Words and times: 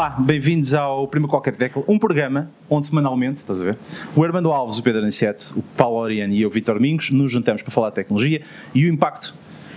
Olá, 0.00 0.16
bem-vindos 0.18 0.72
ao 0.72 1.06
Prima 1.06 1.28
Qualquer 1.28 1.54
Tecla, 1.54 1.84
um 1.86 1.98
programa 1.98 2.50
onde 2.70 2.86
semanalmente, 2.86 3.40
estás 3.40 3.60
a 3.60 3.66
ver? 3.66 3.78
O 4.16 4.24
Armando 4.24 4.50
Alves, 4.50 4.78
o 4.78 4.82
Pedro 4.82 5.02
Aniceto, 5.02 5.52
o 5.54 5.62
Paulo 5.62 5.98
Oriane 5.98 6.34
e 6.34 6.40
eu, 6.40 6.48
Vitor 6.48 6.80
Mingos, 6.80 7.10
nos 7.10 7.30
juntamos 7.30 7.60
para 7.60 7.70
falar 7.70 7.90
de 7.90 7.96
tecnologia 7.96 8.40
e 8.74 8.86
o 8.86 8.88
impacto 8.90 9.34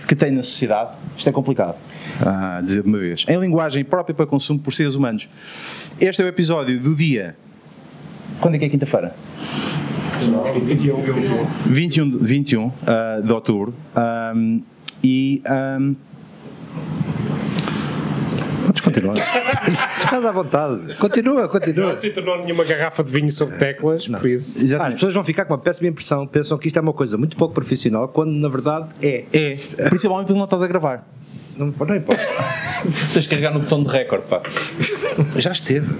que 0.08 0.16
tem 0.16 0.30
na 0.30 0.42
sociedade. 0.42 0.92
Isto 1.14 1.28
é 1.28 1.32
complicado, 1.32 1.76
a 2.24 2.62
dizer 2.62 2.84
de 2.84 2.88
uma 2.88 2.96
vez. 2.96 3.26
Em 3.28 3.38
linguagem 3.38 3.84
própria 3.84 4.14
para 4.14 4.24
consumo 4.24 4.60
por 4.60 4.72
seres 4.72 4.94
humanos. 4.94 5.28
Este 6.00 6.22
é 6.22 6.24
o 6.24 6.28
episódio 6.28 6.80
do 6.80 6.94
dia. 6.94 7.36
Quando 8.40 8.54
é 8.54 8.58
que 8.58 8.64
é 8.64 8.68
quinta-feira? 8.70 9.14
21, 11.66 12.16
21 12.16 12.66
uh, 12.66 12.72
de 13.22 13.30
outubro. 13.30 13.74
Um, 14.34 14.62
e. 15.02 15.42
Um, 15.78 15.94
Podes 18.74 18.80
continuar. 18.80 19.14
Estás 20.02 20.24
à 20.24 20.32
vontade. 20.32 20.94
Continua, 20.94 21.48
continua. 21.48 21.90
Não 21.90 21.96
se 21.96 22.10
tornou 22.10 22.38
nenhuma 22.42 22.64
garrafa 22.64 23.04
de 23.04 23.12
vinho 23.12 23.30
sobre 23.30 23.56
teclas, 23.56 24.08
por 24.08 24.26
isso. 24.28 24.58
Ah, 24.58 24.62
exatamente. 24.62 24.88
as 24.88 24.94
pessoas 24.94 25.14
vão 25.14 25.24
ficar 25.24 25.44
com 25.44 25.54
uma 25.54 25.60
péssima 25.60 25.88
impressão, 25.88 26.26
pensam 26.26 26.58
que 26.58 26.66
isto 26.66 26.78
é 26.78 26.82
uma 26.82 26.92
coisa 26.92 27.16
muito 27.16 27.36
pouco 27.36 27.54
profissional, 27.54 28.08
quando 28.08 28.32
na 28.32 28.48
verdade 28.48 28.88
é. 29.00 29.24
É, 29.32 29.88
principalmente 29.88 30.26
porque 30.26 30.38
não 30.38 30.44
estás 30.44 30.62
a 30.62 30.66
gravar. 30.66 31.06
Não, 31.56 31.66
não 31.66 31.94
importa. 31.94 32.22
Tens 33.12 33.22
de 33.22 33.28
carregar 33.28 33.54
no 33.54 33.60
botão 33.60 33.82
de 33.82 33.88
recorde, 33.88 34.28
pá. 34.28 34.42
Já 35.36 35.52
esteve. 35.52 35.94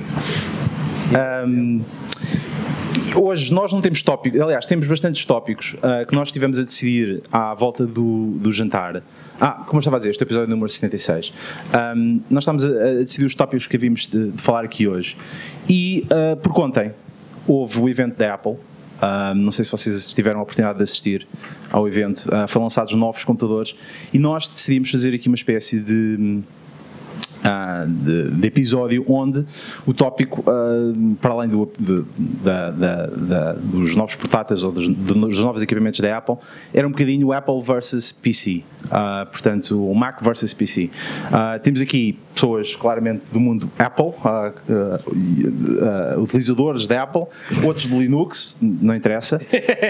Um, 1.46 1.80
hoje 3.14 3.54
nós 3.54 3.72
não 3.72 3.80
temos 3.80 4.02
tópicos, 4.02 4.40
aliás, 4.40 4.66
temos 4.66 4.88
bastantes 4.88 5.24
tópicos 5.24 5.74
uh, 5.74 6.04
que 6.06 6.14
nós 6.14 6.28
estivemos 6.28 6.58
a 6.58 6.62
decidir 6.62 7.22
à 7.30 7.54
volta 7.54 7.86
do, 7.86 8.32
do 8.38 8.50
jantar. 8.50 9.00
Ah, 9.40 9.64
como 9.66 9.76
eu 9.76 9.80
estava 9.80 9.96
a 9.96 9.98
dizer, 9.98 10.10
este 10.10 10.22
episódio 10.22 10.48
número 10.48 10.68
76. 10.68 11.32
Um, 11.96 12.20
nós 12.30 12.42
estamos 12.42 12.64
a, 12.64 12.68
a, 12.68 12.92
decidir 12.94 13.24
os 13.24 13.34
tópicos 13.34 13.66
que 13.66 13.76
havíamos 13.76 14.06
de, 14.06 14.30
de 14.30 14.42
falar 14.42 14.64
aqui 14.64 14.86
hoje. 14.86 15.16
E, 15.68 16.06
uh, 16.06 16.36
por 16.36 16.52
contem, 16.52 16.92
houve 17.46 17.80
o 17.80 17.88
evento 17.88 18.16
da 18.16 18.34
Apple. 18.34 18.52
Uh, 18.52 19.34
não 19.34 19.50
sei 19.50 19.64
se 19.64 19.70
vocês 19.70 20.12
tiveram 20.12 20.40
a 20.40 20.42
oportunidade 20.42 20.78
de 20.78 20.84
assistir 20.84 21.26
ao 21.70 21.86
evento. 21.88 22.28
Uh, 22.28 22.46
foram 22.46 22.64
lançados 22.64 22.94
novos 22.94 23.24
computadores 23.24 23.74
e 24.12 24.18
nós 24.18 24.48
decidimos 24.48 24.90
fazer 24.90 25.14
aqui 25.14 25.28
uma 25.28 25.34
espécie 25.34 25.80
de 25.80 26.42
Uh, 27.44 27.86
de, 27.86 28.30
de, 28.30 28.46
episódio 28.46 29.04
onde 29.06 29.44
o 29.84 29.92
tópico, 29.92 30.42
uh, 30.50 31.14
para 31.16 31.32
além 31.32 31.50
do, 31.50 31.70
de, 31.78 32.02
da, 32.42 32.70
da, 32.70 33.06
da, 33.06 33.52
dos 33.52 33.94
novos 33.94 34.14
portáteis 34.14 34.62
ou 34.62 34.72
dos, 34.72 34.88
dos, 34.88 35.38
novos 35.40 35.62
equipamentos 35.62 36.00
da 36.00 36.16
Apple, 36.16 36.36
era 36.72 36.88
um 36.88 36.90
bocadinho 36.90 37.26
o 37.26 37.32
Apple 37.34 37.60
versus 37.60 38.12
PC. 38.12 38.62
Uh, 38.84 39.26
portanto, 39.30 39.90
o 39.90 39.94
Mac 39.94 40.22
versus 40.22 40.54
PC. 40.54 40.88
temos 41.62 41.82
aqui 41.82 42.18
pessoas 42.34 42.74
claramente 42.74 43.22
do 43.30 43.38
mundo 43.38 43.70
Apple, 43.78 44.12
utilizadores 46.18 46.86
da 46.86 47.02
Apple, 47.02 47.26
outros 47.62 47.86
de 47.86 47.96
Linux, 47.96 48.56
não 48.60 48.94
interessa, 48.94 49.40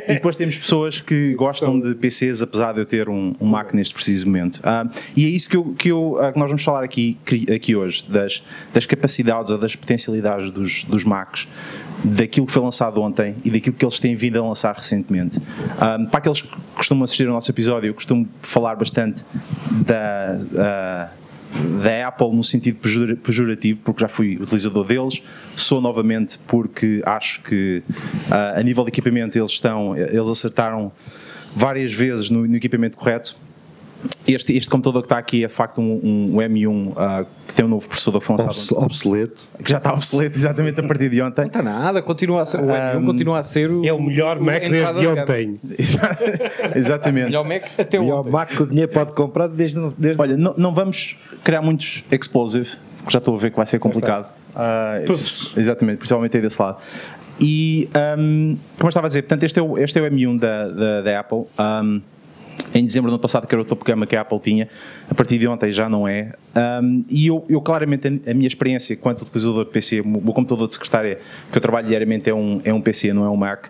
e 0.08 0.14
depois 0.14 0.34
temos 0.34 0.58
pessoas 0.58 1.00
que 1.00 1.34
gostam 1.34 1.78
de 1.80 1.94
PCs, 1.94 2.42
apesar 2.42 2.72
de 2.72 2.80
eu 2.80 2.86
ter 2.86 3.08
um, 3.08 3.34
um 3.40 3.46
Mac 3.46 3.72
neste 3.72 3.94
preciso 3.94 4.26
momento. 4.26 4.60
e 5.16 5.24
é 5.24 5.28
isso 5.28 5.48
que, 5.48 5.56
eu, 5.56 5.74
que, 5.78 5.88
eu, 5.88 6.18
que 6.32 6.38
nós 6.38 6.50
vamos 6.50 6.64
falar 6.64 6.82
aqui 6.82 7.16
aqui 7.52 7.74
hoje, 7.74 8.04
das, 8.08 8.42
das 8.72 8.86
capacidades 8.86 9.50
ou 9.50 9.58
das 9.58 9.74
potencialidades 9.74 10.50
dos, 10.50 10.84
dos 10.84 11.04
Macs, 11.04 11.48
daquilo 12.02 12.46
que 12.46 12.52
foi 12.52 12.62
lançado 12.62 13.00
ontem 13.00 13.36
e 13.44 13.50
daquilo 13.50 13.74
que 13.74 13.84
eles 13.84 13.98
têm 13.98 14.14
vindo 14.14 14.38
a 14.38 14.46
lançar 14.46 14.74
recentemente. 14.74 15.38
Um, 15.38 16.06
para 16.06 16.18
aqueles 16.18 16.42
que 16.42 16.48
costumam 16.74 17.04
assistir 17.04 17.26
ao 17.26 17.34
nosso 17.34 17.50
episódio, 17.50 17.88
eu 17.88 17.94
costumo 17.94 18.28
falar 18.42 18.76
bastante 18.76 19.24
da. 19.86 21.10
Uh, 21.18 21.24
da 21.84 22.08
Apple 22.08 22.34
no 22.34 22.42
sentido 22.42 22.80
pejorativo, 23.22 23.78
porque 23.84 24.00
já 24.00 24.08
fui 24.08 24.36
utilizador 24.36 24.84
deles, 24.84 25.22
sou 25.54 25.80
novamente 25.80 26.36
porque 26.48 27.00
acho 27.06 27.42
que 27.42 27.80
uh, 28.28 28.58
a 28.58 28.62
nível 28.62 28.82
de 28.82 28.88
equipamento 28.88 29.38
eles 29.38 29.52
estão, 29.52 29.96
eles 29.96 30.28
acertaram 30.28 30.90
várias 31.54 31.94
vezes 31.94 32.28
no, 32.28 32.44
no 32.44 32.56
equipamento 32.56 32.96
correto 32.96 33.36
este, 34.26 34.56
este 34.56 34.68
computador 34.70 35.02
que 35.02 35.06
está 35.06 35.18
aqui 35.18 35.44
é 35.44 35.46
de 35.46 35.52
facto 35.52 35.80
um, 35.80 36.34
um 36.34 36.36
M1 36.36 36.88
uh, 36.92 37.26
que 37.46 37.54
tem 37.54 37.64
um 37.64 37.68
novo 37.68 37.86
processador 37.88 38.20
que 38.20 38.26
foi 38.26 38.36
lançado 38.36 38.78
obsoleto. 38.78 39.40
Que 39.62 39.70
já 39.70 39.78
está 39.78 39.92
obsoleto 39.92 40.36
exatamente 40.36 40.80
a 40.80 40.82
partir 40.82 41.08
de 41.10 41.20
ontem. 41.20 41.42
Não 41.42 41.46
está 41.48 41.62
nada, 41.62 42.02
continua 42.02 42.42
a 42.42 42.46
ser, 42.46 42.58
o 42.58 42.66
M1 42.66 42.98
um, 42.98 43.04
continua 43.04 43.38
a 43.38 43.42
ser 43.42 43.70
o, 43.70 43.84
é 43.84 43.92
o 43.92 44.02
melhor 44.02 44.40
Mac 44.40 44.60
desde 44.60 45.06
ontem. 45.06 45.60
exatamente. 46.74 47.26
O 47.26 47.28
melhor 47.28 47.44
Mac 47.44 47.64
até 47.78 47.98
o 47.98 48.02
melhor 48.02 48.24
Mac 48.24 48.48
que 48.48 48.62
o 48.62 48.66
dinheiro 48.66 48.92
pode 48.92 49.12
comprar 49.12 49.48
desde. 49.48 49.78
desde... 49.98 50.20
Olha, 50.20 50.36
não, 50.36 50.54
não 50.56 50.74
vamos 50.74 51.16
criar 51.42 51.60
muitos 51.60 52.02
explosive, 52.10 52.70
porque 52.98 53.12
já 53.12 53.18
estou 53.18 53.34
a 53.34 53.38
ver 53.38 53.50
que 53.50 53.56
vai 53.56 53.66
ser 53.66 53.78
complicado. 53.78 54.28
Uh, 54.54 55.58
exatamente, 55.58 55.98
principalmente 55.98 56.36
aí 56.36 56.42
desse 56.42 56.60
lado. 56.62 56.78
E 57.40 57.88
um, 58.18 58.56
como 58.76 58.86
eu 58.86 58.88
estava 58.88 59.06
a 59.06 59.08
dizer, 59.08 59.22
portanto, 59.22 59.42
este 59.42 59.58
é 59.58 59.62
o, 59.62 59.76
este 59.76 59.98
é 59.98 60.02
o 60.02 60.04
M1 60.10 60.38
da, 60.38 60.68
da, 60.68 61.02
da 61.02 61.20
Apple. 61.20 61.44
Um, 61.58 62.00
em 62.74 62.84
dezembro 62.84 63.10
do 63.10 63.14
ano 63.14 63.20
passado, 63.20 63.46
que 63.46 63.54
era 63.54 63.62
o 63.62 63.64
topo 63.64 63.84
gama 63.84 64.04
que 64.06 64.16
a 64.16 64.20
Apple 64.22 64.40
tinha, 64.40 64.68
a 65.08 65.14
partir 65.14 65.38
de 65.38 65.46
ontem 65.46 65.70
já 65.70 65.88
não 65.88 66.06
é. 66.06 66.32
Um, 66.82 67.04
e 67.08 67.28
eu, 67.28 67.44
eu, 67.48 67.60
claramente, 67.60 68.06
a 68.26 68.34
minha 68.34 68.48
experiência 68.48 68.94
enquanto 68.94 69.22
utilizador 69.22 69.64
de 69.64 69.70
PC, 69.70 70.00
o 70.00 70.08
meu 70.08 70.32
computador 70.32 70.66
de 70.66 70.74
secretária 70.74 71.20
que 71.50 71.56
eu 71.56 71.62
trabalho 71.62 71.86
diariamente 71.86 72.28
é 72.28 72.34
um, 72.34 72.60
é 72.64 72.74
um 72.74 72.80
PC, 72.80 73.12
não 73.12 73.24
é 73.24 73.30
um 73.30 73.36
Mac. 73.36 73.66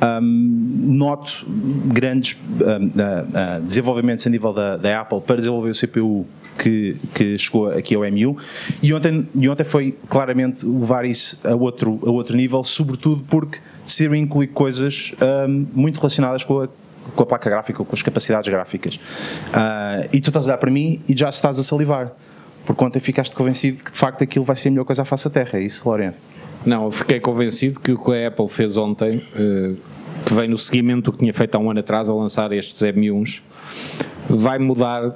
Um, 0.00 0.86
noto 0.94 1.44
grandes 1.86 2.36
um, 2.48 2.86
uh, 2.86 3.58
uh, 3.58 3.62
desenvolvimentos 3.62 4.24
a 4.24 4.30
nível 4.30 4.52
da, 4.52 4.76
da, 4.76 5.00
Apple 5.00 5.20
para 5.20 5.36
desenvolver 5.36 5.70
o 5.70 5.74
CPU 5.74 6.26
que, 6.56 6.96
que 7.12 7.36
chegou 7.36 7.68
aqui 7.70 7.96
ao 7.96 8.02
M1 8.02 8.36
e 8.80 8.94
ontem, 8.94 9.28
e 9.34 9.48
ontem 9.48 9.64
foi 9.64 9.96
claramente 10.08 10.64
levar 10.64 11.04
isso 11.04 11.40
a 11.42 11.56
outro, 11.56 11.98
a 12.06 12.10
outro 12.10 12.36
nível, 12.36 12.62
sobretudo 12.62 13.24
porque 13.28 13.58
decidiram 13.84 14.14
incluir 14.14 14.46
coisas 14.48 15.12
um, 15.48 15.66
muito 15.74 15.96
relacionadas 15.96 16.44
com 16.44 16.60
a 16.60 16.68
com 17.14 17.22
a 17.22 17.26
placa 17.26 17.48
gráfica, 17.48 17.84
com 17.84 17.94
as 17.94 18.02
capacidades 18.02 18.48
gráficas. 18.48 18.94
Uh, 18.94 20.08
e 20.12 20.20
tu 20.20 20.30
estás 20.30 20.46
a 20.46 20.48
olhar 20.48 20.58
para 20.58 20.70
mim 20.70 21.00
e 21.08 21.16
já 21.16 21.28
estás 21.28 21.58
a 21.58 21.64
salivar. 21.64 22.12
Por 22.64 22.76
ontem 22.84 23.00
ficaste 23.00 23.34
convencido 23.34 23.82
que 23.82 23.92
de 23.92 23.98
facto 23.98 24.22
aquilo 24.22 24.44
vai 24.44 24.56
ser 24.56 24.68
a 24.68 24.70
melhor 24.70 24.84
coisa 24.84 25.02
à 25.02 25.04
face 25.04 25.24
da 25.24 25.30
Terra, 25.30 25.58
é 25.58 25.62
isso, 25.62 25.88
Lorena? 25.88 26.14
Não, 26.64 26.84
eu 26.84 26.90
fiquei 26.90 27.18
convencido 27.18 27.80
que 27.80 27.92
o 27.92 27.98
que 28.02 28.12
a 28.12 28.28
Apple 28.28 28.48
fez 28.48 28.76
ontem, 28.76 29.26
uh, 29.34 29.76
que 30.24 30.34
vem 30.34 30.48
no 30.48 30.58
seguimento 30.58 31.10
do 31.10 31.12
que 31.12 31.18
tinha 31.18 31.32
feito 31.32 31.54
há 31.54 31.58
um 31.58 31.70
ano 31.70 31.80
atrás 31.80 32.10
a 32.10 32.14
lançar 32.14 32.52
estes 32.52 32.82
M1s, 32.82 33.40
vai 34.28 34.58
mudar 34.58 35.14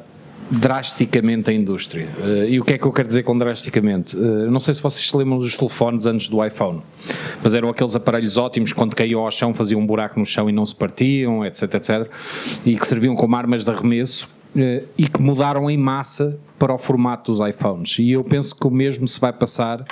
drasticamente 0.50 1.50
a 1.50 1.52
indústria. 1.52 2.08
Uh, 2.18 2.44
e 2.44 2.60
o 2.60 2.64
que 2.64 2.74
é 2.74 2.78
que 2.78 2.84
eu 2.84 2.92
quero 2.92 3.08
dizer 3.08 3.22
com 3.22 3.36
drasticamente? 3.36 4.16
Uh, 4.16 4.50
não 4.50 4.60
sei 4.60 4.74
se 4.74 4.82
vocês 4.82 5.08
se 5.08 5.16
lembram 5.16 5.38
dos 5.38 5.56
telefones 5.56 6.06
antes 6.06 6.28
do 6.28 6.44
iPhone, 6.44 6.82
mas 7.42 7.54
eram 7.54 7.68
aqueles 7.68 7.96
aparelhos 7.96 8.36
ótimos 8.36 8.72
quando 8.72 8.94
caíam 8.94 9.20
ao 9.20 9.30
chão 9.30 9.54
faziam 9.54 9.80
um 9.80 9.86
buraco 9.86 10.18
no 10.18 10.26
chão 10.26 10.48
e 10.48 10.52
não 10.52 10.66
se 10.66 10.74
partiam, 10.74 11.44
etc, 11.44 11.74
etc, 11.74 12.10
e 12.64 12.76
que 12.76 12.86
serviam 12.86 13.14
como 13.14 13.34
armas 13.36 13.64
de 13.64 13.70
arremesso 13.70 14.28
uh, 14.54 14.86
e 14.98 15.08
que 15.08 15.20
mudaram 15.20 15.70
em 15.70 15.78
massa 15.78 16.38
para 16.58 16.74
o 16.74 16.78
formato 16.78 17.32
dos 17.32 17.40
iPhones. 17.46 17.98
E 17.98 18.12
eu 18.12 18.22
penso 18.22 18.54
que 18.54 18.66
o 18.66 18.70
mesmo 18.70 19.08
se 19.08 19.18
vai 19.18 19.32
passar 19.32 19.84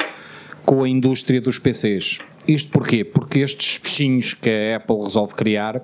com 0.65 0.85
a 0.85 0.89
indústria 0.89 1.41
dos 1.41 1.59
PCs. 1.59 2.19
Isto 2.47 2.71
porquê? 2.71 3.05
Porque 3.05 3.39
estes 3.39 3.79
peixinhos 3.79 4.35
que 4.35 4.51
a 4.51 4.77
Apple 4.77 5.03
resolve 5.03 5.35
criar 5.35 5.81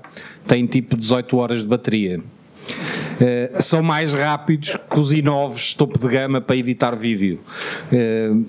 têm 0.47 0.67
tipo 0.67 0.97
18 0.97 1.37
horas 1.37 1.63
de 1.63 1.69
bateria 1.69 2.21
Uh, 2.69 3.61
são 3.61 3.83
mais 3.83 4.13
rápidos 4.13 4.77
que 4.91 4.99
os 4.99 5.13
i9 5.13 5.77
topo 5.77 5.99
de 5.99 6.09
gama 6.09 6.41
para 6.41 6.57
editar 6.57 6.95
vídeo. 6.95 7.41
Uh, 7.93 8.45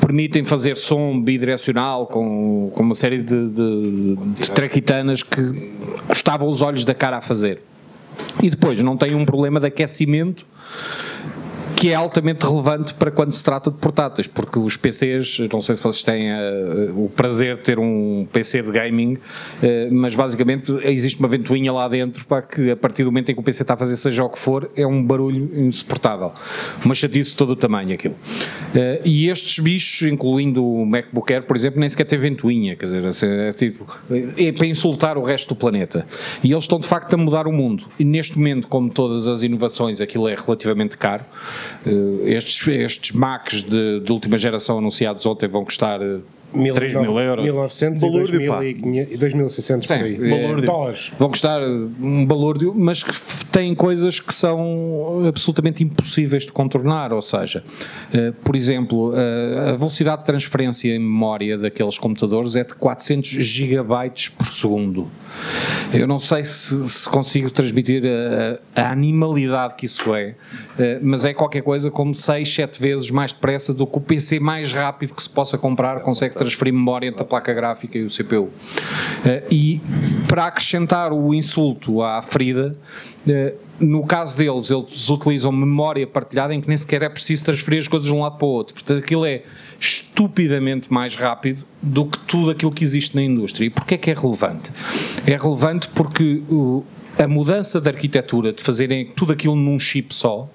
permitem 0.00 0.44
fazer 0.44 0.76
som 0.76 1.20
bidirecional 1.20 2.06
com, 2.06 2.70
com 2.74 2.82
uma 2.82 2.94
série 2.94 3.22
de, 3.22 3.48
de, 3.50 4.16
de 4.40 4.50
traquitanas 4.50 5.22
que 5.22 5.72
custavam 6.08 6.48
os 6.48 6.62
olhos 6.62 6.84
da 6.84 6.94
cara 6.94 7.18
a 7.18 7.20
fazer. 7.20 7.60
E 8.42 8.48
depois 8.48 8.78
não 8.80 8.96
tem 8.96 9.14
um 9.14 9.24
problema 9.24 9.60
de 9.60 9.66
aquecimento 9.66 10.46
que 11.84 11.90
é 11.90 11.94
altamente 11.94 12.46
relevante 12.46 12.94
para 12.94 13.10
quando 13.10 13.32
se 13.32 13.44
trata 13.44 13.70
de 13.70 13.76
portáteis, 13.76 14.26
porque 14.26 14.58
os 14.58 14.74
PCs, 14.74 15.40
não 15.52 15.60
sei 15.60 15.74
se 15.74 15.82
vocês 15.82 16.02
têm 16.02 16.32
uh, 16.32 17.04
o 17.04 17.10
prazer 17.10 17.58
de 17.58 17.62
ter 17.62 17.78
um 17.78 18.26
PC 18.32 18.62
de 18.62 18.70
gaming, 18.70 19.16
uh, 19.16 19.18
mas 19.92 20.14
basicamente 20.14 20.72
existe 20.82 21.20
uma 21.20 21.28
ventoinha 21.28 21.70
lá 21.70 21.86
dentro 21.86 22.24
para 22.24 22.40
que 22.40 22.70
a 22.70 22.76
partir 22.76 23.02
do 23.02 23.12
momento 23.12 23.28
em 23.28 23.34
que 23.34 23.40
o 23.42 23.42
PC 23.42 23.64
está 23.64 23.74
a 23.74 23.76
fazer 23.76 23.98
seja 23.98 24.24
o 24.24 24.30
que 24.30 24.38
for, 24.38 24.70
é 24.74 24.86
um 24.86 25.04
barulho 25.04 25.50
insuportável. 25.54 26.32
Uma 26.82 26.94
chatice 26.94 27.32
de 27.32 27.36
todo 27.36 27.50
o 27.50 27.56
tamanho 27.56 27.92
aquilo. 27.92 28.14
Uh, 28.14 29.04
e 29.04 29.28
estes 29.28 29.62
bichos, 29.62 30.08
incluindo 30.08 30.64
o 30.64 30.86
MacBook 30.86 31.34
Air, 31.34 31.42
por 31.42 31.54
exemplo, 31.54 31.80
nem 31.80 31.88
sequer 31.90 32.06
tem 32.06 32.18
ventoinha, 32.18 32.76
quer 32.76 32.86
dizer, 32.86 33.28
é, 33.28 33.48
é, 33.48 33.52
tipo, 33.52 33.86
é 34.38 34.52
para 34.52 34.66
insultar 34.66 35.18
o 35.18 35.22
resto 35.22 35.50
do 35.50 35.54
planeta. 35.54 36.06
E 36.42 36.50
eles 36.50 36.64
estão 36.64 36.78
de 36.78 36.88
facto 36.88 37.12
a 37.12 37.18
mudar 37.18 37.46
o 37.46 37.52
mundo. 37.52 37.84
E 37.98 38.04
neste 38.04 38.38
momento, 38.38 38.68
como 38.68 38.90
todas 38.90 39.28
as 39.28 39.42
inovações, 39.42 40.00
aquilo 40.00 40.26
é 40.26 40.34
relativamente 40.34 40.96
caro. 40.96 41.24
Uh, 41.86 42.26
estes, 42.26 42.66
estes 42.68 43.12
Macs 43.12 43.62
de, 43.62 44.00
de, 44.00 44.12
última 44.12 44.38
geração 44.38 44.78
anunciados 44.78 45.24
ontem 45.26 45.48
vão 45.48 45.64
custar 45.64 46.00
3 46.52 46.96
mil 46.96 47.18
euros. 47.18 47.44
1900 47.44 48.00
balúrdio, 48.00 48.40
e 48.40 49.18
2.600 49.18 49.86
por 49.86 49.92
aí. 49.92 50.32
É, 50.32 50.60
dólares. 50.62 51.10
Vão 51.18 51.28
custar 51.28 51.60
um 51.62 52.24
balúrdio, 52.24 52.72
mas 52.74 53.02
que 53.02 53.12
têm 53.46 53.74
coisas 53.74 54.20
que 54.20 54.32
são 54.32 55.24
absolutamente 55.26 55.82
impossíveis 55.82 56.44
de 56.44 56.52
contornar. 56.52 57.12
Ou 57.12 57.22
seja, 57.22 57.64
uh, 58.12 58.32
por 58.44 58.54
exemplo, 58.54 59.10
uh, 59.10 59.70
a 59.70 59.76
velocidade 59.76 60.20
de 60.20 60.26
transferência 60.26 60.94
em 60.94 60.98
memória 60.98 61.58
daqueles 61.58 61.98
computadores 61.98 62.54
é 62.56 62.64
de 62.64 62.74
400 62.74 63.28
gigabytes 63.30 64.28
por 64.28 64.46
segundo. 64.46 65.08
Eu 65.92 66.06
não 66.06 66.18
sei 66.18 66.42
se, 66.42 66.88
se 66.88 67.08
consigo 67.08 67.50
transmitir 67.50 68.02
a, 68.04 68.80
a, 68.80 68.90
animalidade 68.90 69.74
que 69.74 69.86
isso 69.86 70.14
é, 70.14 70.30
uh, 70.30 71.00
mas 71.02 71.24
é 71.24 71.32
qualquer 71.32 71.62
coisa 71.62 71.90
como 71.90 72.12
6, 72.14 72.52
7 72.52 72.80
vezes 72.80 73.10
mais 73.10 73.32
depressa 73.32 73.72
do 73.72 73.86
que 73.86 73.98
o 73.98 74.00
PC 74.00 74.40
mais 74.40 74.72
rápido 74.72 75.14
que 75.14 75.22
se 75.22 75.30
possa 75.30 75.56
comprar 75.56 76.00
consegue 76.00 76.34
transferir 76.34 76.72
memória 76.72 77.06
entre 77.06 77.22
a 77.22 77.24
placa 77.24 77.52
gráfica 77.52 77.96
e 77.98 78.04
o 78.04 78.08
CPU. 78.08 78.50
Eh, 79.24 79.42
e 79.50 79.80
para 80.26 80.46
acrescentar 80.46 81.12
o 81.12 81.34
insulto 81.34 82.02
à 82.02 82.20
ferida, 82.22 82.76
eh, 83.28 83.54
no 83.80 84.06
caso 84.06 84.36
deles, 84.36 84.70
eles 84.70 85.08
utilizam 85.10 85.50
memória 85.50 86.06
partilhada 86.06 86.54
em 86.54 86.60
que 86.60 86.68
nem 86.68 86.76
sequer 86.76 87.02
é 87.02 87.08
preciso 87.08 87.44
transferir 87.44 87.80
as 87.80 87.88
coisas 87.88 88.06
de 88.06 88.14
um 88.14 88.20
lado 88.20 88.38
para 88.38 88.46
o 88.46 88.50
outro. 88.50 88.74
Portanto, 88.74 88.98
aquilo 89.02 89.26
é 89.26 89.42
estupidamente 89.80 90.92
mais 90.92 91.16
rápido 91.16 91.64
do 91.82 92.06
que 92.06 92.18
tudo 92.20 92.50
aquilo 92.50 92.70
que 92.70 92.84
existe 92.84 93.16
na 93.16 93.22
indústria. 93.22 93.66
E 93.66 93.70
porquê 93.70 93.94
é 93.94 93.98
que 93.98 94.10
é 94.10 94.14
relevante? 94.14 94.70
É 95.26 95.36
relevante 95.36 95.88
porque 95.88 96.42
a 97.18 97.26
mudança 97.26 97.80
de 97.80 97.88
arquitetura, 97.88 98.52
de 98.52 98.62
fazerem 98.62 99.06
tudo 99.06 99.32
aquilo 99.32 99.56
num 99.56 99.78
chip 99.78 100.14
só, 100.14 100.48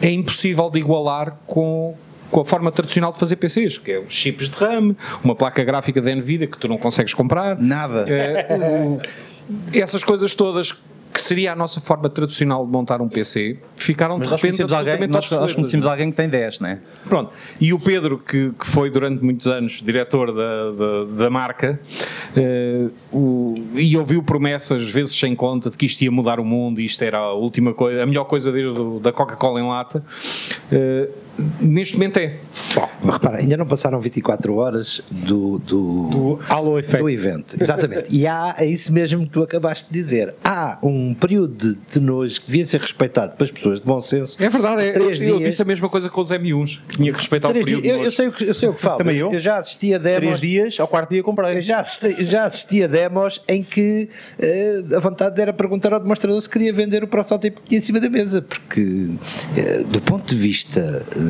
é 0.00 0.10
impossível 0.10 0.70
de 0.70 0.78
igualar 0.78 1.38
com, 1.46 1.96
com 2.30 2.40
a 2.40 2.44
forma 2.44 2.70
tradicional 2.70 3.12
de 3.12 3.18
fazer 3.18 3.36
PCs, 3.36 3.78
que 3.78 3.92
é 3.92 3.98
os 3.98 4.12
chips 4.12 4.48
de 4.48 4.56
RAM, 4.56 4.94
uma 5.24 5.34
placa 5.34 5.64
gráfica 5.64 6.00
da 6.00 6.14
Nvidia 6.14 6.46
que 6.46 6.58
tu 6.58 6.68
não 6.68 6.78
consegues 6.78 7.12
comprar. 7.12 7.60
Nada. 7.60 8.04
É, 8.08 8.98
essas 9.72 10.04
coisas 10.04 10.34
todas 10.34 10.74
que 11.16 11.22
seria 11.22 11.54
a 11.54 11.56
nossa 11.56 11.80
forma 11.80 12.10
tradicional 12.10 12.66
de 12.66 12.70
montar 12.70 13.00
um 13.00 13.08
PC, 13.08 13.56
ficaram 13.74 14.18
Mas 14.18 14.28
de 14.28 14.34
repente 14.34 14.74
alguém, 14.74 15.06
nós, 15.08 15.30
nós 15.30 15.54
conhecemos 15.54 15.86
alguém 15.86 16.10
que 16.10 16.16
tem 16.16 16.28
10, 16.28 16.60
não 16.60 16.68
é? 16.68 16.78
Pronto. 17.08 17.32
E 17.58 17.72
o 17.72 17.80
Pedro, 17.80 18.18
que, 18.18 18.50
que 18.50 18.66
foi 18.66 18.90
durante 18.90 19.24
muitos 19.24 19.46
anos 19.46 19.80
diretor 19.82 20.30
da, 20.30 20.72
da, 20.72 21.04
da 21.24 21.30
marca, 21.30 21.80
uh, 22.36 22.92
o, 23.10 23.54
e 23.74 23.96
ouviu 23.96 24.22
promessas, 24.22 24.90
vezes 24.90 25.18
sem 25.18 25.34
conta, 25.34 25.70
de 25.70 25.78
que 25.78 25.86
isto 25.86 26.02
ia 26.02 26.10
mudar 26.10 26.38
o 26.38 26.44
mundo, 26.44 26.82
e 26.82 26.84
isto 26.84 27.02
era 27.02 27.16
a 27.16 27.32
última 27.32 27.72
coisa, 27.72 28.02
a 28.02 28.06
melhor 28.06 28.24
coisa 28.24 28.52
desde 28.52 28.74
do, 28.74 29.00
da 29.00 29.10
Coca-Cola 29.10 29.58
em 29.58 29.66
lata. 29.66 30.04
Uh, 30.70 31.25
neste 31.60 31.94
momento 31.94 32.18
é. 32.18 32.36
Bom, 32.74 32.88
repara, 33.12 33.38
ainda 33.38 33.56
não 33.56 33.66
passaram 33.66 34.00
24 34.00 34.54
horas 34.54 35.02
do, 35.10 35.58
do, 35.58 36.08
do, 36.08 36.40
Halo 36.48 36.78
Effect. 36.78 36.98
do 36.98 37.10
evento. 37.10 37.56
Exatamente. 37.60 38.08
e 38.10 38.26
há, 38.26 38.54
é 38.58 38.66
isso 38.66 38.92
mesmo 38.92 39.24
que 39.24 39.32
tu 39.32 39.42
acabaste 39.42 39.86
de 39.90 39.92
dizer. 39.92 40.34
Há 40.44 40.78
um 40.82 41.14
período 41.14 41.76
de 41.92 42.00
nojo 42.00 42.40
que 42.40 42.46
devia 42.46 42.64
ser 42.64 42.80
respeitado 42.80 43.36
pelas 43.36 43.50
pessoas 43.50 43.80
de 43.80 43.86
bom 43.86 44.00
senso. 44.00 44.42
É 44.42 44.48
verdade, 44.48 44.82
é, 44.82 44.92
três 44.92 45.20
eu, 45.20 45.26
dias, 45.26 45.40
eu 45.40 45.46
disse 45.46 45.62
a 45.62 45.64
mesma 45.64 45.88
coisa 45.88 46.08
com 46.08 46.20
os 46.20 46.30
M1s. 46.30 46.78
Tinha 46.88 47.12
que 47.12 47.18
respeitar 47.18 47.48
o 47.48 47.52
período 47.52 47.82
dias, 47.82 47.96
eu, 47.96 48.04
eu, 48.04 48.10
sei 48.10 48.28
o 48.28 48.32
que, 48.32 48.44
eu 48.44 48.54
sei 48.54 48.68
o 48.68 48.74
que 48.74 48.80
falo. 48.80 48.98
Também 48.98 49.16
eu. 49.16 49.32
Eu 49.32 49.38
já 49.38 49.56
assisti 49.58 49.94
a 49.94 49.98
demos. 49.98 50.20
Três 50.20 50.40
dias, 50.40 50.80
ao 50.80 50.88
quarto 50.88 51.10
dia 51.10 51.22
comprei. 51.22 51.58
Eu 51.58 51.62
já 51.62 51.80
assisti, 51.80 52.24
já 52.24 52.44
assisti 52.44 52.82
a 52.82 52.86
demos 52.86 53.42
em 53.48 53.62
que 53.62 54.08
uh, 54.38 54.96
a 54.96 55.00
vontade 55.00 55.40
era 55.40 55.52
perguntar 55.52 55.92
ao 55.92 56.00
demonstrador 56.00 56.40
se 56.40 56.48
queria 56.48 56.72
vender 56.72 57.02
o 57.04 57.08
protótipo 57.08 57.60
que 57.60 57.68
tinha 57.68 57.78
em 57.78 57.82
cima 57.82 58.00
da 58.00 58.08
mesa, 58.08 58.42
porque 58.42 58.80
uh, 58.80 59.84
do 59.84 60.00
ponto 60.00 60.26
de 60.26 60.34
vista 60.34 61.02
uh, 61.16 61.25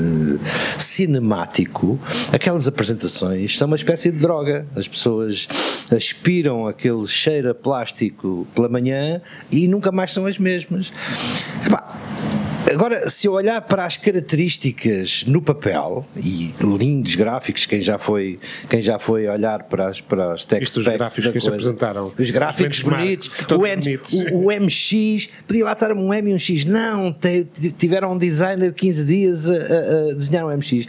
cinemático, 0.78 1.98
aquelas 2.32 2.66
apresentações 2.68 3.56
são 3.58 3.66
uma 3.66 3.76
espécie 3.76 4.10
de 4.10 4.18
droga. 4.18 4.66
As 4.74 4.86
pessoas 4.86 5.48
aspiram 5.90 6.66
aquele 6.66 7.06
cheiro 7.06 7.50
a 7.50 7.54
plástico 7.54 8.46
pela 8.54 8.68
manhã 8.68 9.20
e 9.50 9.68
nunca 9.68 9.92
mais 9.92 10.12
são 10.12 10.26
as 10.26 10.38
mesmas. 10.38 10.92
Epá, 11.64 12.05
Agora, 12.72 13.08
se 13.08 13.28
eu 13.28 13.32
olhar 13.32 13.60
para 13.62 13.84
as 13.84 13.96
características 13.96 15.24
no 15.26 15.40
papel 15.40 16.04
e 16.16 16.52
lindos 16.60 17.14
gráficos, 17.14 17.64
quem 17.64 17.80
já 17.80 17.96
foi, 17.96 18.40
quem 18.68 18.80
já 18.80 18.98
foi 18.98 19.28
olhar 19.28 19.62
para 19.64 19.88
as, 19.88 20.00
para 20.00 20.32
as 20.32 20.44
tech 20.44 20.64
Isto, 20.64 20.80
os 20.80 20.86
gráficos 20.86 21.30
que 21.30 21.40
se 21.40 21.48
apresentaram. 21.48 22.12
Os 22.18 22.30
gráficos 22.30 22.82
bonitos, 22.82 23.32
o, 23.52 23.64
M, 23.64 23.82
bonitos. 23.82 24.12
O, 24.32 24.48
o, 24.48 24.60
MX, 24.60 25.28
podia 25.46 25.64
lá 25.64 25.72
estar 25.72 25.92
um 25.92 26.12
M 26.12 26.30
e 26.30 26.34
um 26.34 26.38
X. 26.38 26.64
Não, 26.64 27.14
tiveram 27.78 28.12
um 28.12 28.18
designer 28.18 28.74
15 28.74 29.04
dias 29.04 29.48
a, 29.48 29.54
a, 29.54 29.56
a, 29.56 30.12
desenhar 30.14 30.46
um 30.46 30.56
MX. 30.56 30.88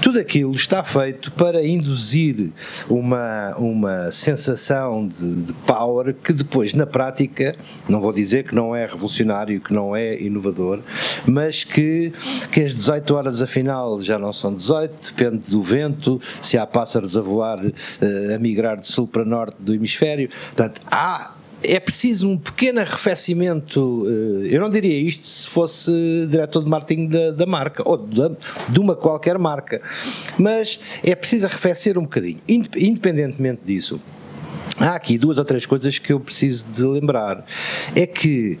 Tudo 0.00 0.18
aquilo 0.18 0.54
está 0.54 0.82
feito 0.82 1.30
para 1.32 1.64
induzir 1.64 2.50
uma, 2.88 3.54
uma 3.56 4.10
sensação 4.10 5.06
de, 5.06 5.34
de 5.42 5.52
power 5.52 6.14
que 6.14 6.32
depois, 6.32 6.72
na 6.72 6.86
prática, 6.86 7.54
não 7.86 8.00
vou 8.00 8.12
dizer 8.12 8.44
que 8.44 8.54
não 8.54 8.74
é 8.74 8.86
revolucionário, 8.86 9.60
que 9.60 9.74
não 9.74 9.94
é 9.94 10.18
inovador, 10.18 10.80
mas 11.26 11.64
que, 11.64 12.12
que 12.50 12.60
as 12.60 12.74
18 12.74 13.14
horas 13.14 13.42
afinal 13.42 14.02
já 14.02 14.18
não 14.18 14.32
são 14.32 14.54
18, 14.54 15.12
depende 15.14 15.50
do 15.50 15.62
vento, 15.62 16.20
se 16.40 16.58
há 16.58 16.66
pássaros 16.66 17.16
a 17.16 17.20
voar, 17.20 17.64
eh, 17.64 18.34
a 18.34 18.38
migrar 18.38 18.78
de 18.78 18.88
sul 18.88 19.06
para 19.06 19.24
norte 19.24 19.56
do 19.60 19.74
hemisfério. 19.74 20.28
Portanto, 20.54 20.80
há 20.90 21.34
é 21.62 21.78
preciso 21.78 22.28
um 22.28 22.38
pequeno 22.38 22.80
arrefecimento. 22.80 24.06
Eh, 24.06 24.54
eu 24.54 24.60
não 24.60 24.70
diria 24.70 24.98
isto 24.98 25.28
se 25.28 25.46
fosse 25.46 25.92
diretor 26.28 26.64
de 26.64 26.70
marketing 26.70 27.08
da, 27.08 27.30
da 27.32 27.46
marca 27.46 27.82
ou 27.86 27.96
de, 27.96 28.20
de, 28.68 28.80
uma 28.80 28.96
qualquer 28.96 29.38
marca, 29.38 29.80
mas 30.38 30.80
é 31.02 31.14
preciso 31.14 31.46
arrefecer 31.46 31.98
um 31.98 32.02
bocadinho. 32.02 32.40
Independentemente 32.48 33.60
disso, 33.64 34.00
há 34.80 34.94
aqui 34.94 35.18
duas 35.18 35.38
ou 35.38 35.44
três 35.44 35.66
coisas 35.66 35.98
que 35.98 36.12
eu 36.12 36.20
preciso 36.20 36.66
de 36.70 36.82
lembrar. 36.82 37.44
É 37.94 38.06
que 38.06 38.58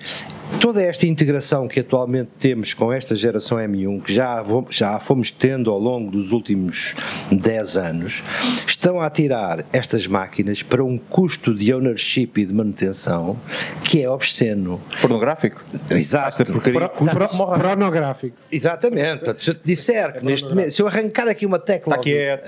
toda 0.58 0.82
esta 0.82 1.06
integração 1.06 1.68
que 1.68 1.80
atualmente 1.80 2.30
temos 2.38 2.74
com 2.74 2.92
esta 2.92 3.14
geração 3.14 3.58
M1, 3.58 4.02
que 4.02 4.12
já, 4.12 4.42
já 4.70 4.98
fomos 4.98 5.30
tendo 5.30 5.70
ao 5.70 5.78
longo 5.78 6.10
dos 6.10 6.32
últimos 6.32 6.94
10 7.30 7.76
anos, 7.76 8.22
estão 8.66 9.00
a 9.00 9.08
tirar 9.08 9.64
estas 9.72 10.06
máquinas 10.06 10.62
para 10.62 10.82
um 10.82 10.98
custo 10.98 11.54
de 11.54 11.72
ownership 11.72 12.32
e 12.36 12.44
de 12.44 12.54
manutenção 12.54 13.38
que 13.84 14.02
é 14.02 14.10
obsceno. 14.10 14.80
Pornográfico? 15.00 15.62
Exato. 15.90 16.44
Porcaria, 16.44 16.88
Pro, 16.88 17.28
pornográfico. 17.28 18.36
Exatamente. 18.50 19.34
Se 19.38 19.50
eu 19.50 19.54
te 19.54 19.62
disser 19.64 20.18
que 20.18 20.24
neste 20.24 20.48
momento, 20.48 20.70
se 20.70 20.82
eu 20.82 20.86
arrancar 20.86 21.28
aqui 21.28 21.46
uma 21.46 21.58
tecla, 21.58 21.96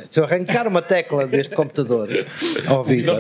se 0.09 0.21
eu 0.21 0.25
arrancar 0.25 0.67
uma 0.67 0.83
tecla 0.83 1.27
deste 1.27 1.55
computador 1.55 2.09
ao 2.67 2.83
Vitor, 2.85 3.19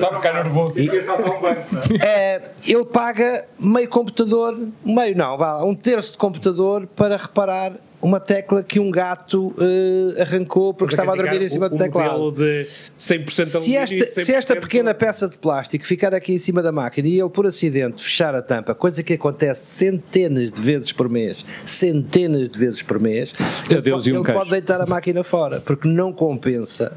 e, 0.78 2.04
é, 2.04 2.50
ele 2.66 2.84
paga 2.84 3.46
meio 3.58 3.88
computador 3.88 4.58
meio 4.84 5.16
não, 5.16 5.36
vá, 5.36 5.62
um 5.64 5.74
terço 5.74 6.12
de 6.12 6.18
computador 6.18 6.86
para 6.86 7.16
reparar 7.16 7.72
uma 8.02 8.18
tecla 8.18 8.64
que 8.64 8.80
um 8.80 8.90
gato 8.90 9.54
uh, 9.56 10.20
arrancou 10.20 10.74
porque 10.74 10.94
estava 10.94 11.12
a 11.12 11.16
dormir 11.16 11.40
em 11.40 11.48
cima 11.48 11.68
do 11.68 11.76
teclado. 11.76 12.32
de 12.32 12.66
100% 12.98 13.60
se 13.60 13.76
esta, 13.76 13.94
100% 13.94 14.24
se 14.24 14.34
esta 14.34 14.56
pequena 14.56 14.92
peça 14.92 15.28
de 15.28 15.38
plástico 15.38 15.86
ficar 15.86 16.12
aqui 16.12 16.34
em 16.34 16.38
cima 16.38 16.60
da 16.60 16.72
máquina 16.72 17.06
e 17.06 17.20
ele 17.20 17.30
por 17.30 17.46
acidente 17.46 18.02
fechar 18.02 18.34
a 18.34 18.42
tampa, 18.42 18.74
coisa 18.74 19.04
que 19.04 19.12
acontece 19.12 19.66
centenas 19.66 20.50
de 20.50 20.60
vezes 20.60 20.92
por 20.92 21.08
mês, 21.08 21.44
centenas 21.64 22.48
de 22.48 22.58
vezes 22.58 22.82
por 22.82 22.98
mês, 22.98 23.32
ele, 23.70 23.80
pode, 23.80 24.12
um 24.12 24.16
ele 24.16 24.32
pode 24.32 24.50
deitar 24.50 24.80
a 24.80 24.86
máquina 24.86 25.22
fora, 25.22 25.60
porque 25.60 25.86
não 25.86 26.12
compensa, 26.12 26.92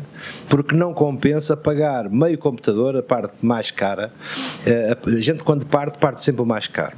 porque 0.50 0.76
não 0.76 0.92
compensa 0.92 1.56
pagar 1.56 2.10
meio 2.10 2.38
computador, 2.40 2.98
a 2.98 3.04
parte 3.04 3.46
mais 3.46 3.70
cara. 3.70 4.12
Uh, 4.66 5.18
a 5.18 5.22
gente 5.22 5.44
quando 5.44 5.68
parte, 5.68 6.00
parte 6.00 6.24
sempre 6.24 6.42
o 6.42 6.46
mais 6.46 6.68
caro. 6.68 6.98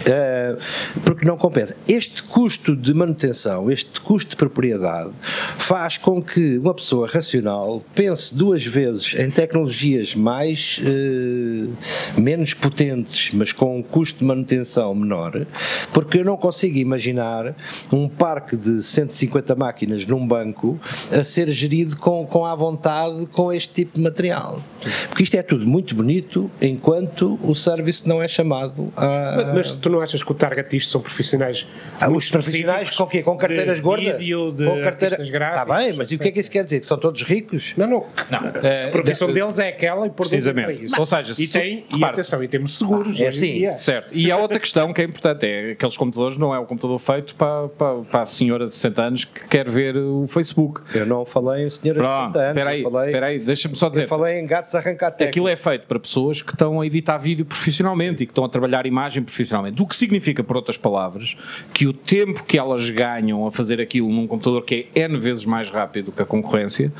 Uh, 0.00 1.00
porque 1.04 1.24
não 1.24 1.36
compensa. 1.36 1.76
Este 1.86 2.22
custo 2.22 2.76
de 2.76 2.92
manutenção, 2.94 3.70
este 3.70 4.00
custo 4.00 4.30
de 4.30 4.36
propriedade, 4.36 5.10
faz 5.56 5.96
com 5.96 6.22
que 6.22 6.58
uma 6.58 6.74
pessoa 6.74 7.06
racional 7.06 7.82
pense 7.94 8.34
duas 8.34 8.64
vezes 8.64 9.14
em 9.14 9.30
tecnologias 9.30 10.14
mais 10.14 10.80
uh, 10.80 12.20
menos 12.20 12.54
potentes, 12.54 13.30
mas 13.32 13.52
com 13.52 13.78
um 13.78 13.82
custo 13.82 14.20
de 14.20 14.24
manutenção 14.24 14.94
menor, 14.94 15.46
porque 15.92 16.18
eu 16.18 16.24
não 16.24 16.36
consigo 16.36 16.78
imaginar 16.78 17.54
um 17.92 18.08
parque 18.08 18.56
de 18.56 18.82
150 18.82 19.54
máquinas 19.54 20.06
num 20.06 20.26
banco 20.26 20.78
a 21.10 21.24
ser 21.24 21.48
gerido 21.50 21.96
com, 21.96 22.26
com 22.26 22.44
à 22.44 22.54
vontade 22.54 23.26
com 23.26 23.52
este 23.52 23.72
tipo 23.72 23.96
de 23.96 24.02
material. 24.02 24.62
Porque 25.08 25.22
isto 25.22 25.36
é 25.36 25.42
tudo 25.42 25.66
muito 25.66 25.94
bonito 25.94 26.50
enquanto 26.60 27.38
o 27.42 27.54
serviço 27.54 28.08
não 28.08 28.22
é 28.22 28.28
chamado 28.28 28.92
a. 28.96 29.52
Mas 29.54 29.72
tu 29.78 29.90
não 29.90 30.00
achas 30.00 30.22
que 30.22 30.30
o 30.30 30.34
target 30.34 30.70
disto 30.70 30.90
são 30.90 31.00
profissionais? 31.00 31.66
Ah, 32.00 32.10
os 32.10 32.30
profissionais 32.30 32.90
com 32.90 33.06
quê? 33.06 33.22
Com 33.22 33.36
carteiras 33.36 33.80
gordas? 33.80 34.18
Vídeo, 34.18 34.52
de 34.52 34.64
com 34.64 34.80
carteira... 34.82 35.16
Está 35.20 35.64
bem, 35.64 35.92
mas 35.92 36.10
e 36.10 36.16
o 36.16 36.18
que 36.18 36.28
é 36.28 36.30
que 36.30 36.40
isso 36.40 36.50
quer 36.50 36.64
dizer? 36.64 36.80
Que 36.80 36.86
são 36.86 36.98
todos 36.98 37.22
ricos? 37.22 37.74
Não, 37.76 37.86
não. 37.86 38.06
não. 38.30 38.38
a 38.38 38.90
profissão 38.90 39.32
deles 39.32 39.58
é 39.58 39.68
aquela 39.68 40.06
e 40.06 40.10
por 40.10 40.28
Precisamente. 40.28 40.86
Ou 40.98 41.06
seja, 41.06 41.34
e, 41.38 41.46
tem, 41.46 41.84
e 41.96 42.04
atenção, 42.04 42.42
e 42.42 42.48
temos 42.48 42.78
seguros. 42.78 43.20
Ah, 43.20 43.24
é 43.24 43.26
assim. 43.28 43.78
Certo. 43.78 44.14
E 44.14 44.30
há 44.30 44.36
outra 44.36 44.58
questão 44.58 44.92
que 44.92 45.00
é 45.00 45.04
importante: 45.04 45.46
é 45.46 45.72
aqueles 45.72 45.96
computadores 45.96 46.38
não 46.38 46.54
é 46.54 46.58
o 46.58 46.66
computador 46.66 46.98
feito 46.98 47.34
para, 47.34 47.68
para, 47.68 47.98
para 48.02 48.22
a 48.22 48.26
senhora 48.26 48.66
de 48.68 48.74
60 48.74 49.02
anos 49.02 49.24
que 49.24 49.48
quer 49.48 49.68
ver 49.68 49.96
o 49.96 50.26
Facebook. 50.26 50.82
Eu 50.94 51.06
não 51.06 51.24
falei 51.24 51.64
em 51.64 51.70
senhoras 51.70 52.02
de 52.02 52.08
60 52.08 52.38
anos. 52.38 52.48
Espera 52.48 52.70
aí, 52.70 52.82
falei, 52.82 53.06
espera 53.06 53.26
aí 53.26 53.38
deixa-me 53.38 53.76
só 53.76 53.88
dizer. 53.88 54.02
Eu 54.02 54.08
falei 54.08 54.38
em 54.38 54.46
gatos 54.46 54.74
arrancar. 54.74 55.08
Aquilo 55.18 55.48
é 55.48 55.56
feito 55.56 55.86
para 55.86 55.98
pessoas 55.98 56.42
que 56.42 56.52
estão 56.52 56.80
a 56.80 56.86
editar 56.86 57.18
vídeo 57.18 57.44
profissionalmente 57.44 58.22
e 58.22 58.26
que 58.26 58.30
estão 58.30 58.44
a 58.44 58.48
trabalhar 58.48 58.86
imagem 58.86 59.22
profissionalmente. 59.58 59.82
O 59.82 59.86
que 59.86 59.96
significa, 59.96 60.44
por 60.44 60.56
outras 60.56 60.76
palavras, 60.76 61.36
que 61.72 61.86
o 61.86 61.92
tempo 61.92 62.44
que 62.44 62.58
elas 62.58 62.88
ganham 62.90 63.46
a 63.46 63.50
fazer 63.50 63.80
aquilo 63.80 64.08
num 64.08 64.26
computador 64.26 64.64
que 64.64 64.86
é 64.94 65.00
N 65.02 65.18
vezes 65.18 65.44
mais 65.44 65.68
rápido 65.68 66.12
que 66.12 66.22
a 66.22 66.24
concorrência 66.24 66.92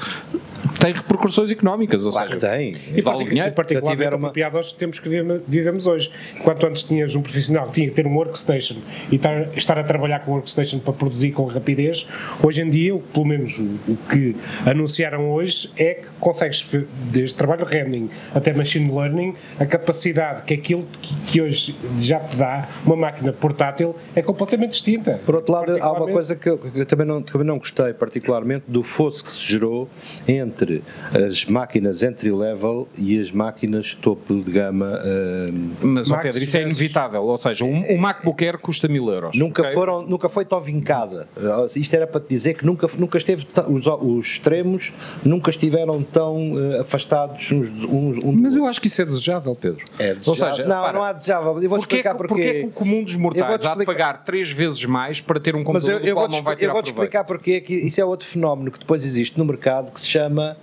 tem 0.81 0.93
repercussões 0.93 1.51
económicas. 1.51 2.05
Ou 2.05 2.13
claro 2.13 2.29
seja, 2.29 2.41
que 2.41 2.47
tem. 2.47 2.77
E 2.97 3.01
vale 3.01 3.25
dinheiro. 3.25 3.49
Em 3.49 3.53
particular, 3.53 3.97
uma... 3.97 4.15
apropriado 4.17 4.57
aos 4.57 4.73
tempos 4.73 4.99
que 4.99 5.09
vivemos 5.47 5.87
hoje. 5.87 6.11
Enquanto 6.37 6.67
antes 6.67 6.83
tinhas 6.83 7.15
um 7.15 7.23
profissional 7.23 7.67
que 7.67 7.73
tinha 7.73 7.89
que 7.89 7.95
ter 7.95 8.07
um 8.07 8.15
workstation 8.15 8.77
e 9.11 9.17
estar, 9.17 9.57
estar 9.57 9.79
a 9.79 9.85
trabalhar 9.85 10.21
com 10.21 10.33
o 10.33 10.35
workstation 10.35 10.79
para 10.79 10.93
produzir 10.93 11.33
com 11.33 11.45
rapidez, 11.45 12.07
hoje 12.43 12.63
em 12.63 12.71
dia, 12.71 12.97
pelo 13.13 13.27
menos 13.27 13.59
o, 13.59 13.97
que 14.11 14.37
anunciaram 14.67 15.31
hoje, 15.31 15.71
é 15.77 15.95
que 15.95 16.07
consegues, 16.21 16.69
desde 17.11 17.35
trabalho 17.35 17.65
de 17.65 17.73
rendering 17.73 18.11
até 18.35 18.53
machine 18.53 18.91
learning, 18.91 19.35
a 19.59 19.67
capacidade 19.67 20.43
que 20.43 20.55
aquilo 20.55 20.87
que, 21.03 21.15
que 21.27 21.43
hoje 21.43 21.75
já 21.99 22.21
te 22.21 22.37
dá 22.37 22.48
uma 22.85 22.97
máquina 22.97 23.33
portátil 23.33 23.95
é 24.15 24.23
completamente 24.23 24.71
distinta. 24.71 25.21
Por 25.25 25.37
outro 25.37 25.53
lado, 25.53 25.77
há 25.81 25.93
uma 25.93 26.07
coisa 26.07 26.37
que 26.37 26.49
eu, 26.49 26.59
que 26.59 26.81
eu 26.81 26.87
também, 26.87 27.07
não, 27.07 27.23
também 27.23 27.47
não 27.47 27.59
gostei 27.59 27.93
particularmente 27.93 28.65
do 28.69 28.83
fosso 28.83 29.25
que 29.25 29.33
se 29.33 29.41
gerou 29.41 29.89
entre 30.27 30.83
as 31.13 31.45
máquinas 31.45 32.03
entry-level 32.03 32.89
e 32.97 33.19
as 33.19 33.31
máquinas 33.31 33.95
topo 33.95 34.43
de 34.43 34.51
gama. 34.51 34.99
Uh, 34.99 35.87
Mas, 35.87 36.09
Max, 36.09 36.23
Pedro, 36.23 36.43
isso 36.43 36.57
é 36.57 36.63
inevitável. 36.63 37.23
Ou 37.23 37.39
seja, 37.39 37.65
um, 37.65 37.93
um 37.93 37.99
MacBook 37.99 38.45
Air 38.45 38.59
custa 38.59 38.89
mil 38.89 39.09
euros. 39.09 39.37
Nunca, 39.37 39.63
okay? 39.63 39.75
foram, 39.75 40.03
nunca 40.03 40.29
foi 40.29 40.45
tão 40.45 40.61
vincada. 40.61 41.29
Isto 41.77 41.95
era 41.95 42.07
para 42.07 42.21
te 42.21 42.29
dizer 42.29 42.55
que 42.55 42.65
nunca, 42.65 42.87
nunca 42.99 43.19
esteve. 43.19 43.47
Os, 43.69 43.87
os 43.87 44.27
extremos 44.27 44.93
nunca 45.25 45.51
estiveram 45.51 46.03
tão 46.03 46.53
uh, 46.55 46.81
afastados 46.81 47.51
uns, 47.53 47.71
uns, 47.85 48.19
uns 48.19 48.41
Mas 48.41 48.55
eu 48.55 48.67
acho 48.67 48.81
que 48.81 48.87
isso 48.87 49.03
é 49.03 49.05
desejável, 49.05 49.55
Pedro. 49.55 49.85
É 49.99 50.15
desejável. 50.15 50.47
Ou 50.47 50.53
seja, 50.53 50.69
não, 50.69 50.83
para, 50.83 50.93
não 50.93 51.03
há 51.03 51.13
desejável. 51.13 51.63
Eu 51.63 51.69
vou 51.69 51.79
porquê, 51.79 51.97
explicar 51.97 52.15
porque. 52.39 52.53
Porquê 52.53 52.61
que 52.61 52.67
o 52.67 52.71
comum 52.71 53.03
dos 53.03 53.17
mortais 53.17 53.65
há 53.65 53.75
de 53.75 53.85
pagar 53.85 54.25
três 54.25 54.51
vezes 54.51 54.85
mais 54.85 55.21
para 55.21 55.41
ter 55.41 55.55
um 55.55 55.65
computador 55.65 56.01
Mas 56.01 56.05
eu, 56.05 56.09
eu 56.09 56.15
do 56.15 56.21
qual 56.21 56.29
não 56.29 56.43
vai 56.43 56.57
tirar 56.57 56.71
Eu 56.71 56.75
vou-te 56.75 56.87
explicar 56.87 57.25
porque 57.25 57.61
que 57.61 57.75
isso 57.75 58.01
é 58.01 58.05
outro 58.05 58.27
fenómeno 58.27 58.71
que 58.71 58.79
depois 58.79 59.05
existe 59.05 59.39
no 59.39 59.45
mercado 59.45 59.93
que 59.93 60.01
se 60.01 60.07
chama 60.07 60.57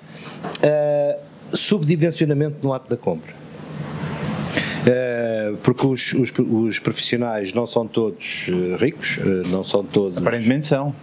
uh, 0.44 1.55
subdimensionamento 1.55 2.58
no 2.62 2.74
ato 2.74 2.89
da 2.89 2.98
compra. 2.98 3.34
Uh, 4.86 5.58
porque 5.58 5.88
os, 5.88 6.13
os, 6.13 6.32
os, 6.38 6.77
profissionais 6.77 7.51
não 7.51 7.65
são 7.65 7.88
todos 7.88 8.48
uh, 8.50 8.75
ricos, 8.75 9.17
uh, 9.17 9.48
não 9.48 9.63
são 9.63 9.84
todos. 9.84 10.15
Aparentemente 10.15 10.67
são. 10.67 10.96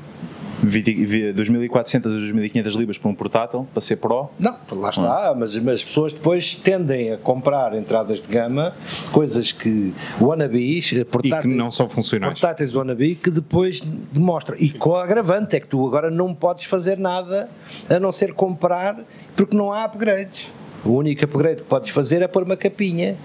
2.400 0.64 2.06
a 2.06 2.08
2.500 2.08 2.76
libras 2.76 2.98
para 2.98 3.10
um 3.10 3.14
portátil, 3.14 3.66
para 3.72 3.80
ser 3.80 3.96
Pro? 3.96 4.30
Não, 4.38 4.56
lá 4.72 4.90
está, 4.90 5.32
hum. 5.32 5.36
mas, 5.38 5.58
mas 5.58 5.74
as 5.74 5.84
pessoas 5.84 6.12
depois 6.12 6.54
tendem 6.54 7.12
a 7.12 7.16
comprar 7.16 7.74
entradas 7.74 8.20
de 8.20 8.28
gama, 8.28 8.74
coisas 9.10 9.52
que 9.52 9.92
wannabes, 10.20 10.92
portáteis, 11.10 11.44
e 11.44 11.48
que 11.48 11.54
não 11.54 11.70
são 11.70 11.88
funcionais. 11.88 12.34
Portáteis 12.34 12.74
wannabe 12.74 13.14
que 13.14 13.30
depois 13.30 13.80
demonstra. 14.12 14.56
E 14.58 14.70
com 14.70 14.96
agravante 14.96 15.56
é 15.56 15.60
que 15.60 15.66
tu 15.66 15.86
agora 15.86 16.10
não 16.10 16.34
podes 16.34 16.64
fazer 16.66 16.98
nada 16.98 17.48
a 17.88 17.98
não 17.98 18.12
ser 18.12 18.32
comprar, 18.34 19.00
porque 19.36 19.56
não 19.56 19.72
há 19.72 19.84
upgrades. 19.84 20.50
O 20.84 20.90
único 20.90 21.24
upgrade 21.24 21.62
que 21.62 21.68
podes 21.68 21.90
fazer 21.90 22.22
é 22.22 22.28
pôr 22.28 22.42
uma 22.42 22.56
capinha 22.56 23.16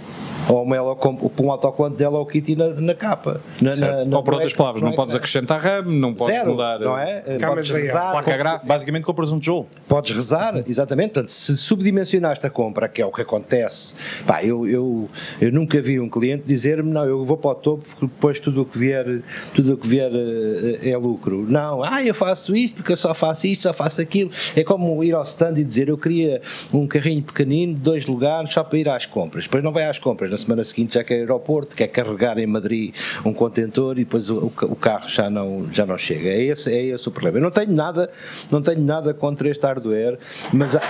ou 0.47 0.63
uma, 0.63 0.81
um 0.81 1.51
autocolante 1.51 1.97
dela 1.97 2.17
ou 2.17 2.25
Kitty 2.25 2.55
na, 2.55 2.69
na 2.69 2.93
capa. 2.93 3.41
Na, 3.61 3.75
na, 3.75 4.05
na, 4.05 4.17
ou 4.17 4.23
por 4.23 4.33
outras 4.33 4.53
palavras, 4.53 4.81
não, 4.81 4.89
é 4.89 4.95
podes 4.95 5.15
acrescentar 5.15 5.61
RAM, 5.61 5.83
não 5.83 6.13
podes 6.13 6.35
Zero, 6.35 6.51
mudar. 6.51 6.79
Não 6.79 6.97
é? 6.97 7.21
Podes 7.39 7.69
rezar. 7.69 8.11
Placa 8.11 8.61
basicamente 8.63 9.03
compras 9.03 9.31
um 9.31 9.39
tijolo. 9.39 9.67
Podes 9.87 10.15
rezar, 10.15 10.63
exatamente. 10.67 11.13
Portanto, 11.13 11.29
se 11.29 11.57
subdimensionaste 11.57 12.45
a 12.45 12.49
compra, 12.49 12.87
que 12.87 13.01
é 13.01 13.05
o 13.05 13.11
que 13.11 13.21
acontece, 13.21 13.95
pá, 14.25 14.43
eu, 14.43 14.67
eu, 14.67 15.09
eu 15.41 15.51
nunca 15.51 15.81
vi 15.81 15.99
um 15.99 16.09
cliente 16.09 16.43
dizer-me, 16.45 16.91
não, 16.91 17.05
eu 17.05 17.23
vou 17.23 17.37
para 17.37 17.51
o 17.51 17.55
topo 17.55 17.83
porque 17.85 18.05
depois 18.05 18.39
tudo 18.39 18.61
o 18.61 18.65
que 18.65 18.77
vier, 18.77 19.21
tudo 19.53 19.73
o 19.73 19.77
que 19.77 19.87
vier 19.87 20.11
é, 20.13 20.89
é 20.91 20.97
lucro. 20.97 21.45
Não, 21.47 21.83
ah, 21.83 22.03
eu 22.03 22.13
faço 22.13 22.55
isto 22.55 22.75
porque 22.75 22.91
eu 22.91 22.97
só 22.97 23.13
faço 23.13 23.47
isto, 23.47 23.63
só 23.63 23.73
faço 23.73 24.01
aquilo. 24.01 24.31
É 24.55 24.63
como 24.63 25.03
ir 25.03 25.13
ao 25.13 25.23
stand 25.23 25.57
e 25.57 25.63
dizer, 25.63 25.89
eu 25.89 25.97
queria 25.97 26.41
um 26.73 26.87
carrinho 26.87 27.23
pequenino, 27.23 27.77
dois 27.77 28.05
lugares, 28.05 28.53
só 28.53 28.63
para 28.63 28.77
ir 28.77 28.89
às 28.89 29.05
compras. 29.05 29.45
Depois 29.45 29.63
não 29.63 29.71
vai 29.71 29.85
às 29.85 29.99
compras 29.99 30.36
na 30.37 30.37
semana 30.37 30.63
seguinte 30.63 30.93
já 30.93 31.03
quer 31.03 31.15
ir 31.15 31.31
ao 31.31 31.37
aeroporto, 31.37 31.75
quer 31.75 31.87
carregar 31.87 32.37
em 32.37 32.45
Madrid 32.45 32.93
um 33.25 33.33
contentor 33.33 33.97
e 33.97 34.03
depois 34.03 34.29
o, 34.29 34.45
o, 34.45 34.75
carro 34.75 35.09
já 35.09 35.29
não, 35.29 35.67
já 35.71 35.85
não 35.85 35.97
chega. 35.97 36.29
É 36.29 36.43
esse, 36.43 36.71
é 36.71 36.85
esse 36.85 37.07
o 37.07 37.11
problema. 37.11 37.39
Eu 37.39 37.41
não 37.41 37.51
tenho 37.51 37.71
nada, 37.71 38.09
não 38.51 38.61
tenho 38.61 38.81
nada 38.81 39.13
contra 39.13 39.49
este 39.49 39.65
hardware, 39.65 40.19
mas 40.53 40.75
há, 40.75 40.81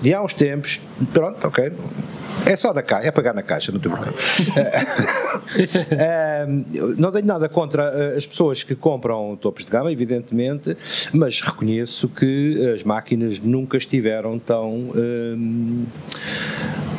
de 0.00 0.14
há 0.14 0.22
uns 0.22 0.32
tempos, 0.32 0.80
pronto, 1.12 1.46
ok, 1.46 1.72
é 2.44 2.56
só 2.56 2.72
na 2.72 2.82
caixa, 2.82 3.08
é 3.08 3.10
pagar 3.10 3.34
na 3.34 3.42
caixa, 3.42 3.72
não 3.72 3.80
tem 3.80 3.90
problema. 3.90 4.14
não 6.98 7.10
tenho 7.10 7.26
nada 7.26 7.48
contra 7.48 7.82
eh, 7.82 8.16
as 8.16 8.26
pessoas 8.26 8.62
que 8.62 8.74
compram 8.74 9.36
topos 9.36 9.64
de 9.64 9.70
gama, 9.70 9.90
evidentemente, 9.90 10.76
mas 11.12 11.40
reconheço 11.40 12.08
que 12.08 12.72
as 12.72 12.82
máquinas 12.82 13.38
nunca 13.40 13.76
estiveram 13.76 14.38
tão 14.38 14.74
um, 14.74 15.86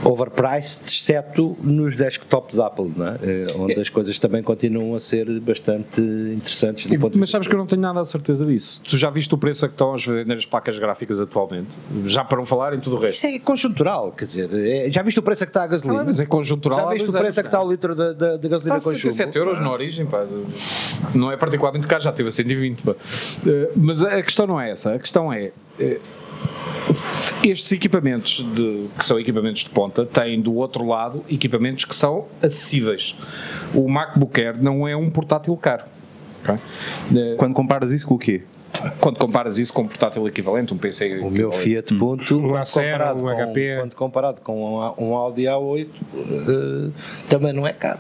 overpriced, 0.08 0.86
exceto 0.86 1.58
nos 1.62 1.96
desktops 1.96 2.60
Apple, 2.60 2.92
é? 3.22 3.54
onde 3.58 3.74
é. 3.74 3.82
as 3.82 3.90
coisas 3.90 4.18
também 4.18 4.42
continuam 4.42 4.96
a 4.96 5.00
ser 5.00 5.28
bastante 5.40 6.00
interessantes. 6.00 6.86
E, 6.86 7.18
mas 7.18 7.30
sabes 7.30 7.48
que 7.48 7.54
eu 7.54 7.58
não 7.58 7.68
tenho 7.68 7.82
nada 7.82 8.00
a 8.00 8.06
certeza 8.06 8.46
disso. 8.46 8.82
Tu 8.88 8.98
já 8.98 9.10
viste 9.10 9.34
o 9.34 9.38
preço 9.38 9.66
a 9.66 9.68
que 9.68 9.74
estão 9.74 9.94
a 9.94 9.98
vender 9.98 10.38
as 10.38 10.46
placas 10.46 10.80
gráficas 10.80 11.20
atualmente? 11.20 11.70
Já 12.06 12.24
para 12.24 12.38
não 12.38 12.46
falar 12.46 12.74
em 12.74 12.80
tudo 12.80 12.96
o 12.96 13.00
resto. 13.00 13.26
Isso 13.26 13.36
é 13.36 13.40
conjuntural, 13.40 14.12
quer 14.12 14.26
dizer, 14.26 14.50
é, 14.54 14.92
já 14.92 15.02
viste 15.02 15.20
o 15.20 15.24
preço 15.24 15.44
a 15.44 15.48
que 15.48 15.52
está 15.52 15.64
a 15.64 15.68
gasolina? 15.68 16.02
Ah, 16.02 16.06
mas 16.06 16.20
é 16.20 16.26
conjuntural. 16.26 16.80
Já 16.80 16.90
viste 16.94 17.10
o 17.10 17.12
preço 17.12 17.40
a 17.40 17.44
que 17.44 17.50
está 17.50 17.62
o 17.62 17.70
litro 17.70 17.96
de, 17.96 18.14
de, 18.14 18.38
de 18.38 18.50
gasolina 18.50 18.78
está 18.78 18.90
com 18.90 18.96
67 18.96 19.38
euros 19.38 19.60
na 19.60 19.72
origem, 19.72 20.06
pá. 20.06 20.26
não 21.14 21.32
é 21.32 21.38
particularmente 21.38 21.88
caro, 21.88 22.02
já 22.02 22.12
teve 22.12 22.30
a 22.30 22.32
120. 22.32 22.82
Pá. 22.82 22.96
Eh, 23.46 23.72
mas 23.76 24.04
a 24.04 24.22
questão 24.22 24.48
não 24.48 24.60
é 24.60 24.72
essa, 24.72 24.94
a 24.94 25.00
questão 25.00 25.32
é 25.32 25.52
eh, 25.80 26.00
estes 27.44 27.72
equipamentos, 27.72 28.46
de, 28.53 28.88
que 28.98 29.06
são 29.06 29.20
equipamentos 29.20 29.63
de 29.63 29.70
ponta, 29.70 30.06
têm 30.06 30.39
do 30.41 30.56
outro 30.56 30.86
lado 30.86 31.24
equipamentos 31.29 31.86
que 31.86 31.96
são 31.96 32.25
acessíveis. 32.41 33.15
O 33.74 33.88
MacBook 33.89 34.39
Air 34.39 34.62
não 34.62 34.88
é 34.88 34.96
um 34.96 35.10
portátil 35.10 35.56
caro. 35.58 35.86
Okay? 36.44 37.36
Quando 37.38 37.53
comparas 37.53 37.91
isso 37.91 38.08
com 38.08 38.15
o 38.15 38.20
quê? 38.20 38.44
Quando 39.00 39.17
comparas 39.17 39.58
isso 39.58 39.74
com 39.74 39.84
um 39.84 39.88
portátil 39.88 40.27
equivalente, 40.27 40.74
um 40.74 40.77
PC 40.77 41.20
O 41.20 41.32
meu 41.32 41.51
Fiat 41.51 41.94
Punto, 41.96 42.38
um 42.38 42.53
comparado, 42.63 43.20
um 43.20 43.24
com, 43.24 43.51
HP. 43.51 43.75
quando 43.79 43.96
comparado 43.96 44.41
com 44.41 44.75
um, 44.75 45.10
um 45.10 45.15
Audi 45.15 45.44
A8, 45.44 45.88
uh, 45.88 46.94
também 47.27 47.53
não 47.53 47.65
é 47.65 47.74
caro. 47.74 48.00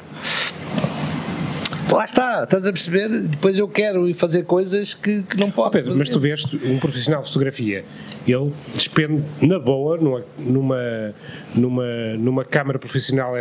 Lá 1.91 2.03
está, 2.03 2.43
estás 2.43 2.67
a 2.67 2.71
perceber? 2.71 3.07
Depois 3.07 3.57
eu 3.57 3.67
quero 3.67 4.07
ir 4.07 4.13
fazer 4.13 4.43
coisas 4.43 4.93
que, 4.93 5.23
que 5.23 5.37
não 5.37 5.49
posso. 5.49 5.69
Oh, 5.69 5.71
Pedro, 5.71 5.95
mas 5.95 6.09
tu 6.09 6.19
veste 6.19 6.59
um 6.65 6.77
profissional 6.79 7.21
de 7.21 7.27
fotografia, 7.27 7.85
ele 8.27 8.53
despende 8.73 9.23
na 9.41 9.57
boa, 9.59 9.97
numa, 9.97 10.23
numa, 10.37 11.13
numa, 11.55 11.85
numa 12.17 12.45
câmara 12.45 12.77
profissional 12.77 13.33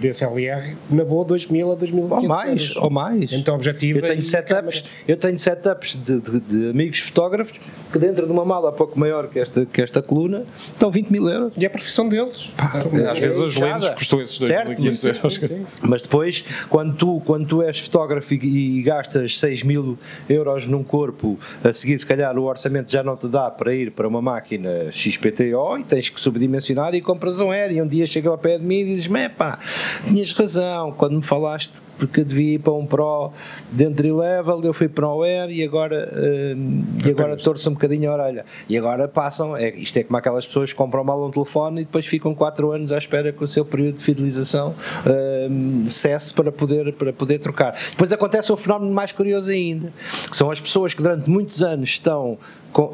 DSLR, 0.00 0.76
na 0.90 1.04
boa 1.04 1.24
2 1.24 1.48
mil 1.48 1.72
a 1.72 1.74
2 1.74 1.90
mil 1.90 2.08
Ou 2.10 2.22
mais, 2.22 2.76
ou 2.76 2.90
mais. 2.90 3.32
Então 3.32 3.54
objetivo 3.54 3.98
eu 3.98 4.02
tenho 4.02 4.18
é 4.18 4.22
setups, 4.22 4.84
Eu 5.06 5.16
tenho 5.16 5.38
setups 5.38 5.96
de, 5.96 6.20
de, 6.20 6.40
de, 6.40 6.70
amigos 6.70 7.00
fotógrafos 7.00 7.58
que 7.92 7.98
dentro 7.98 8.26
de 8.26 8.32
uma 8.32 8.44
mala 8.44 8.72
pouco 8.72 8.98
maior 8.98 9.28
que 9.28 9.38
esta, 9.38 9.66
que 9.66 9.82
esta 9.82 10.02
coluna 10.02 10.44
estão 10.72 10.90
20 10.90 11.10
mil 11.10 11.28
euros. 11.28 11.52
E 11.56 11.64
é 11.64 11.66
a 11.66 11.70
profissão 11.70 12.08
deles. 12.08 12.50
Pá, 12.56 12.84
Às 13.10 13.18
é, 13.18 13.20
vezes 13.20 13.40
as 13.40 13.56
lentes 13.56 13.88
custam 13.90 14.20
esses 14.20 14.38
2.500 14.38 15.14
euros. 15.14 15.40
Mas 15.82 16.02
depois, 16.02 16.44
quando 16.68 16.94
tu, 16.94 17.22
quando 17.24 17.46
tu 17.46 17.62
és 17.62 17.78
fotógrafo 17.78 18.34
e, 18.34 18.78
e 18.78 18.82
gastas 18.82 19.38
6 19.40 19.62
mil 19.62 19.98
euros 20.28 20.66
num 20.66 20.84
corpo, 20.84 21.38
a 21.64 21.72
seguir 21.72 21.98
se 21.98 22.06
calhar 22.06 22.38
o 22.38 22.44
orçamento 22.44 22.90
já 22.92 23.02
não 23.02 23.16
te 23.16 23.26
dá 23.26 23.50
para 23.50 23.74
ir 23.74 23.90
para 23.92 24.06
uma 24.06 24.20
máquina 24.28 24.92
XPTO 24.92 25.78
e 25.78 25.84
tens 25.84 26.10
que 26.10 26.20
subdimensionar 26.20 26.94
e 26.94 27.00
compras 27.00 27.40
um 27.40 27.50
aéreo 27.50 27.78
e 27.78 27.82
um 27.82 27.86
dia 27.86 28.04
chega 28.04 28.28
ao 28.28 28.36
pé 28.36 28.58
de 28.58 28.64
mim 28.64 28.80
e 28.80 28.84
dizes-me, 28.84 29.28
pá, 29.28 29.58
tinhas 30.06 30.32
razão 30.32 30.92
quando 30.92 31.16
me 31.16 31.22
falaste 31.22 31.87
porque 31.98 32.24
devia 32.24 32.54
ir 32.54 32.58
para 32.58 32.72
um 32.72 32.86
Pro 32.86 33.32
de 33.70 33.84
entry 33.84 34.12
level, 34.12 34.62
eu 34.62 34.72
fui 34.72 34.88
para 34.88 35.08
o 35.08 35.22
Air 35.22 35.50
e 35.50 35.62
agora, 35.62 36.08
uh, 36.12 37.06
e 37.06 37.10
agora 37.10 37.36
torço 37.36 37.68
um 37.68 37.74
bocadinho 37.74 38.10
a 38.10 38.14
orelha. 38.14 38.44
E 38.68 38.78
agora 38.78 39.08
passam, 39.08 39.56
é, 39.56 39.70
isto 39.70 39.98
é 39.98 40.04
como 40.04 40.16
aquelas 40.16 40.46
pessoas 40.46 40.72
que 40.72 40.78
compram 40.78 41.04
mal 41.04 41.22
um 41.24 41.30
telefone 41.30 41.82
e 41.82 41.84
depois 41.84 42.06
ficam 42.06 42.34
4 42.34 42.72
anos 42.72 42.92
à 42.92 42.98
espera 42.98 43.32
que 43.32 43.42
o 43.42 43.48
seu 43.48 43.64
período 43.64 43.98
de 43.98 44.04
fidelização 44.04 44.74
uh, 45.04 45.90
cesse 45.90 46.32
para 46.32 46.52
poder, 46.52 46.92
para 46.94 47.12
poder 47.12 47.38
trocar. 47.38 47.76
Depois 47.90 48.12
acontece 48.12 48.52
um 48.52 48.56
fenómeno 48.56 48.92
mais 48.92 49.12
curioso 49.12 49.50
ainda, 49.50 49.92
que 50.30 50.36
são 50.36 50.50
as 50.50 50.60
pessoas 50.60 50.94
que 50.94 51.02
durante 51.02 51.28
muitos 51.28 51.62
anos 51.62 51.90
estão 51.90 52.38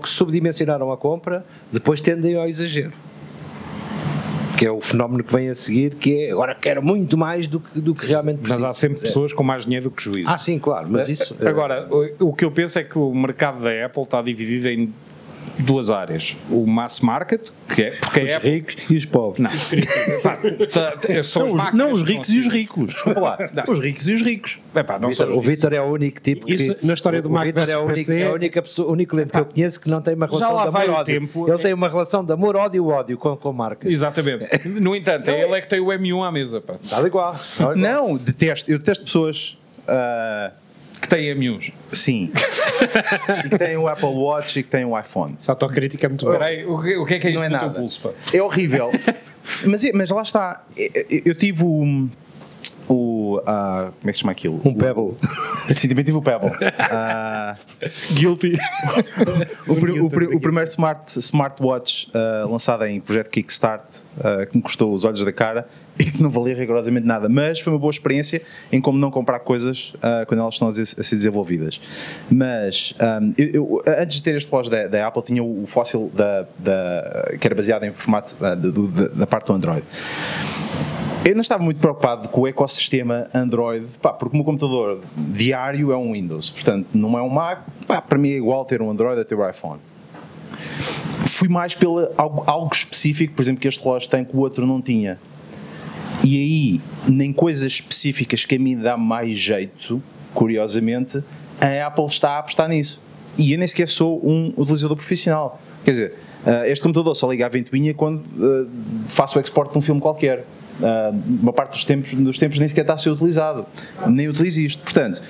que 0.02 0.08
subdimensionaram 0.08 0.90
a 0.92 0.96
compra, 0.96 1.44
depois 1.70 2.00
tendem 2.00 2.36
ao 2.36 2.48
exagero 2.48 2.92
que 4.56 4.66
é 4.66 4.70
o 4.70 4.80
fenómeno 4.80 5.22
que 5.24 5.32
vem 5.32 5.48
a 5.48 5.54
seguir, 5.54 5.94
que 5.94 6.24
é 6.24 6.30
agora 6.30 6.54
quero 6.54 6.82
muito 6.82 7.16
mais 7.16 7.46
do 7.46 7.60
que, 7.60 7.80
do 7.80 7.94
que 7.94 8.06
realmente 8.06 8.40
Mas 8.42 8.62
há 8.62 8.72
sempre 8.72 9.00
pessoas 9.00 9.32
com 9.32 9.42
mais 9.42 9.64
dinheiro 9.64 9.84
do 9.84 9.90
que 9.90 10.02
juízo. 10.02 10.28
Ah, 10.28 10.38
sim, 10.38 10.58
claro, 10.58 10.86
mas 10.88 11.08
isso. 11.08 11.36
Agora, 11.44 11.88
o 12.20 12.32
que 12.32 12.44
eu 12.44 12.50
penso 12.50 12.78
é 12.78 12.84
que 12.84 12.98
o 12.98 13.12
mercado 13.14 13.62
da 13.62 13.86
Apple 13.86 14.02
está 14.02 14.22
dividido 14.22 14.68
em 14.68 14.92
duas 15.58 15.90
áreas. 15.90 16.36
O 16.50 16.66
mass 16.66 17.00
market, 17.00 17.48
que 17.74 17.82
é 17.82 17.90
porque 17.90 18.20
os 18.20 18.30
é 18.30 18.38
ricos 18.38 18.76
e 18.90 18.96
os 18.96 19.04
pobres. 19.04 19.38
Não, 19.40 19.50
são 21.22 21.46
não, 21.46 21.54
os, 21.54 21.72
não, 21.72 21.92
os 21.92 22.02
ricos 22.02 22.28
e 22.30 22.40
os 22.40 22.48
ricos. 22.48 23.04
Lá. 23.06 23.38
Os 23.68 23.78
ricos 23.78 24.08
e 24.08 24.12
os 24.12 24.22
ricos. 24.22 24.60
É 24.74 24.82
pá, 24.82 24.98
não 24.98 25.10
o 25.10 25.40
Vitor 25.40 25.72
é 25.72 25.80
o 25.80 25.84
único 25.84 26.20
tipo 26.20 26.46
que. 26.46 26.54
Isso, 26.54 26.76
na 26.82 26.94
história 26.94 27.22
do 27.22 27.30
Mac 27.30 27.44
Vitor 27.44 27.68
é, 27.68 27.76
o 27.76 27.84
único, 27.84 28.12
é 28.12 28.26
a 28.26 28.32
única 28.32 28.62
pessoa, 28.62 28.88
o 28.88 28.92
único 28.92 29.10
cliente 29.14 29.32
que 29.32 29.38
eu 29.38 29.44
conheço 29.44 29.80
que 29.80 29.88
não 29.88 30.00
tem 30.00 30.14
uma 30.14 30.26
relação 30.26 30.62
de 30.62 30.68
amor-ódio. 30.68 31.30
Ele 31.48 31.58
tem 31.58 31.74
uma 31.74 31.88
relação 31.88 32.24
de 32.24 32.32
amor-ódio-ódio 32.32 33.18
com, 33.18 33.36
com 33.36 33.52
marcas. 33.52 33.92
Exatamente. 33.92 34.48
No 34.84 34.94
entanto, 34.96 35.28
é 35.30 35.42
ele 35.42 35.54
é 35.54 35.60
que 35.60 35.68
tem 35.68 35.80
o 35.80 35.86
M1 35.86 36.26
à 36.26 36.32
mesa. 36.32 36.60
Pá. 36.60 36.74
Está 36.82 37.00
igual. 37.02 37.36
Não, 37.76 38.16
detesto. 38.16 38.70
Eu 38.70 38.78
detesto 38.78 39.04
pessoas. 39.04 39.58
Uh, 39.86 40.63
que 41.04 41.08
tem 41.08 41.34
M1s. 41.34 41.72
Sim. 41.92 42.32
e 43.44 43.48
que 43.48 43.58
tem 43.58 43.76
o 43.76 43.86
Apple 43.86 44.06
Watch 44.06 44.58
e 44.58 44.62
que 44.62 44.68
tem 44.68 44.84
o 44.84 44.98
iPhone. 44.98 45.36
Só 45.38 45.52
a 45.52 45.68
crítica 45.68 46.06
é 46.06 46.08
muito 46.08 46.24
boa. 46.24 46.38
Peraí, 46.38 46.64
o, 46.64 46.82
que, 46.82 46.96
o 46.96 47.06
que 47.06 47.14
é 47.14 47.18
que 47.18 47.26
é 47.28 47.30
isso 47.30 47.38
Não 47.38 47.46
é 47.46 47.48
nada. 47.48 47.78
pulso? 47.78 48.00
Pá? 48.00 48.10
É 48.32 48.42
horrível. 48.42 48.90
mas, 49.66 49.84
mas 49.92 50.10
lá 50.10 50.22
está. 50.22 50.64
Eu, 50.76 51.22
eu 51.26 51.34
tive 51.34 51.62
o. 51.62 52.08
o 52.88 53.36
uh, 53.38 53.92
como 53.92 54.04
é 54.04 54.06
que 54.06 54.12
se 54.14 54.20
chama 54.20 54.32
aquilo? 54.32 54.60
Um 54.64 54.74
Pebble. 54.74 55.14
Sim, 55.76 55.88
também 55.88 56.04
tive 56.04 56.16
o 56.16 56.22
Pebble. 56.22 56.50
Uh, 56.50 58.14
Guilty. 58.14 58.54
o, 59.66 59.72
o, 60.04 60.06
o, 60.36 60.40
primeiro 60.40 60.68
smart, 60.70 61.18
smartwatch 61.18 62.08
uh, 62.08 62.50
lançado 62.50 62.84
em 62.86 63.00
projeto 63.00 63.30
Kickstart, 63.30 63.84
uh, 64.18 64.46
que 64.50 64.56
me 64.56 64.62
custou 64.62 64.94
os 64.94 65.04
olhos 65.04 65.24
da 65.24 65.32
cara 65.32 65.66
e 65.98 66.04
que 66.04 66.22
não 66.22 66.30
valia 66.30 66.54
rigorosamente 66.54 67.06
nada, 67.06 67.28
mas 67.28 67.60
foi 67.60 67.72
uma 67.72 67.78
boa 67.78 67.90
experiência 67.90 68.42
em 68.72 68.80
como 68.80 68.98
não 68.98 69.10
comprar 69.10 69.40
coisas 69.40 69.94
uh, 69.96 70.26
quando 70.26 70.40
elas 70.40 70.54
estão 70.54 70.68
a, 70.68 70.74
ser 70.74 71.16
desenvolvidas. 71.16 71.80
Mas 72.30 72.94
um, 73.22 73.34
eu, 73.38 73.48
eu, 73.54 73.82
antes 73.86 74.16
de 74.16 74.22
ter 74.22 74.34
este 74.36 74.50
relógio 74.50 74.70
da, 74.70 74.86
da 74.88 75.06
Apple, 75.06 75.22
tinha 75.22 75.42
o, 75.42 75.64
fóssil 75.66 76.10
da, 76.14 76.46
da, 76.58 77.36
que 77.40 77.46
era 77.46 77.54
baseado 77.54 77.84
em 77.84 77.92
formato 77.92 78.36
uh, 78.40 78.56
do, 78.56 78.88
da, 78.88 79.08
da 79.08 79.26
parte 79.26 79.46
do 79.46 79.52
Android. 79.52 79.84
Eu 81.24 81.34
não 81.34 81.40
estava 81.40 81.62
muito 81.62 81.80
preocupado 81.80 82.28
com 82.28 82.42
o 82.42 82.46
ecossistema 82.46 83.28
Android, 83.32 83.86
pá, 84.02 84.12
porque 84.12 84.34
o 84.34 84.36
meu 84.36 84.44
computador 84.44 85.00
diário 85.16 85.90
é 85.90 85.96
um 85.96 86.12
Windows, 86.12 86.50
portanto 86.50 86.88
não 86.92 87.16
é 87.16 87.22
um 87.22 87.30
Mac, 87.30 87.60
pá, 87.86 88.02
para 88.02 88.18
mim 88.18 88.32
é 88.32 88.36
igual 88.36 88.62
ter 88.66 88.82
um 88.82 88.90
Android 88.90 89.18
a 89.18 89.24
ter 89.24 89.34
um 89.34 89.48
iPhone. 89.48 89.80
Fui 91.26 91.48
mais 91.48 91.74
pelo 91.74 92.10
algo, 92.16 92.44
algo 92.46 92.74
específico, 92.74 93.34
por 93.34 93.42
exemplo, 93.42 93.60
que 93.60 93.68
este 93.68 93.82
relógio 93.82 94.10
tem 94.10 94.22
que 94.22 94.36
o 94.36 94.40
outro 94.40 94.66
não 94.66 94.82
tinha 94.82 95.18
e 96.24 96.38
aí, 96.38 96.80
nem 97.06 97.34
coisas 97.34 97.70
específicas 97.70 98.46
que 98.46 98.54
a 98.54 98.58
mim 98.58 98.78
dá 98.78 98.96
mais 98.96 99.36
jeito, 99.36 100.02
curiosamente, 100.32 101.22
a 101.60 101.86
Apple 101.86 102.06
está 102.06 102.30
a 102.30 102.38
apostar 102.38 102.66
nisso. 102.66 102.98
E 103.36 103.52
eu 103.52 103.58
nem 103.58 103.68
sequer 103.68 103.86
sou 103.88 104.26
um 104.26 104.54
utilizador 104.56 104.96
profissional. 104.96 105.60
Quer 105.84 105.90
dizer, 105.90 106.14
eh, 106.46 106.70
este 106.70 106.82
computador 106.82 107.14
só 107.14 107.30
liga 107.30 107.44
a 107.44 107.48
ventoinha 107.50 107.92
quando 107.92 108.22
eh, 108.40 108.66
faço 109.06 109.38
o 109.38 109.40
export 109.40 109.70
de 109.70 109.76
um 109.76 109.82
filme 109.82 110.00
qualquer. 110.00 110.46
Uh, 110.74 111.40
uma 111.40 111.52
parte 111.52 111.70
dos 111.70 111.84
tempos, 111.84 112.12
dos 112.14 112.36
tempos 112.36 112.58
nem 112.58 112.66
sequer 112.66 112.80
está 112.80 112.94
a 112.94 112.98
ser 112.98 113.10
utilizado. 113.10 113.64
Nem 114.08 114.26
utilizo 114.26 114.60
isto. 114.60 114.82
Portanto, 114.82 115.22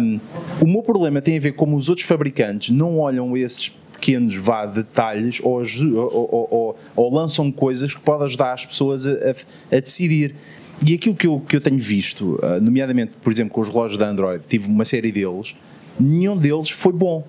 um, 0.00 0.20
o 0.62 0.66
meu 0.66 0.82
problema 0.82 1.20
tem 1.20 1.36
a 1.36 1.40
ver 1.40 1.52
como 1.52 1.76
os 1.76 1.90
outros 1.90 2.06
fabricantes 2.06 2.70
não 2.70 2.98
olham 2.98 3.36
esses 3.36 3.70
pequenos 3.96 4.36
vá, 4.36 4.66
detalhes 4.66 5.40
ou, 5.42 5.62
ou, 5.62 6.48
ou, 6.50 6.78
ou, 6.94 7.14
lançam 7.14 7.50
coisas 7.50 7.94
que 7.94 8.00
podem 8.00 8.26
ajudar 8.26 8.52
as 8.52 8.66
pessoas 8.66 9.06
a, 9.06 9.10
a, 9.12 9.76
a 9.76 9.80
decidir. 9.80 10.34
E 10.86 10.94
aquilo 10.94 11.14
que 11.14 11.26
eu, 11.26 11.40
que 11.40 11.56
eu 11.56 11.60
tenho 11.60 11.78
visto, 11.78 12.38
ah, 12.42 12.60
nomeadamente, 12.60 13.16
por 13.22 13.32
exemplo, 13.32 13.54
com 13.54 13.60
os 13.62 13.68
relógios 13.68 13.98
da 13.98 14.08
Android, 14.08 14.46
tive 14.46 14.68
uma 14.68 14.84
série 14.84 15.10
deles, 15.10 15.56
nenhum 15.98 16.36
deles 16.36 16.70
foi 16.70 16.92
bom. 16.92 17.26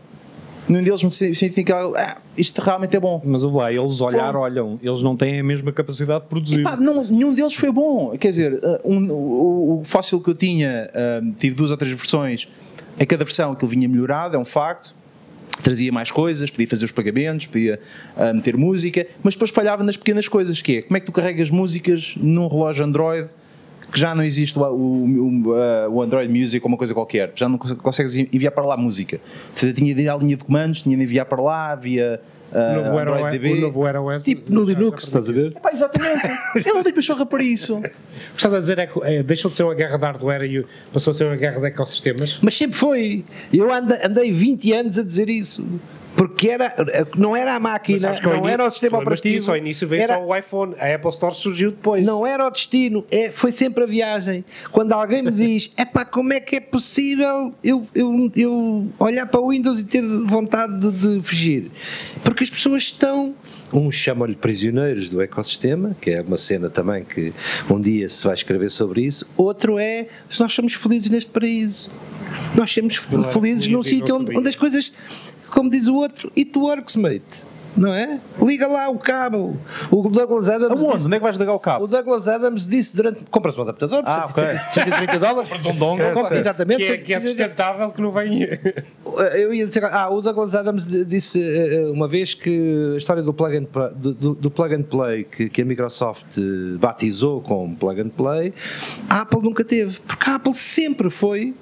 Nenhum 0.68 0.84
deles 0.84 1.02
me 1.02 1.10
significa, 1.10 1.78
ah, 1.96 2.18
isto 2.38 2.62
realmente 2.62 2.98
é 2.98 3.00
bom. 3.00 3.22
Mas 3.24 3.44
lá, 3.44 3.72
eles 3.72 4.02
olhar, 4.02 4.34
foi. 4.34 4.42
olham, 4.42 4.78
eles 4.84 5.02
não 5.02 5.16
têm 5.16 5.40
a 5.40 5.44
mesma 5.44 5.72
capacidade 5.72 6.24
de 6.24 6.30
produzir. 6.30 6.60
Epá, 6.60 6.76
não, 6.76 7.06
nenhum 7.06 7.34
deles 7.34 7.54
foi 7.54 7.72
bom. 7.72 8.18
Quer 8.18 8.28
dizer, 8.28 8.60
ah, 8.62 8.82
um, 8.84 9.10
o, 9.10 9.80
o 9.80 9.84
fóssil 9.86 10.20
que 10.20 10.30
eu 10.30 10.36
tinha, 10.36 10.92
um, 11.24 11.32
tive 11.32 11.56
duas 11.56 11.72
ou 11.72 11.78
três 11.78 11.96
versões, 11.96 12.50
a 13.00 13.06
cada 13.06 13.24
versão 13.24 13.54
aquilo 13.54 13.72
vinha 13.72 13.88
melhorado, 13.88 14.36
é 14.36 14.40
um 14.40 14.46
facto 14.46 14.94
trazia 15.62 15.92
mais 15.92 16.12
coisas, 16.12 16.50
podia 16.50 16.68
fazer 16.68 16.86
os 16.86 16.92
pagamentos, 16.92 17.48
podia 17.48 17.80
uh, 18.16 18.34
meter 18.34 18.58
música, 18.58 19.08
mas 19.24 19.34
depois 19.34 19.50
espalhava 19.50 19.84
nas 19.84 19.98
pequenas 19.98 20.28
coisas, 20.28 20.62
que 20.62 20.78
é, 20.78 20.82
como 20.82 20.98
é 20.98 21.00
que 21.00 21.06
tu 21.06 21.12
carregas 21.12 21.50
músicas 21.50 22.14
num 22.18 22.48
relógio 22.48 22.86
Android 22.86 23.30
que 23.92 24.00
já 24.00 24.14
não 24.14 24.24
existe 24.24 24.58
o, 24.60 24.64
o, 24.64 25.52
uh, 25.52 25.90
o, 25.90 26.02
Android 26.02 26.32
Music 26.32 26.64
ou 26.64 26.68
uma 26.68 26.78
coisa 26.78 26.94
qualquer, 26.94 27.32
já 27.36 27.48
não 27.48 27.58
consegues 27.58 28.16
enviar 28.16 28.52
para 28.52 28.66
lá 28.66 28.78
música. 28.78 29.20
Você 29.56 29.74
tinha 29.74 29.94
de 29.94 30.02
ir 30.02 30.10
à 30.10 30.16
linha 30.16 30.36
de 30.36 30.44
comandos, 30.44 30.82
tinha 30.82 30.96
de 30.96 31.04
enviar 31.04 31.26
para 31.26 31.42
lá, 31.42 31.76
via 31.76 32.22
Uh, 32.52 32.82
novo 32.82 32.98
Android 32.98 33.38
DB. 33.38 33.54
O 33.54 33.62
novo 33.62 33.86
Era 33.86 34.02
OS. 34.02 34.24
Tipo 34.24 34.54
no 34.54 34.64
Linux, 34.64 35.04
estás 35.04 35.30
a 35.30 35.34
ver? 35.34 35.48
Epá, 35.48 35.70
exatamente. 35.72 36.28
Eu 36.66 36.76
não 36.76 36.84
tenho 36.84 36.96
pachorra 36.96 37.26
para 37.26 37.44
isso. 37.44 37.78
O 37.78 37.82
que 37.82 37.92
estás 38.36 38.54
a 38.54 38.60
dizer 38.60 38.80
é 38.80 38.88
que 38.88 39.00
é, 39.04 39.22
deixou 39.22 39.52
de 39.52 39.58
ser 39.58 39.64
uma 39.64 39.76
guerra 39.76 39.98
de 39.98 40.06
hardware 40.06 40.44
e 40.44 40.66
passou 40.94 41.12
a 41.12 41.14
ser 41.14 41.26
uma 41.26 41.36
guerra 41.36 41.60
de 41.60 41.68
ecossistemas? 41.68 42.40
Mas 42.42 42.58
sempre 42.58 42.78
foi. 42.78 43.26
Eu 43.52 43.72
andei, 43.72 43.98
andei 44.02 44.32
20 44.32 44.74
anos 44.74 44.98
a 44.98 45.04
dizer 45.04 45.30
isso 45.30 45.66
porque 46.18 46.50
era, 46.50 46.74
não 47.16 47.36
era 47.36 47.54
a 47.54 47.60
máquina, 47.60 48.16
não 48.24 48.50
era 48.50 48.66
o 48.66 48.70
sistema 48.72 48.98
operativo. 48.98 49.38
Isso, 49.38 49.52
ao 49.52 49.56
início 49.56 49.88
veio 49.88 50.02
era, 50.02 50.16
só 50.16 50.26
o 50.26 50.36
iPhone, 50.36 50.76
a 50.80 50.96
Apple 50.96 51.12
Store 51.12 51.36
surgiu 51.36 51.70
depois. 51.70 52.04
Não 52.04 52.26
era 52.26 52.48
o 52.48 52.50
destino, 52.50 53.06
é, 53.12 53.30
foi 53.30 53.52
sempre 53.52 53.84
a 53.84 53.86
viagem. 53.86 54.44
Quando 54.72 54.94
alguém 54.94 55.22
me 55.22 55.30
diz, 55.30 55.72
é 55.78 55.86
pá, 55.86 56.04
como 56.04 56.34
é 56.34 56.40
que 56.40 56.56
é 56.56 56.62
possível 56.62 57.54
eu, 57.64 57.88
eu, 57.94 58.32
eu 58.36 58.88
olhar 58.98 59.28
para 59.28 59.40
o 59.40 59.50
Windows 59.52 59.80
e 59.80 59.86
ter 59.86 60.02
vontade 60.02 60.80
de, 60.80 61.20
de 61.20 61.22
fugir? 61.22 61.72
Porque 62.24 62.44
as 62.44 62.50
pessoas 62.50 62.82
estão 62.82 63.36
uns 63.72 63.96
chamam-lhe 63.96 64.36
prisioneiros 64.36 65.10
do 65.10 65.22
ecossistema, 65.22 65.96
que 66.00 66.12
é 66.12 66.22
uma 66.22 66.38
cena 66.38 66.70
também 66.70 67.04
que 67.04 67.34
um 67.70 67.80
dia 67.80 68.08
se 68.08 68.24
vai 68.24 68.34
escrever 68.34 68.70
sobre 68.70 69.02
isso. 69.02 69.26
Outro 69.36 69.78
é, 69.78 70.08
nós 70.40 70.54
somos 70.54 70.74
felizes 70.74 71.10
neste 71.10 71.30
paraíso. 71.30 71.90
Nós 72.56 72.72
somos 72.72 72.96
felizes 73.34 73.68
num 73.68 73.84
sítio 73.84 74.16
onde, 74.16 74.38
onde 74.38 74.50
as 74.50 74.56
coisas 74.56 74.92
como 75.50 75.70
diz 75.70 75.88
o 75.88 75.96
outro, 75.96 76.32
it 76.38 76.58
works, 76.58 76.96
mate. 76.96 77.46
Não 77.78 77.94
é? 77.94 78.20
Liga 78.42 78.68
lá 78.68 78.90
o 78.90 78.98
cabo. 78.98 79.56
O 79.92 80.10
Douglas 80.10 80.50
Adams. 80.50 80.84
Aonde? 80.84 81.06
Onde 81.06 81.16
é 81.16 81.20
que 81.20 81.24
vais 81.24 81.38
ligar 81.38 81.54
o 81.54 81.60
cabo? 81.60 81.86
O 81.86 81.88
Douglas 81.88 82.28
Adams 82.28 82.66
disse 82.66 82.96
durante. 82.96 83.24
Compras 83.26 83.58
um 83.58 83.62
adaptador 83.62 84.04
por 84.04 84.10
ah, 84.10 84.28
130 84.28 85.20
dólares. 85.20 85.50
Compras 85.50 85.76
um 85.76 85.78
dongle. 85.78 86.12
Compra, 86.12 86.38
exatamente. 86.40 86.84
Que 86.84 86.92
é, 86.92 86.98
que 86.98 87.14
é 87.14 87.20
sustentável, 87.20 87.92
que 87.92 88.02
não 88.02 88.12
vem. 88.12 88.48
Eu 89.36 89.54
ia 89.54 89.68
dizer. 89.68 89.86
Ah, 89.86 90.10
o 90.10 90.22
Douglas 90.22 90.56
Adams 90.56 90.88
disse 91.06 91.40
eh, 91.40 91.86
uma 91.92 92.08
vez 92.08 92.34
que 92.34 92.94
a 92.96 92.98
história 92.98 93.22
do 93.22 93.34
plug 93.34 93.58
and, 93.58 93.68
do, 93.96 94.34
do 94.34 94.50
plug 94.50 94.74
and 94.74 94.84
play 94.84 95.24
que, 95.24 95.48
que 95.48 95.62
a 95.62 95.66
Microsoft 95.66 96.38
batizou 96.80 97.42
como 97.42 97.76
plug 97.76 98.02
and 98.02 98.10
play, 98.10 98.54
a 99.08 99.22
Apple 99.22 99.42
nunca 99.44 99.64
teve. 99.64 100.00
Porque 100.00 100.30
a 100.30 100.36
Apple 100.36 100.54
sempre 100.56 101.12
foi 101.12 101.54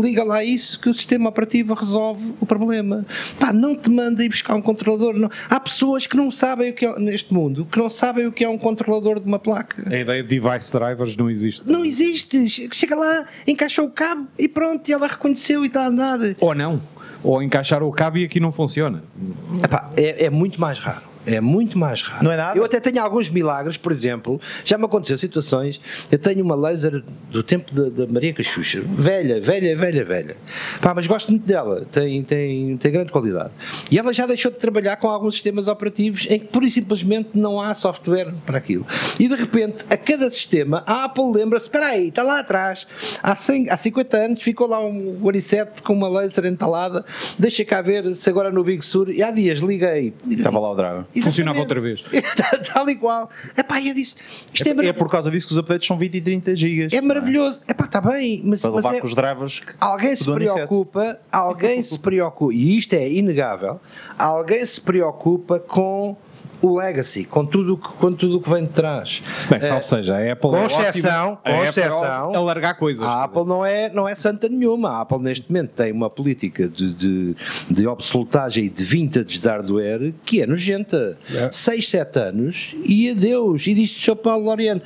liga 0.00 0.24
lá 0.24 0.42
isso 0.44 0.78
que 0.80 0.88
o 0.88 0.94
sistema 0.94 1.28
operativo 1.28 1.74
resolve 1.74 2.34
o 2.40 2.46
problema. 2.46 3.04
Pá, 3.38 3.52
não 3.52 3.76
te 3.76 3.90
manda 3.90 4.24
ir 4.24 4.28
buscar 4.28 4.54
um 4.54 4.62
controlador. 4.62 5.14
Não. 5.14 5.30
Há 5.48 5.60
pessoas 5.60 6.06
que 6.06 6.16
não 6.16 6.30
sabem 6.30 6.70
o 6.70 6.72
que 6.74 6.86
é, 6.86 6.98
neste 6.98 7.32
mundo, 7.32 7.66
que 7.70 7.78
não 7.78 7.88
sabem 7.88 8.26
o 8.26 8.32
que 8.32 8.44
é 8.44 8.48
um 8.48 8.58
controlador 8.58 9.20
de 9.20 9.26
uma 9.26 9.38
placa. 9.38 9.82
A 9.88 9.98
ideia 9.98 10.22
de 10.22 10.28
device 10.40 10.72
drivers 10.72 11.16
não 11.16 11.30
existe. 11.30 11.62
Não 11.66 11.84
existe. 11.84 12.48
Chega 12.72 12.96
lá, 12.96 13.26
encaixou 13.46 13.86
o 13.86 13.90
cabo 13.90 14.26
e 14.38 14.48
pronto, 14.48 14.88
e 14.88 14.92
ela 14.92 15.06
reconheceu 15.06 15.64
e 15.64 15.68
está 15.68 15.82
a 15.82 15.86
andar. 15.86 16.18
Ou 16.40 16.54
não. 16.54 16.80
Ou 17.22 17.42
encaixar 17.42 17.82
o 17.82 17.90
cabo 17.90 18.18
e 18.18 18.24
aqui 18.24 18.38
não 18.38 18.52
funciona. 18.52 19.02
Epá, 19.62 19.90
é, 19.96 20.26
é 20.26 20.30
muito 20.30 20.60
mais 20.60 20.78
raro 20.78 21.13
É 21.26 21.40
muito 21.40 21.78
mais 21.78 22.02
raro. 22.02 22.24
Não 22.24 22.32
é 22.32 22.36
nada? 22.36 22.58
Eu 22.58 22.64
até 22.64 22.78
tenho 22.80 23.02
alguns 23.02 23.30
milagres, 23.30 23.76
por 23.76 23.90
exemplo, 23.90 24.40
já 24.64 24.76
me 24.76 24.84
aconteceu 24.84 25.16
situações. 25.16 25.80
Eu 26.10 26.18
tenho 26.18 26.44
uma 26.44 26.54
laser 26.54 27.02
do 27.30 27.42
tempo 27.42 27.72
da, 27.74 28.06
Maria 28.06 28.32
Cachucha, 28.32 28.82
velha, 28.82 29.40
velha, 29.40 29.76
velha, 29.76 30.04
velha. 30.04 30.36
Pá, 30.80 30.94
mas 30.94 31.06
gosto 31.06 31.30
muito 31.30 31.46
dela, 31.46 31.86
tem, 31.90 32.22
tem, 32.22 32.76
tem 32.76 32.92
grande 32.92 33.10
qualidade. 33.10 33.50
E 33.90 33.98
ela 33.98 34.12
já 34.12 34.26
deixou 34.26 34.50
de 34.50 34.58
trabalhar 34.58 34.96
com 34.96 35.08
alguns 35.08 35.34
sistemas 35.34 35.68
operativos 35.68 36.26
em 36.28 36.38
que 36.38 36.46
pura 36.46 36.66
e 36.66 36.70
simplesmente 36.70 37.30
não 37.34 37.60
há 37.60 37.72
software 37.74 38.32
para 38.44 38.58
aquilo. 38.58 38.86
E 39.18 39.26
de 39.26 39.34
repente, 39.34 39.84
a 39.88 39.96
cada 39.96 40.28
sistema, 40.30 40.82
a 40.86 41.04
Apple 41.04 41.32
lembra-se: 41.32 41.66
espera 41.66 41.86
aí, 41.86 42.08
está 42.08 42.22
lá 42.22 42.40
atrás, 42.40 42.86
há, 43.22 43.34
100, 43.34 43.70
há 43.70 43.76
50 43.76 44.16
anos 44.16 44.42
ficou 44.42 44.66
lá 44.66 44.84
um 44.84 45.18
i7 45.20 45.82
com 45.82 45.92
uma 45.92 46.08
laser 46.08 46.44
entalada, 46.46 47.04
deixa 47.38 47.64
cá 47.64 47.80
ver 47.80 48.14
se 48.14 48.28
agora 48.28 48.50
no 48.50 48.62
Big 48.62 48.84
Sur, 48.84 49.10
e 49.10 49.22
há 49.22 49.30
dias 49.30 49.58
liguei. 49.58 50.12
Estava 50.28 50.58
lá 50.58 50.70
o 50.72 50.74
Dragon. 50.74 51.04
Funcionava 51.22 51.58
outra 51.60 51.80
vez. 51.80 52.02
Tal 52.72 52.88
e 52.90 52.96
qual. 52.96 53.30
Epá, 53.56 53.80
eu 53.80 53.94
disse, 53.94 54.16
isto 54.52 54.66
é, 54.68 54.84
É, 54.84 54.88
é 54.88 54.92
por 54.92 55.08
causa 55.10 55.30
disso 55.30 55.46
que 55.46 55.52
os 55.52 55.58
updates 55.58 55.86
são 55.86 55.96
20 55.98 56.14
e 56.16 56.20
30 56.20 56.56
gigas. 56.56 56.92
É 56.92 57.00
maravilhoso. 57.00 57.60
Epá, 57.68 57.84
está 57.84 58.00
bem, 58.00 58.42
mas, 58.44 58.60
Para 58.62 58.70
mas 58.72 58.84
levar 58.84 58.96
é- 58.96 59.00
com 59.00 59.06
os 59.06 59.14
drivers. 59.14 59.60
que- 59.60 59.74
alguém 59.80 60.16
se 60.16 60.24
preocupa, 60.32 61.18
alguém 61.30 61.82
se 61.82 61.98
preocupa, 61.98 62.52
e 62.54 62.76
isto 62.76 62.92
é 62.94 63.08
inegável, 63.10 63.80
alguém 64.18 64.64
se 64.64 64.80
preocupa 64.80 65.58
com 65.60 66.16
o 66.66 66.78
legacy, 66.78 67.24
com 67.24 67.44
tudo 67.44 67.74
o 67.74 67.76
que, 67.78 67.88
com 67.88 68.12
tudo 68.12 68.40
que 68.40 68.48
vem 68.50 68.64
de 68.64 68.70
trás. 68.72 69.22
Bem, 69.50 69.60
salve 69.60 69.86
seja, 69.86 70.16
a 70.16 70.32
Apple 70.32 70.50
com 70.50 70.56
é 70.56 70.64
exceção- 70.66 71.36
com 71.42 71.48
a 71.50 71.52
Apple 71.54 71.68
exceção- 71.68 72.32
é 72.32 72.36
alargar 72.36 72.76
coisas. 72.78 73.04
A 73.04 73.24
Apple 73.24 73.44
não 73.44 73.64
é, 73.64 73.90
não 73.92 74.08
é 74.08 74.14
santa 74.14 74.48
nenhuma. 74.48 74.90
A 74.90 75.00
Apple 75.02 75.18
neste 75.18 75.50
momento 75.50 75.70
tem 75.70 75.92
uma 75.92 76.08
política 76.08 76.68
de, 76.68 76.92
de, 76.94 77.36
de 77.70 77.86
obsolutagem 77.86 78.64
e 78.64 78.68
de 78.68 78.84
vintage 78.84 79.38
de 79.38 79.48
hardware 79.48 80.12
que 80.24 80.40
é 80.40 80.46
nojenta. 80.46 81.18
É. 81.34 81.50
6, 81.52 81.88
7 81.90 82.18
anos 82.18 82.74
e 82.86 83.10
adeus. 83.10 83.66
E 83.66 83.74
diz 83.74 83.94
o 83.96 84.00
Sr. 84.00 84.16
Paulo 84.16 84.44
Loriano, 84.46 84.80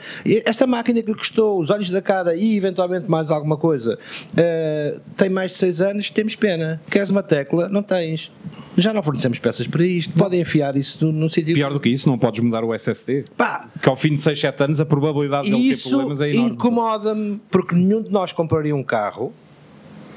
esta 0.44 0.66
máquina 0.66 1.00
que 1.02 1.08
lhe 1.10 1.16
custou 1.16 1.60
os 1.60 1.70
olhos 1.70 1.90
da 1.90 2.02
cara 2.02 2.34
e 2.34 2.56
eventualmente 2.56 3.08
mais 3.10 3.30
alguma 3.30 3.56
coisa 3.56 3.98
eh, 4.36 4.98
tem 5.16 5.28
mais 5.28 5.52
de 5.52 5.58
6 5.58 5.80
anos, 5.82 6.10
temos 6.10 6.34
pena. 6.34 6.80
Queres 6.90 7.10
uma 7.10 7.22
tecla? 7.22 7.68
Não 7.68 7.82
tens. 7.82 8.30
Já 8.78 8.94
não 8.94 9.02
fornecemos 9.02 9.38
peças 9.38 9.66
para 9.66 9.84
isto. 9.84 10.14
Podem 10.14 10.40
enfiar 10.40 10.76
isso 10.76 11.04
no, 11.04 11.12
no 11.12 11.28
sítio. 11.28 11.54
Pior 11.54 11.72
do 11.72 11.80
que 11.80 11.88
isso, 11.88 12.08
não 12.08 12.16
podes 12.16 12.40
mudar 12.42 12.62
o 12.64 12.72
SSD. 12.72 13.24
Pá, 13.36 13.68
Que 13.82 13.88
ao 13.88 13.96
fim 13.96 14.14
de 14.14 14.20
6, 14.20 14.38
7 14.40 14.62
anos 14.64 14.80
a 14.80 14.86
probabilidade 14.86 15.50
dele 15.50 15.62
ter 15.68 15.74
isso 15.74 15.90
problemas 15.90 16.20
é 16.20 16.30
enorme. 16.30 16.52
incomoda-me 16.52 17.40
porque 17.50 17.74
nenhum 17.74 18.02
de 18.02 18.10
nós 18.10 18.32
compraria 18.32 18.74
um 18.74 18.84
carro. 18.84 19.32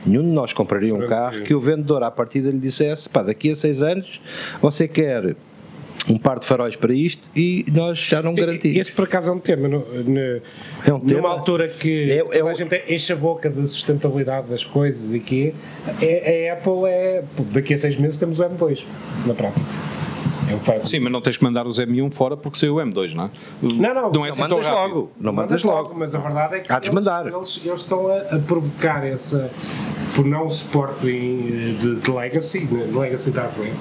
Nenhum 0.06 0.24
de 0.24 0.30
nós 0.32 0.54
compraria 0.54 0.96
um 0.96 1.08
carro 1.08 1.42
que 1.42 1.54
o 1.54 1.60
vendedor 1.60 2.02
à 2.04 2.10
partida 2.10 2.50
lhe 2.50 2.58
dissesse: 2.60 3.08
pá, 3.10 3.22
daqui 3.24 3.52
a 3.52 3.56
seis 3.56 3.84
anos 3.84 4.20
você 4.62 4.88
quer 4.88 5.36
um 6.10 6.18
par 6.18 6.40
de 6.40 6.46
faróis 6.46 6.76
para 6.76 6.94
isto 6.94 7.22
e 7.36 7.66
nós 7.72 8.00
já 8.00 8.22
não 8.22 8.34
garantimos. 8.34 8.78
Esse 8.78 8.92
por 8.92 9.04
acaso 9.06 9.30
é 9.30 9.34
um 9.34 9.40
tema. 9.40 9.68
no- 9.68 9.80
no- 9.80 10.20
É 10.20 10.42
um 10.94 10.98
numa 10.98 11.06
tema. 11.06 11.30
altura 11.30 11.68
que 11.68 12.12
É- 12.12 12.16
é 12.18 12.24
toda 12.24 12.44
o- 12.46 12.48
a 12.50 12.54
gente 12.54 12.84
enche 12.90 13.14
a 13.14 13.16
boca 13.16 13.50
da 13.50 13.66
sustentabilidade 13.68 14.48
das 14.48 14.64
coisas 14.64 15.14
e 15.14 15.20
que 15.20 15.54
a 15.86 16.54
Apple 16.54 16.86
é. 16.88 17.24
Daqui 17.52 17.74
a 17.74 17.80
seis 17.80 17.96
meses 17.98 18.18
temos 18.18 18.40
o 18.40 18.44
M2 18.44 18.84
na 19.26 19.34
prática. 19.34 19.66
É 20.50 20.86
Sim, 20.86 21.00
mas 21.00 21.14
não 21.14 21.22
tens 21.22 21.38
que 21.38 21.44
mandar 21.46 21.66
os 21.66 21.80
M1 21.80 22.12
fora 22.12 22.36
porque 22.36 22.58
saiu 22.58 22.76
o 22.76 22.82
M2, 22.82 23.14
não 23.14 23.26
é? 23.26 23.30
Não, 23.62 23.70
não, 23.72 23.78
Não 23.78 23.92
é 23.92 23.94
não 23.94 24.24
assim 24.26 24.42
tão 24.48 24.58
mandas 24.58 24.68
logo. 24.74 25.12
Não 25.18 25.32
mandas 25.32 25.64
logo. 25.64 25.94
Mas 25.96 26.14
a 26.14 26.20
verdade 26.20 26.56
é 26.56 26.60
que 26.60 26.70
eles, 26.74 26.90
eles, 27.34 27.62
eles 27.64 27.80
estão 27.82 28.08
a, 28.08 28.18
a 28.36 28.40
provocar 28.40 29.06
essa, 29.06 29.50
por 30.16 30.26
não 30.26 30.50
suporte 30.50 31.08
em, 31.10 31.76
de, 31.80 31.96
de 31.96 32.12
legacy, 32.12 32.62
né, 32.66 32.88
legacy 32.94 33.32
de 33.32 33.38
hardware, 33.40 33.72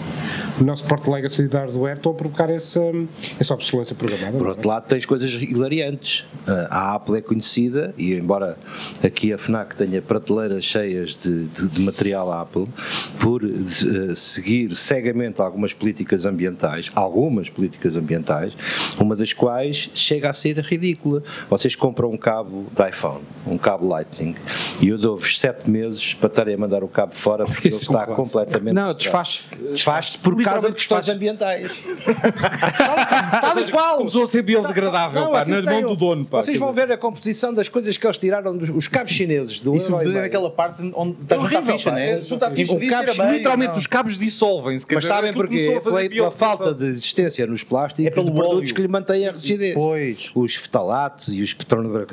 por 0.56 0.64
não 0.66 0.76
suporte 0.76 1.04
de 1.04 1.10
legacy 1.10 1.48
de 1.48 1.56
hardware, 1.56 1.96
estão 1.96 2.12
a 2.12 2.14
provocar 2.14 2.50
essa, 2.50 2.80
essa 3.38 3.54
obsolescência 3.54 3.96
programada. 3.96 4.36
Por 4.38 4.46
é? 4.46 4.50
outro 4.50 4.68
lado, 4.68 4.86
tens 4.86 5.04
coisas 5.06 5.30
hilariantes. 5.42 6.26
Ah, 6.46 6.68
A 6.70 6.94
Apple 6.94 7.18
é 7.18 7.20
conhecida, 7.20 7.94
e 7.98 8.14
embora 8.14 8.56
aqui 9.02 9.32
a 9.32 9.38
FNAC 9.38 9.74
tenha 9.76 10.00
prateleiras 10.02 10.64
cheias 10.64 11.16
de, 11.22 11.46
de- 11.46 11.68
de 11.68 11.80
material 11.80 12.32
Apple, 12.32 12.66
por 13.18 13.42
eh, 13.44 14.14
seguir 14.14 14.74
cegamente 14.74 15.40
algumas 15.40 15.72
políticas 15.72 16.26
ambientais, 16.26 16.90
algumas 16.94 17.48
políticas 17.48 17.96
ambientais, 17.96 18.52
uma 18.98 19.14
das 19.16 19.32
quais 19.32 19.90
chega 19.94 20.30
a 20.30 20.32
ser 20.32 20.58
ridícula. 20.58 21.22
Vocês 21.48 21.74
compram 21.74 22.10
um 22.10 22.16
cabo 22.16 22.66
de 22.74 22.88
iPhone, 22.88 23.20
um 23.46 23.56
cabo 23.58 23.86
Lightning, 23.88 24.34
e 24.80 24.88
eu 24.88 24.98
dou-vos 24.98 25.38
sete 25.38 25.68
meses 25.70 26.14
para 26.20 26.28
estarem 26.28 26.54
a 26.54 26.58
mandar 26.58 26.84
o 26.84 26.88
cabo 26.88 27.14
fora 27.14 27.44
porque 27.44 27.68
ele 27.68 27.74
Isso 27.74 27.86
com 27.86 27.94
está 27.94 28.06
classe. 28.06 28.22
completamente. 28.22 28.74
Não, 28.74 28.92
desfaz. 28.94 29.44
Desfaz-se 29.70 30.22
por 30.22 30.40
causa 30.42 30.68
de 30.68 30.74
questões 30.74 31.08
ambientais. 31.08 31.70
Tal 33.40 33.58
e 33.58 33.70
qual. 33.70 33.98
Começou 33.98 34.24
a 34.24 34.26
ser 34.26 34.42
biodegradável, 34.42 35.20
Não, 35.20 35.32
pá, 35.32 35.44
na 35.44 35.62
mão 35.62 35.82
do 35.82 35.96
dono, 35.96 36.24
pá. 36.24 36.42
Vocês 36.42 36.58
vão 36.58 36.72
ver 36.72 36.90
a 36.92 36.96
composição 36.96 37.52
das 37.52 37.68
coisas 37.68 37.96
que 37.96 38.06
eles 38.06 38.18
tiraram 38.18 38.56
dos 38.56 38.70
os 38.70 38.88
cabos 38.88 39.12
chineses 39.12 39.60
do 39.60 39.74
Isso 39.74 39.88
e 39.88 40.04
meio. 40.04 40.20
naquela 40.20 40.50
parte 40.50 40.90
onde 40.94 41.16
está 41.22 41.36
junto 41.38 41.56
à 41.56 41.62
ficha, 41.62 41.90
né? 41.92 42.10
É, 42.12 42.22
junto 42.22 42.44
à 42.44 42.50
ficha. 42.50 42.78
Cabo 42.90 43.32
Literalmente 43.32 43.78
os 43.78 43.86
cabos 43.86 44.18
dissolvem-se. 44.18 44.86
Mas 44.92 45.04
sabem 45.04 45.32
porquê? 45.32 45.74
a 45.76 45.80
Pela, 45.80 46.30
falta 46.30 46.74
de 46.74 46.86
existência 46.86 47.46
nos 47.46 47.62
plásticos 47.62 48.06
É 48.06 48.10
de 48.10 48.32
produtos 48.32 48.72
que 48.72 48.82
lhe 48.82 48.88
mantêm 48.88 49.26
a 49.26 49.32
rigidez. 49.32 49.74
Pois. 49.74 50.30
Os 50.34 50.54
fetalatos 50.54 51.28
e 51.34 51.42
os 51.42 51.54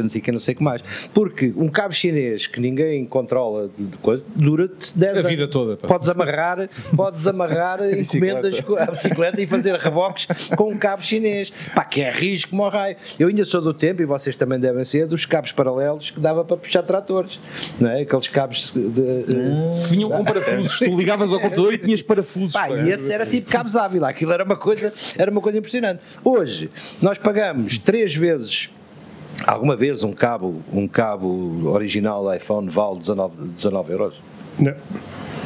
sei 0.09 0.21
o 0.21 0.23
que, 0.23 0.31
não 0.31 0.39
sei 0.39 0.53
o 0.53 0.57
que 0.57 0.63
mais. 0.63 0.81
Porque 1.13 1.53
um 1.55 1.69
cabo 1.69 1.93
chinês 1.93 2.47
que 2.47 2.59
ninguém 2.59 3.05
controla 3.05 3.69
de, 3.75 3.85
de 3.85 3.96
coisa, 3.97 4.23
dura-te 4.35 4.97
10 4.97 5.15
A 5.15 5.19
anos. 5.19 5.29
vida 5.31 5.47
toda, 5.47 5.77
pá. 5.77 5.87
Podes 5.87 6.09
amarrar, 6.09 6.69
podes 6.95 7.27
amarrar 7.27 7.79
encomendas 7.93 8.59
com 8.61 8.75
a 8.77 8.85
bicicleta 8.85 9.41
e 9.41 9.47
fazer 9.47 9.75
reboques 9.75 10.27
com 10.55 10.71
um 10.71 10.77
cabo 10.77 11.03
chinês. 11.03 11.51
Pá, 11.75 11.83
que 11.83 12.01
é 12.01 12.09
risco, 12.11 12.55
ao 12.61 12.69
raio. 12.69 12.95
Eu 13.19 13.27
ainda 13.27 13.43
sou 13.45 13.61
do 13.61 13.73
tempo, 13.73 14.01
e 14.01 14.05
vocês 14.05 14.35
também 14.35 14.59
devem 14.59 14.83
ser, 14.83 15.07
dos 15.07 15.25
cabos 15.25 15.51
paralelos 15.51 16.11
que 16.11 16.19
dava 16.19 16.43
para 16.45 16.57
puxar 16.57 16.83
tratores. 16.83 17.39
Não 17.79 17.89
é? 17.89 18.01
Aqueles 18.01 18.27
cabos 18.27 18.71
de, 18.73 18.89
de- 18.89 19.87
Vinham 19.89 20.09
com 20.09 20.23
parafusos. 20.23 20.79
Tu 20.79 20.85
ligavas 20.95 21.31
ao 21.31 21.39
computador 21.39 21.73
e 21.73 21.77
tinhas 21.77 22.01
parafusos. 22.01 22.53
Pá, 22.53 22.67
pá. 22.67 22.77
e 22.77 22.89
esse 22.91 23.11
era 23.11 23.25
tipo 23.25 23.49
cabos 23.49 23.75
Ávila, 23.75 24.09
aquilo 24.09 24.31
era 24.31 24.43
uma 24.43 24.55
coisa, 24.55 24.93
era 25.17 25.29
uma 25.31 25.41
coisa 25.41 25.57
impressionante. 25.57 26.01
Hoje, 26.23 26.69
nós 27.01 27.17
pagamos 27.17 27.77
três 27.77 28.13
vezes. 28.15 28.69
Alguma 29.45 29.75
vez 29.75 30.03
um 30.03 30.11
cabo, 30.11 30.61
um 30.73 30.87
cabo 30.87 31.69
original 31.69 32.33
iPhone 32.35 32.69
vale 32.69 32.99
19, 32.99 33.49
19 33.49 33.91
euros? 33.91 34.15
Não. 34.57 34.73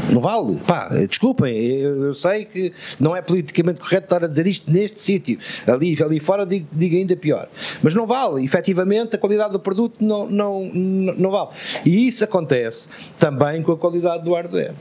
Não 0.10 0.22
vale? 0.22 0.58
Pá, 0.68 0.90
desculpem, 1.08 1.56
eu, 1.56 2.06
eu 2.06 2.14
sei 2.14 2.46
que 2.46 2.74
não 3.00 3.16
é 3.16 3.22
politicamente 3.22 3.80
correto 3.80 4.06
estar 4.06 4.24
a 4.24 4.28
dizer 4.28 4.48
isto 4.48 4.72
neste 4.72 5.00
sítio. 5.00 5.38
Ali, 5.68 5.98
ali 6.02 6.20
fora 6.20 6.46
digo, 6.46 6.68
digo 6.72 6.96
ainda 6.96 7.16
pior. 7.16 7.48
Mas 7.82 7.94
não 7.94 8.06
vale. 8.08 8.44
Efetivamente, 8.44 9.16
a 9.16 9.20
qualidade 9.20 9.54
do 9.54 9.60
produto 9.60 10.04
não, 10.04 10.30
não, 10.30 10.66
não, 10.74 11.14
não 11.16 11.32
vale. 11.32 11.50
E 11.86 12.08
isso 12.08 12.24
acontece 12.24 12.90
também 13.18 13.62
com 13.62 13.72
a 13.72 13.78
qualidade 13.78 14.24
do 14.24 14.34
hardware. 14.34 14.74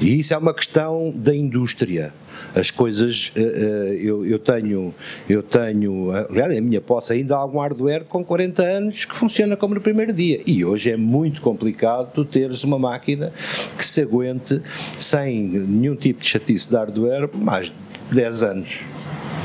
E 0.00 0.18
isso 0.18 0.34
é 0.34 0.38
uma 0.38 0.54
questão 0.54 1.12
da 1.14 1.34
indústria. 1.34 2.12
As 2.54 2.70
coisas, 2.70 3.32
eh, 3.36 3.40
eh, 3.40 3.98
eu, 4.00 4.24
eu 4.24 4.38
tenho, 4.38 4.94
eu 5.28 5.42
tenho, 5.42 6.10
aliás, 6.12 6.52
em 6.52 6.60
minha 6.60 6.80
posse 6.80 7.12
ainda 7.12 7.34
há 7.34 7.38
algum 7.38 7.58
hardware 7.58 8.04
com 8.04 8.24
40 8.24 8.62
anos 8.62 9.04
que 9.04 9.14
funciona 9.14 9.56
como 9.56 9.74
no 9.74 9.80
primeiro 9.80 10.12
dia. 10.12 10.40
E 10.46 10.64
hoje 10.64 10.90
é 10.90 10.96
muito 10.96 11.40
complicado 11.40 12.12
tu 12.12 12.24
teres 12.24 12.62
uma 12.62 12.78
máquina 12.78 13.32
que 13.76 13.84
se 13.84 14.02
aguente 14.02 14.60
sem 14.96 15.42
nenhum 15.42 15.96
tipo 15.96 16.20
de 16.20 16.28
chatice 16.28 16.68
de 16.68 16.76
hardware 16.76 17.28
mais 17.34 17.66
de 17.66 18.14
10 18.14 18.42
anos. 18.42 18.78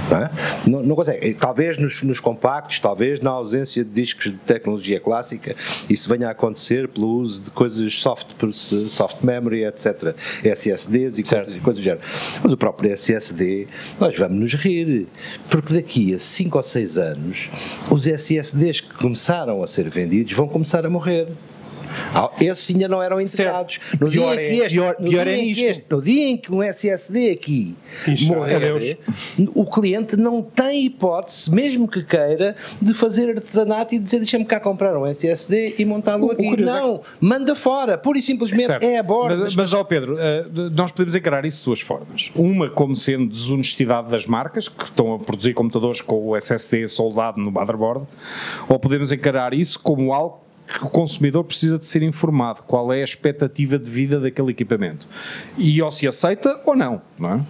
Não, 0.09 0.17
é? 0.17 0.31
não, 0.65 0.83
não 0.83 0.95
consegue. 0.95 1.33
Talvez 1.35 1.77
nos, 1.77 2.01
nos 2.01 2.19
compactos, 2.19 2.79
talvez 2.79 3.19
na 3.19 3.29
ausência 3.29 3.83
de 3.83 3.91
discos 3.91 4.25
de 4.25 4.37
tecnologia 4.37 4.99
clássica, 4.99 5.55
isso 5.89 6.09
venha 6.09 6.27
a 6.27 6.31
acontecer 6.31 6.87
pelo 6.87 7.07
uso 7.07 7.43
de 7.43 7.51
coisas 7.51 8.01
soft, 8.01 8.33
soft 8.89 9.23
memory, 9.23 9.65
etc. 9.65 10.15
SSDs 10.43 11.19
e 11.19 11.23
coisas, 11.23 11.55
e 11.55 11.59
coisas 11.59 11.81
do 11.81 11.83
género. 11.83 12.01
Mas 12.43 12.51
o 12.51 12.57
próprio 12.57 12.91
SSD, 12.91 13.67
nós 13.99 14.17
vamos 14.17 14.39
nos 14.39 14.53
rir, 14.55 15.07
porque 15.49 15.73
daqui 15.73 16.13
a 16.13 16.19
5 16.19 16.57
ou 16.57 16.63
6 16.63 16.97
anos, 16.97 17.49
os 17.89 18.07
SSDs 18.07 18.81
que 18.81 18.93
começaram 18.95 19.61
a 19.61 19.67
ser 19.67 19.89
vendidos 19.89 20.33
vão 20.33 20.47
começar 20.47 20.85
a 20.85 20.89
morrer. 20.89 21.27
Ah, 22.13 22.29
Esses 22.41 22.69
ainda 22.73 22.87
não 22.87 23.01
eram 23.01 23.19
integrados. 23.21 23.79
No 23.99 24.09
Pior 24.09 24.35
dia, 24.35 24.41
em 24.43 24.45
é- 24.45 24.49
que 24.59 24.63
este, 24.65 24.75
pior- 24.77 24.95
no 24.99 25.09
pior 25.09 25.25
dia 25.25 25.33
é 25.33 25.37
que 25.53 25.61
este- 25.65 25.85
no 25.89 26.01
dia 26.01 26.27
em 26.27 26.37
que 26.37 26.51
um 26.51 26.63
SSD 26.63 27.29
aqui 27.31 27.75
Ixi, 28.07 28.25
morrer, 28.27 28.97
o 29.55 29.65
cliente 29.65 30.15
não 30.17 30.41
tem 30.41 30.85
hipótese, 30.85 31.51
mesmo 31.53 31.87
que 31.87 32.03
queira, 32.03 32.55
de 32.81 32.93
fazer 32.93 33.29
artesanato 33.29 33.93
e 33.95 33.99
dizer 33.99 34.17
deixa-me 34.19 34.45
cá 34.45 34.59
comprar 34.59 34.97
um 34.97 35.05
SSD 35.05 35.75
e 35.77 35.85
montá-lo 35.85 36.31
aqui. 36.31 36.47
é 36.47 36.55
Não, 36.57 37.01
manda 37.19 37.55
fora, 37.55 37.97
pura 37.97 38.17
e 38.17 38.21
simplesmente 38.21 38.67
Certo. 38.67 38.83
é 38.83 38.97
a 38.97 39.03
bordo. 39.03 39.41
Mas, 39.43 39.55
mas 39.55 39.73
ó 39.73 39.83
Pedro, 39.83 40.17
eh, 40.19 40.45
nós 40.75 40.91
podemos 40.91 41.15
encarar 41.15 41.45
isso 41.45 41.59
de 41.59 41.65
duas 41.65 41.81
formas. 41.81 42.31
Uma 42.35 42.69
como 42.69 42.95
sendo 42.95 43.27
desonestidade 43.27 44.09
das 44.09 44.25
marcas, 44.25 44.67
que 44.67 44.83
estão 44.85 45.13
a 45.13 45.19
produzir 45.19 45.53
computadores 45.53 46.01
com 46.01 46.27
o 46.29 46.35
SSD 46.35 46.87
soldado 46.87 47.39
no 47.39 47.51
motherboard, 47.51 48.05
ou 48.67 48.79
podemos 48.79 49.11
encarar 49.11 49.53
isso 49.53 49.79
como 49.79 50.13
algo 50.13 50.39
que 50.77 50.85
o 50.85 50.89
consumidor 50.89 51.43
precisa 51.43 51.77
de 51.79 51.85
ser 51.85 52.03
informado 52.03 52.61
qual 52.63 52.93
é 52.93 53.01
a 53.01 53.03
expectativa 53.03 53.77
de 53.77 53.89
vida 53.89 54.19
daquele 54.19 54.51
equipamento 54.51 55.07
e 55.57 55.81
ou 55.81 55.89
se 55.89 56.07
aceita 56.07 56.59
ou 56.65 56.75
não, 56.75 57.01
não 57.17 57.33
é? 57.33 57.41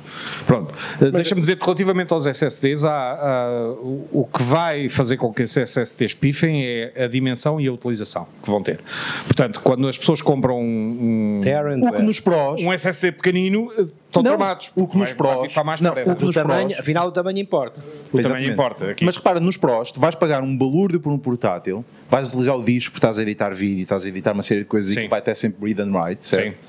Pronto, 0.45 0.73
deixa-me 1.11 1.41
dizer 1.41 1.57
que 1.57 1.63
relativamente 1.63 2.13
aos 2.13 2.25
SSDs, 2.25 2.85
há, 2.85 2.91
há, 2.91 3.71
o, 4.11 4.27
que 4.31 4.43
vai 4.43 4.87
fazer 4.89 5.17
com 5.17 5.33
que 5.33 5.43
esses 5.43 5.57
SSDs 5.57 6.13
pifem 6.13 6.65
é 6.65 7.03
a 7.03 7.07
dimensão 7.07 7.59
e 7.59 7.67
a 7.67 7.73
utilização 7.73 8.27
que 8.41 8.49
vão 8.49 8.63
ter. 8.63 8.79
Portanto, 9.25 9.59
quando 9.61 9.87
as 9.87 9.97
pessoas 9.97 10.21
compram 10.21 10.59
um, 10.59 11.39
um 11.39 11.87
o 11.87 11.91
que 11.91 12.01
nos 12.01 12.19
prós, 12.19 12.61
um 12.61 12.71
SSD 12.71 13.11
pequenino, 13.11 13.69
estão 14.09 14.23
não, 14.23 14.31
tramados. 14.31 14.71
O 14.75 14.87
que 14.87 14.97
nos 14.97 15.13
prós, 15.13 15.53
mais 15.63 15.81
não, 15.81 15.91
o 15.91 16.15
que 16.15 16.25
nos 16.25 16.35
tamanho, 16.35 16.67
prós, 16.69 16.79
afinal 16.79 17.07
o 17.07 17.11
tamanho 17.11 17.39
importa. 17.39 17.83
O 18.11 18.21
tamanho 18.21 18.51
importa. 18.51 18.91
Aqui. 18.91 19.05
Mas 19.05 19.15
repara, 19.15 19.39
nos 19.39 19.57
prós, 19.57 19.91
tu 19.91 19.99
vais 19.99 20.15
pagar 20.15 20.41
um 20.41 20.57
balúrdio 20.57 20.99
por 20.99 21.11
um 21.11 21.17
portátil, 21.17 21.85
vais 22.09 22.27
utilizar 22.27 22.55
o 22.55 22.63
disco 22.63 22.91
porque 22.91 23.05
estás 23.09 23.19
a 23.19 23.21
editar 23.21 23.53
vídeo, 23.53 23.83
estás 23.83 24.05
a 24.05 24.09
editar 24.09 24.33
uma 24.33 24.43
série 24.43 24.61
de 24.61 24.67
coisas 24.67 24.93
Sim. 24.93 24.99
e 24.99 25.03
que 25.03 25.09
vai 25.09 25.21
ter 25.21 25.35
sempre 25.35 25.65
read 25.65 25.81
and 25.81 25.91
write, 25.91 26.25
certo? 26.25 26.57
Sim. 26.57 26.63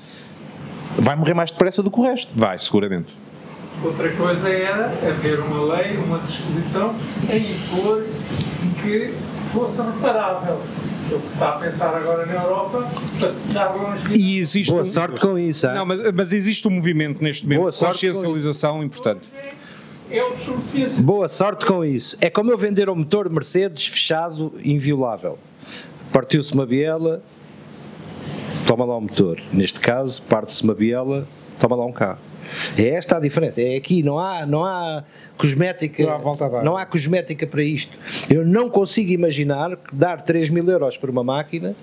Vai 0.97 1.15
morrer 1.15 1.33
mais 1.33 1.51
depressa 1.51 1.81
do 1.81 1.89
que 1.89 1.99
o 1.99 2.03
resto. 2.03 2.31
Vai, 2.35 2.57
seguramente. 2.57 3.09
Outra 3.83 4.11
coisa 4.11 4.49
era 4.49 4.87
haver 4.87 5.39
uma 5.39 5.75
lei, 5.75 5.97
uma 5.97 6.19
disposição 6.19 6.95
em 7.29 7.51
impor 7.51 8.03
que 8.81 9.13
fosse 9.51 9.81
reparável 9.81 10.59
o 11.11 11.19
que 11.19 11.27
se 11.27 11.33
está 11.33 11.49
a 11.49 11.51
pensar 11.57 11.93
agora 11.93 12.25
na 12.25 12.35
Europa, 12.35 12.87
e 14.15 14.37
existe 14.37 14.71
Boa 14.71 14.83
um... 14.83 14.85
sorte 14.85 15.19
com 15.19 15.37
isso. 15.37 15.67
Não, 15.67 15.85
mas, 15.85 16.13
mas, 16.13 16.31
existe 16.31 16.65
um 16.67 16.71
movimento 16.71 17.21
neste 17.21 17.43
momento 17.43 17.59
Boa 17.59 17.71
de 17.71 17.79
consciencialização 17.79 18.81
importante. 18.81 19.27
É 20.09 20.23
o 20.23 21.01
Boa 21.01 21.27
sorte 21.27 21.65
com 21.65 21.83
isso. 21.83 22.17
É 22.21 22.29
como 22.29 22.51
eu 22.51 22.57
vender 22.57 22.89
um 22.89 22.95
motor 22.95 23.27
de 23.27 23.33
Mercedes 23.33 23.87
fechado, 23.87 24.53
inviolável. 24.63 25.37
Partiu-se 26.11 26.53
uma 26.53 26.65
biela, 26.65 27.23
toma 28.67 28.83
lá 28.83 28.97
um 28.97 29.01
motor. 29.01 29.41
Neste 29.53 29.79
caso, 29.79 30.21
parte-se 30.23 30.63
uma 30.63 30.73
biela, 30.73 31.25
toma 31.59 31.75
lá 31.75 31.85
um 31.85 31.91
carro. 31.91 32.19
É 32.77 32.89
esta 32.89 33.17
a 33.17 33.19
diferença. 33.19 33.61
É 33.61 33.75
aqui, 33.75 34.03
não 34.03 34.19
há, 34.19 34.45
não 34.45 34.63
há 34.63 35.03
cosmética. 35.37 36.03
Não 36.03 36.13
há, 36.13 36.17
volta 36.17 36.45
a 36.45 36.63
não 36.63 36.77
há 36.77 36.85
cosmética 36.85 37.47
para 37.47 37.63
isto. 37.63 37.97
Eu 38.29 38.45
não 38.45 38.69
consigo 38.69 39.11
imaginar 39.11 39.75
que 39.75 39.95
dar 39.95 40.21
3 40.21 40.49
mil 40.49 40.67
euros 40.69 40.97
por 40.97 41.09
uma 41.09 41.23
máquina 41.23 41.75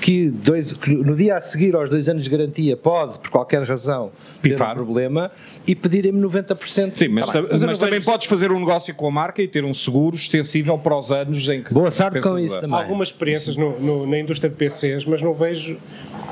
que, 0.00 0.30
dois, 0.30 0.72
que 0.72 0.90
no 0.90 1.14
dia 1.14 1.36
a 1.36 1.40
seguir 1.40 1.74
aos 1.74 1.88
dois 1.88 2.08
anos 2.08 2.24
de 2.24 2.30
garantia 2.30 2.76
pode, 2.76 3.18
por 3.18 3.30
qualquer 3.30 3.62
razão, 3.62 4.10
Pifar. 4.42 4.68
ter 4.68 4.72
um 4.72 4.84
problema 4.84 5.30
e 5.66 5.74
pedirem-me 5.74 6.20
90%. 6.20 6.94
Sim, 6.94 7.08
mas, 7.08 7.26
tá 7.26 7.42
mas, 7.42 7.62
mas 7.62 7.78
também 7.78 8.00
podes 8.00 8.26
fazer 8.26 8.50
um 8.50 8.58
negócio 8.58 8.94
com 8.94 9.06
a 9.06 9.10
marca 9.10 9.42
e 9.42 9.48
ter 9.48 9.64
um 9.64 9.74
seguro 9.74 10.16
extensível 10.16 10.78
para 10.78 10.96
os 10.96 11.12
anos 11.12 11.48
em 11.48 11.62
que. 11.62 11.72
Boa 11.72 11.90
sorte 11.90 12.20
com 12.20 12.38
isso 12.38 12.60
também. 12.60 12.76
Há 12.76 12.82
algumas 12.82 13.08
experiências 13.08 13.56
no, 13.56 13.78
no, 13.78 14.06
na 14.06 14.18
indústria 14.18 14.50
de 14.50 14.56
PCs, 14.56 15.04
mas 15.04 15.22
não 15.22 15.34
vejo, 15.34 15.76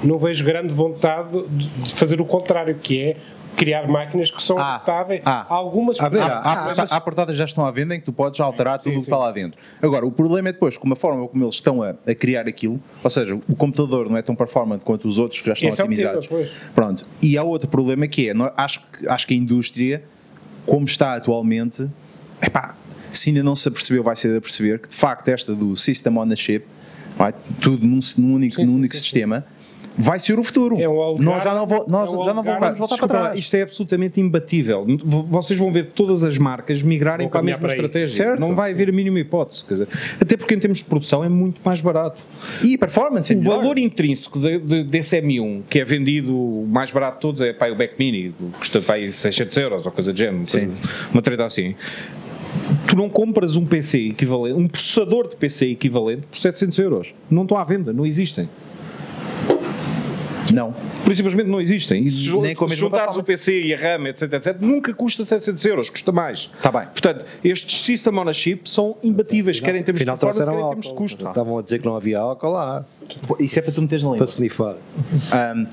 não 0.03 0.18
vejo 0.18 0.44
grande 0.44 0.72
vontade 0.72 1.44
de 1.49 1.94
fazer 1.94 2.20
o 2.20 2.25
contrário, 2.25 2.75
que 2.75 3.01
é 3.01 3.16
criar 3.57 3.88
máquinas 3.88 4.31
que 4.31 4.42
são 4.42 4.59
ah, 4.59 4.75
adaptáveis 4.75 5.23
ah, 5.25 5.47
a 5.49 5.55
algumas 5.55 5.99
há, 5.99 6.07
há, 6.07 6.73
há, 6.83 6.97
há 6.97 7.01
portadas 7.01 7.35
já 7.35 7.45
estão 7.45 7.64
à 7.64 7.71
venda 7.71 7.95
em 7.95 7.99
que 7.99 8.05
tu 8.05 8.12
podes 8.12 8.38
alterar 8.38 8.79
tudo 8.79 8.92
o 8.92 8.97
que 8.97 9.01
está 9.01 9.16
lá 9.16 9.33
dentro. 9.33 9.59
Agora, 9.83 10.07
o 10.07 10.12
problema 10.12 10.51
é 10.51 10.53
depois, 10.53 10.77
como 10.77 10.92
a 10.92 10.97
forma 10.97 11.27
como 11.27 11.42
eles 11.42 11.55
estão 11.55 11.83
a, 11.83 11.95
a, 12.07 12.14
criar 12.14 12.47
aquilo, 12.47 12.81
ou 13.03 13.11
seja, 13.11 13.35
o 13.35 13.57
computador 13.57 14.09
não 14.09 14.16
é 14.16 14.23
tão 14.23 14.35
performante 14.37 14.85
quanto 14.85 15.09
os 15.09 15.19
outros 15.19 15.40
que 15.40 15.49
já 15.49 15.55
estão 15.55 15.71
Esse 15.71 15.83
otimizados. 15.83 16.29
É 16.31 16.49
Pronto. 16.75 17.07
E 17.21 17.37
há 17.38 17.42
outro 17.42 17.69
problema 17.69 18.07
que 18.07 18.29
é, 18.29 18.33
acho, 18.57 18.81
acho 19.09 19.27
que 19.27 19.35
a 19.35 19.37
indústria, 19.37 20.05
como 20.66 20.85
está 20.85 21.14
atualmente, 21.14 21.88
epá, 22.40 22.77
se 23.11 23.31
ainda 23.31 23.42
não 23.42 23.57
se 23.57 23.69
apercebeu, 23.69 24.03
vai 24.03 24.14
ser 24.14 24.37
a 24.37 24.40
perceber 24.40 24.79
que 24.79 24.88
de 24.88 24.97
facto 24.97 25.29
esta 25.29 25.55
do 25.55 25.77
System 25.77 26.19
on 26.19 26.31
a 26.31 26.37
Chip, 26.37 26.66
vai, 27.16 27.35
tudo 27.61 27.87
num, 27.87 28.01
num 28.19 28.35
único, 28.35 28.57
sim, 28.57 28.66
num 28.66 28.75
único 28.75 28.95
sim, 28.95 29.03
sistema. 29.03 29.45
Sim 29.99 30.07
vai 30.07 30.19
ser 30.19 30.39
o 30.39 30.43
futuro. 30.43 30.79
É 30.81 30.89
um 30.89 31.19
nós 31.19 31.43
já 31.43 31.55
não, 31.55 31.67
nós 31.89 32.13
é 32.13 32.25
já 32.25 32.35
não 32.35 32.43
vamos 32.43 32.79
voltar 32.79 32.97
para 32.97 33.09
trás. 33.09 33.39
Isto 33.39 33.57
é 33.57 33.63
absolutamente 33.63 34.21
imbatível. 34.21 34.87
Vocês 35.29 35.59
vão 35.59 35.73
ver 35.73 35.87
todas 35.87 36.23
as 36.23 36.37
marcas 36.39 36.83
migrarem 36.83 37.29
para 37.29 37.41
a 37.41 37.43
mesma 37.43 37.61
para 37.61 37.73
estratégia. 37.73 38.25
Certo. 38.25 38.41
Não 38.41 38.55
vai 38.55 38.73
haver 38.73 38.91
a 38.91 38.93
mínima 38.93 39.19
hipótese. 39.19 39.65
Dizer, 39.69 39.89
até 40.21 40.37
porque 40.37 40.55
em 40.55 40.59
termos 40.59 40.79
de 40.79 40.85
produção 40.85 41.25
é 41.25 41.29
muito 41.29 41.61
mais 41.65 41.81
barato. 41.81 42.23
E 42.63 42.77
performance. 42.77 43.33
É 43.33 43.37
o 43.37 43.41
valor 43.41 43.79
intrínseco 43.79 44.39
de, 44.39 44.59
de, 44.59 44.85
desse 44.85 45.21
M1, 45.21 45.63
que 45.69 45.81
é 45.81 45.85
vendido 45.85 46.37
o 46.37 46.67
mais 46.67 46.91
barato 46.91 47.17
de 47.17 47.21
todos, 47.23 47.41
é 47.41 47.53
pá, 47.53 47.69
o 47.69 47.75
Back 47.75 47.95
Mini, 47.99 48.35
custa 48.59 48.81
pá, 48.81 48.95
600 48.99 49.57
euros 49.57 49.87
ou 49.87 49.93
coisa 49.93 50.13
de 50.13 50.21
género. 50.21 50.45
Uma 51.13 51.23
treta 51.23 51.45
assim 51.45 51.75
tu 52.89 52.97
não 52.97 53.09
compras 53.09 53.55
um 53.55 53.67
PC 53.67 54.09
equivalente, 54.09 54.59
um 54.59 54.67
processador 54.67 55.29
de 55.29 55.37
PC 55.37 55.67
equivalente 55.71 56.23
por 56.31 56.39
700 56.39 56.79
euros. 56.79 57.15
Não 57.31 57.43
estão 57.43 57.59
à 57.59 57.65
venda, 57.65 57.93
não 57.93 58.07
existem. 58.07 58.49
Não. 60.53 60.75
Por 61.05 61.15
simplesmente 61.15 61.49
não 61.49 61.61
existem. 61.61 62.05
E 62.05 62.11
se, 62.11 62.37
Nem 62.37 62.57
se 62.57 62.77
juntares 62.77 63.17
o 63.17 63.23
PC 63.23 63.61
e 63.63 63.75
a 63.75 63.77
RAM, 63.77 64.09
etc, 64.09 64.33
etc, 64.35 64.57
nunca 64.61 64.93
custa 64.95 65.25
700 65.25 65.65
euros, 65.65 65.91
custa 65.91 66.13
mais. 66.13 66.51
Está 66.57 66.71
bem. 66.71 66.87
Portanto, 66.87 67.25
estes 67.45 67.85
System 67.85 68.19
on 68.19 68.29
a 68.29 68.33
Chip 68.33 68.69
são 68.69 68.97
imbatíveis, 69.03 69.61
quer 69.61 69.75
em 69.75 69.83
termos 69.83 70.01
de 70.01 70.07
performance, 70.07 70.45
quer 70.45 70.53
em 70.53 70.69
termos 70.69 70.87
de 70.87 70.95
custo. 70.95 71.27
Estavam 71.27 71.59
a 71.59 71.63
dizer 71.63 71.79
que 71.79 71.87
não 71.87 71.97
havia 71.97 72.19
álcool 72.19 72.53
lá. 72.53 72.85
Isso 73.39 73.59
é 73.59 73.63
para 73.63 73.73
tu 73.73 73.83
meteres 73.83 74.05
na 74.05 74.11
língua. 74.11 74.25
Para 74.25 74.33
snifar. 74.33 74.77
Um, 74.77 75.67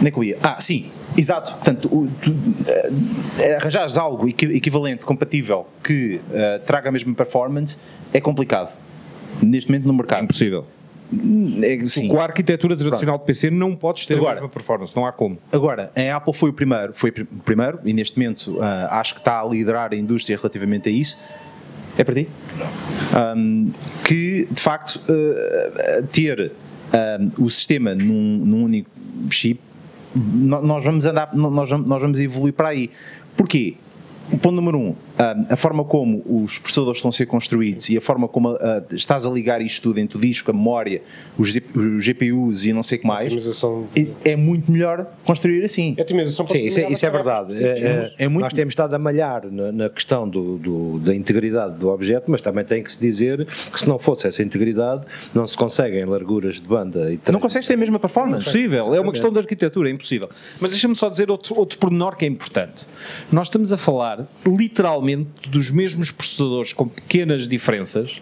nem 0.00 0.12
que 0.12 0.18
eu 0.18 0.24
ia. 0.24 0.38
Ah, 0.42 0.60
sim, 0.60 0.90
exato. 1.16 1.52
Portanto, 1.52 1.88
tu, 2.20 2.32
uh, 2.32 3.56
arranjares 3.56 3.98
algo 3.98 4.28
equivalente, 4.28 5.04
compatível, 5.04 5.66
que 5.82 6.16
uh, 6.16 6.64
traga 6.64 6.88
a 6.88 6.92
mesma 6.92 7.14
performance, 7.14 7.78
é 8.12 8.20
complicado. 8.20 8.72
Neste 9.42 9.70
momento 9.70 9.86
no 9.86 9.94
mercado. 9.94 10.20
É 10.20 10.24
impossível. 10.24 10.66
É, 11.62 11.86
sim. 11.86 12.08
Com 12.08 12.20
a 12.20 12.24
arquitetura 12.24 12.74
tradicional 12.74 13.18
Pronto. 13.18 13.26
de 13.26 13.26
PC 13.26 13.50
não 13.50 13.76
podes 13.76 14.06
ter 14.06 14.14
agora, 14.14 14.32
a 14.32 14.34
mesma 14.36 14.48
performance, 14.48 14.96
não 14.96 15.04
há 15.04 15.12
como. 15.12 15.38
Agora, 15.52 15.92
a 15.94 16.16
Apple 16.16 16.32
foi 16.32 16.50
o 16.50 16.52
primeiro, 16.52 16.92
foi 16.94 17.10
o 17.10 17.42
primeiro 17.44 17.78
e 17.84 17.92
neste 17.92 18.18
momento 18.18 18.58
uh, 18.58 18.62
acho 18.90 19.14
que 19.14 19.20
está 19.20 19.40
a 19.40 19.44
liderar 19.44 19.92
a 19.92 19.96
indústria 19.96 20.36
relativamente 20.36 20.88
a 20.88 20.92
isso. 20.92 21.18
É 21.98 22.04
para 22.04 22.14
ti? 22.14 22.28
Um, 23.36 23.70
que 24.04 24.48
de 24.50 24.60
facto 24.60 24.96
uh, 24.96 26.06
ter 26.06 26.52
um, 27.38 27.44
o 27.44 27.50
sistema 27.50 27.94
num, 27.94 28.38
num 28.38 28.64
único 28.64 28.90
chip, 29.30 29.60
nós 30.14 30.84
vamos 30.84 31.04
andar, 31.04 31.34
nós, 31.34 31.70
nós 31.70 32.02
vamos 32.02 32.20
evoluir 32.20 32.54
para 32.54 32.68
aí. 32.68 32.90
Porquê? 33.36 33.76
Ponto 34.40 34.52
número 34.52 34.78
um, 34.78 34.94
a 35.48 35.56
forma 35.56 35.84
como 35.84 36.22
os 36.26 36.58
processadores 36.58 36.98
estão 36.98 37.08
a 37.10 37.12
ser 37.12 37.26
construídos 37.26 37.88
e 37.90 37.96
a 37.96 38.00
forma 38.00 38.26
como 38.26 38.56
estás 38.92 39.26
a 39.26 39.30
ligar 39.30 39.60
isto 39.60 39.82
tudo 39.82 39.98
entre 39.98 40.16
o 40.16 40.20
disco, 40.20 40.50
a 40.50 40.54
memória, 40.54 41.02
os, 41.36 41.52
GPUs 41.52 42.64
e 42.64 42.72
não 42.72 42.82
sei 42.82 42.98
o 42.98 43.00
que 43.02 43.06
mais, 43.06 43.32
é 44.24 44.36
muito 44.36 44.70
melhor 44.70 45.06
construir 45.24 45.64
assim. 45.64 45.94
A 45.98 46.02
otimização 46.02 46.46
Sim, 46.48 46.64
isso, 46.64 46.80
é, 46.80 46.90
isso 46.90 47.04
é 47.04 47.10
verdade. 47.10 47.62
É, 47.62 47.68
é, 47.68 48.14
é, 48.24 48.28
muito... 48.28 48.44
Nós 48.44 48.52
temos 48.52 48.72
estado 48.72 48.94
a 48.94 48.98
malhar 48.98 49.46
na, 49.50 49.72
na 49.72 49.88
questão 49.88 50.28
do, 50.28 50.58
do, 50.58 50.98
da 50.98 51.14
integridade 51.14 51.78
do 51.78 51.88
objeto, 51.88 52.30
mas 52.30 52.40
também 52.40 52.64
tem 52.64 52.82
que 52.82 52.92
se 52.92 53.00
dizer 53.00 53.46
que 53.46 53.78
se 53.78 53.88
não 53.88 53.98
fosse 53.98 54.26
essa 54.26 54.42
integridade, 54.42 55.06
não 55.34 55.46
se 55.46 55.56
conseguem 55.56 56.04
larguras 56.04 56.56
de 56.56 56.66
banda. 56.66 57.12
E 57.12 57.20
não 57.30 57.40
consegues 57.40 57.68
ter 57.68 57.74
a 57.74 57.76
mesma 57.76 57.98
performance. 57.98 58.46
É 58.46 58.48
impossível, 58.48 58.94
é 58.94 59.00
uma 59.00 59.12
questão 59.12 59.32
de 59.32 59.38
arquitetura, 59.38 59.88
é 59.88 59.92
impossível. 59.92 60.28
Mas 60.60 60.70
deixa-me 60.70 60.96
só 60.96 61.08
dizer 61.08 61.30
outro, 61.30 61.56
outro 61.56 61.78
pormenor 61.78 62.16
que 62.16 62.24
é 62.24 62.28
importante. 62.28 62.86
Nós 63.30 63.48
estamos 63.48 63.72
a 63.72 63.76
falar 63.76 64.21
literalmente 64.46 65.48
dos 65.48 65.70
mesmos 65.70 66.10
processadores 66.10 66.72
com 66.72 66.88
pequenas 66.88 67.46
diferenças 67.46 68.20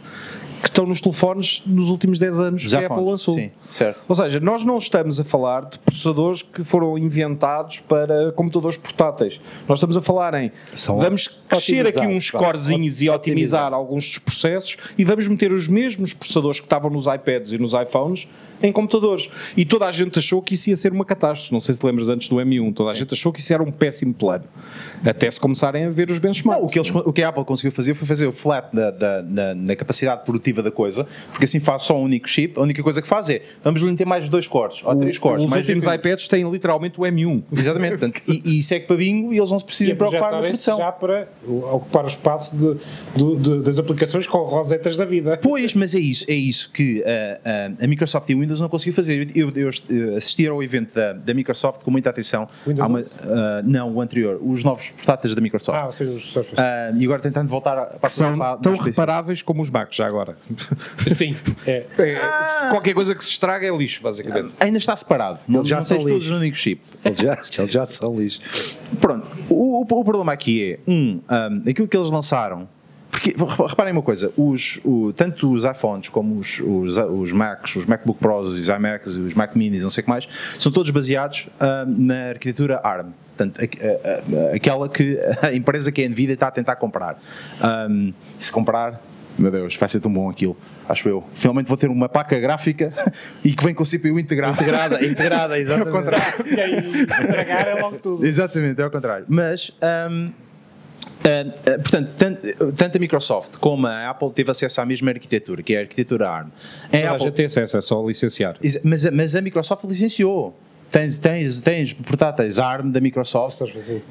que 0.60 0.68
estão 0.68 0.84
nos 0.86 1.00
telefones 1.00 1.62
nos 1.66 1.88
últimos 1.88 2.18
10 2.18 2.40
anos 2.40 2.62
Já 2.62 2.78
que 2.78 2.84
a 2.84 2.88
Apple 2.88 3.04
lançou. 3.04 3.34
Sim, 3.34 3.50
certo. 3.70 4.00
Ou 4.06 4.14
seja, 4.14 4.38
nós 4.40 4.62
não 4.64 4.76
estamos 4.76 5.18
a 5.18 5.24
falar 5.24 5.64
de 5.64 5.78
processadores 5.78 6.42
que 6.42 6.62
foram 6.62 6.98
inventados 6.98 7.80
para 7.80 8.30
computadores 8.32 8.76
portáteis. 8.76 9.40
Nós 9.66 9.78
estamos 9.78 9.96
a 9.96 10.02
falar 10.02 10.34
em 10.34 10.52
São 10.74 10.98
vamos 10.98 11.28
crescer 11.48 11.86
aqui 11.86 12.06
uns 12.06 12.26
scorezinhos 12.26 13.00
e 13.00 13.08
otimizar 13.08 13.72
alguns 13.72 14.06
dos 14.06 14.18
processos 14.18 14.76
e 14.98 15.04
vamos 15.04 15.26
meter 15.26 15.52
os 15.52 15.66
mesmos 15.66 16.12
processadores 16.12 16.60
que 16.60 16.66
estavam 16.66 16.90
nos 16.90 17.06
iPads 17.06 17.52
e 17.52 17.58
nos 17.58 17.72
iPhones 17.72 18.28
em 18.62 18.72
computadores. 18.72 19.28
E 19.56 19.64
toda 19.64 19.86
a 19.86 19.90
gente 19.90 20.18
achou 20.18 20.40
que 20.42 20.54
isso 20.54 20.70
ia 20.70 20.76
ser 20.76 20.92
uma 20.92 21.04
catástrofe. 21.04 21.52
Não 21.52 21.60
sei 21.60 21.74
se 21.74 21.80
te 21.80 21.86
lembras 21.86 22.08
antes 22.08 22.28
do 22.28 22.36
M1, 22.36 22.74
toda 22.74 22.90
a 22.90 22.94
Sim. 22.94 23.00
gente 23.00 23.14
achou 23.14 23.32
que 23.32 23.40
isso 23.40 23.52
era 23.52 23.62
um 23.62 23.70
péssimo 23.70 24.14
plano. 24.14 24.44
Até 25.04 25.30
se 25.30 25.40
começarem 25.40 25.84
a 25.84 25.90
ver 25.90 26.10
os 26.10 26.18
benchmarks. 26.18 26.62
Não, 26.62 26.68
o, 26.68 26.70
que 26.70 26.78
eles, 26.78 26.90
o 26.90 27.12
que 27.12 27.22
a 27.22 27.28
Apple 27.28 27.44
conseguiu 27.44 27.72
fazer 27.72 27.94
foi 27.94 28.06
fazer 28.06 28.26
o 28.26 28.32
flat 28.32 28.68
da, 28.74 28.90
da, 29.22 29.76
capacidade 29.76 30.24
produtiva 30.24 30.62
da 30.62 30.70
coisa, 30.70 31.06
porque 31.30 31.44
assim 31.44 31.60
faz 31.60 31.82
só 31.82 31.96
um 31.98 32.02
único 32.02 32.28
chip. 32.28 32.58
A 32.58 32.62
única 32.62 32.82
coisa 32.82 33.00
que 33.00 33.08
faz 33.08 33.30
é 33.30 33.42
vamos 33.62 33.80
lhe 33.80 33.96
ter 33.96 34.06
mais 34.06 34.28
dois 34.28 34.46
cores 34.46 34.82
ou 34.84 34.94
três 34.96 35.18
cores. 35.18 35.44
Os 35.44 35.52
últimos 35.52 35.84
GPU. 35.84 35.94
iPads 35.94 36.28
têm 36.28 36.50
literalmente 36.50 37.00
o 37.00 37.04
M1. 37.04 37.42
Exatamente. 37.52 37.90
Portanto, 37.90 38.22
e, 38.28 38.42
e 38.44 38.58
isso 38.58 38.74
é 38.74 38.80
que 38.80 38.86
para 38.86 38.96
bingo 38.96 39.32
e 39.32 39.38
eles 39.38 39.50
não 39.50 39.58
se 39.58 39.64
precisam 39.64 39.96
preocupar 39.96 40.32
na 40.32 40.38
produção. 40.38 40.78
Já 40.78 40.92
para 40.92 41.28
ocupar 41.46 42.04
o 42.04 42.08
espaço 42.08 42.56
de, 42.56 42.76
de, 43.16 43.36
de, 43.36 43.62
das 43.62 43.78
aplicações 43.78 44.26
com 44.26 44.38
rosetas 44.38 44.96
da 44.96 45.04
vida. 45.04 45.38
Pois, 45.42 45.74
mas 45.74 45.94
é 45.94 45.98
isso, 45.98 46.24
é 46.28 46.34
isso 46.34 46.70
que 46.72 47.02
a, 47.04 47.40
a, 47.80 47.84
a 47.84 47.86
Microsoft 47.86 48.28
e 48.28 48.34
o 48.34 48.40
Windows 48.40 48.49
não 48.58 48.68
conseguiu 48.68 48.94
fazer 48.94 49.30
eu, 49.34 49.50
eu, 49.54 49.70
eu 49.88 50.16
assisti 50.16 50.46
ao 50.48 50.62
evento 50.62 50.94
da, 50.94 51.12
da, 51.12 51.34
Microsoft 51.34 51.82
com 51.84 51.90
muita 51.90 52.10
atenção. 52.10 52.48
Uma, 52.66 53.00
uh, 53.00 53.04
não, 53.64 53.92
o 53.94 54.00
anterior, 54.00 54.40
os 54.42 54.64
novos 54.64 54.90
portáteis 54.90 55.34
da 55.34 55.40
Microsoft. 55.40 55.78
Ah, 55.78 55.86
ou 55.86 55.92
seja, 55.92 56.10
os 56.10 56.32
Surface. 56.32 56.54
Uh, 56.56 56.96
e 56.96 57.04
agora 57.04 57.20
tentando 57.20 57.48
voltar 57.48 57.76
para 58.00 58.08
são 58.08 58.36
tão 58.60 58.76
reparáveis 58.76 59.42
como 59.42 59.62
os 59.62 59.70
Macs, 59.70 59.96
já 59.96 60.06
agora. 60.06 60.36
Sim. 61.14 61.36
É. 61.66 61.84
É, 61.98 62.18
Qualquer 62.70 62.94
coisa 62.94 63.14
que 63.14 63.22
se 63.22 63.30
estraga 63.30 63.66
é 63.66 63.76
lixo, 63.76 64.02
basicamente. 64.02 64.50
Ainda 64.58 64.78
está 64.78 64.96
separado. 64.96 65.38
Não, 65.46 65.64
já 65.64 65.76
não 65.76 65.84
são 65.84 65.96
tens 65.98 66.04
todos 66.06 66.22
lixo. 66.22 66.30
no 66.34 66.38
único 66.40 66.56
chip. 66.56 66.82
Eles 67.04 67.18
já, 67.18 67.38
eles 67.62 67.72
já 67.72 67.86
são 67.86 68.18
lixo. 68.18 68.40
Pronto, 69.00 69.28
o, 69.48 69.80
o- 69.80 70.00
o 70.00 70.04
problema 70.04 70.32
aqui 70.32 70.72
é, 70.72 70.90
um, 70.90 71.20
um, 71.30 71.70
aquilo 71.70 71.86
que 71.86 71.96
eles 71.96 72.10
lançaram, 72.10 72.68
porque 73.20 73.36
rep- 73.38 73.68
reparem 73.68 73.92
uma 73.92 74.02
coisa, 74.02 74.32
os, 74.36 74.80
o- 74.84 75.12
tanto 75.12 75.52
os 75.52 75.64
iPhones 75.64 76.08
como 76.08 76.38
os, 76.38 76.60
os, 76.60 76.96
os 76.98 77.32
Macs, 77.32 77.76
os 77.76 77.86
MacBook 77.86 78.18
Pros, 78.20 78.48
os 78.48 78.68
iMacs, 78.68 79.14
os 79.16 79.34
Mac 79.34 79.54
Minis, 79.54 79.82
não 79.82 79.90
sei 79.90 80.02
o 80.02 80.04
que 80.04 80.10
mais, 80.10 80.28
são 80.58 80.70
todos 80.72 80.90
baseados 80.90 81.48
um, 81.60 82.06
na 82.06 82.28
arquitetura 82.30 82.80
ARM. 82.82 83.10
Portanto, 83.36 83.60
a- 83.60 83.86
a- 83.86 84.50
a- 84.52 84.56
aquela 84.56 84.88
que 84.88 85.18
a 85.42 85.52
empresa 85.54 85.90
que 85.90 86.02
é 86.02 86.06
a 86.06 86.08
Nvidia 86.08 86.34
está 86.34 86.48
a 86.48 86.50
tentar 86.50 86.76
comprar. 86.76 87.18
Um, 87.88 88.12
se 88.38 88.50
comprar, 88.52 89.00
meu 89.38 89.50
Deus, 89.50 89.74
vai 89.76 89.88
ser 89.88 90.00
tão 90.00 90.12
bom 90.12 90.28
aquilo, 90.28 90.56
acho 90.88 91.08
eu. 91.08 91.24
Finalmente 91.34 91.66
vou 91.66 91.76
ter 91.78 91.88
uma 91.88 92.08
placa 92.08 92.38
gráfica 92.38 92.92
e 93.44 93.52
que 93.54 93.64
vem 93.64 93.74
com 93.74 93.82
o 93.82 93.86
CPU 93.86 94.18
integrado. 94.18 94.54
Integrada, 94.54 95.04
integrada, 95.06 95.58
exatamente. 95.60 95.88
Ao 95.88 96.02
contrário. 96.02 96.44
E 96.46 96.60
aí, 96.60 97.02
estragar 97.02 97.68
é 97.68 97.74
logo 97.80 97.96
tudo. 97.98 98.26
Exatamente, 98.26 98.78
é 98.80 98.84
ao 98.84 98.90
contrário. 98.90 99.24
Mas, 99.28 99.70
hum, 100.10 100.28
hum, 101.20 101.52
portanto, 101.82 102.14
tanto, 102.16 102.72
tanto 102.72 102.96
a 102.96 103.00
Microsoft 103.00 103.56
como 103.58 103.86
a 103.86 104.08
Apple 104.10 104.30
teve 104.30 104.50
acesso 104.50 104.80
à 104.80 104.86
mesma 104.86 105.10
arquitetura, 105.10 105.62
que 105.62 105.74
é 105.74 105.78
a 105.78 105.80
arquitetura 105.82 106.28
ARM. 106.30 106.48
A 106.48 106.88
Toda 106.90 107.04
a 107.06 107.10
Apple- 107.12 107.24
gente 107.26 107.34
tem 107.34 107.46
acesso, 107.46 107.76
é 107.76 107.80
só 107.80 108.06
licenciar. 108.06 108.56
Mas, 108.82 109.06
a- 109.06 109.10
mas 109.10 109.34
a 109.34 109.40
Microsoft 109.40 109.84
licenciou. 109.84 110.56
Tens, 110.90 111.18
tens, 111.18 111.60
tens 111.60 111.92
portáteis 111.92 112.58
ARM 112.58 112.90
da 112.90 113.00
Microsoft. 113.00 113.60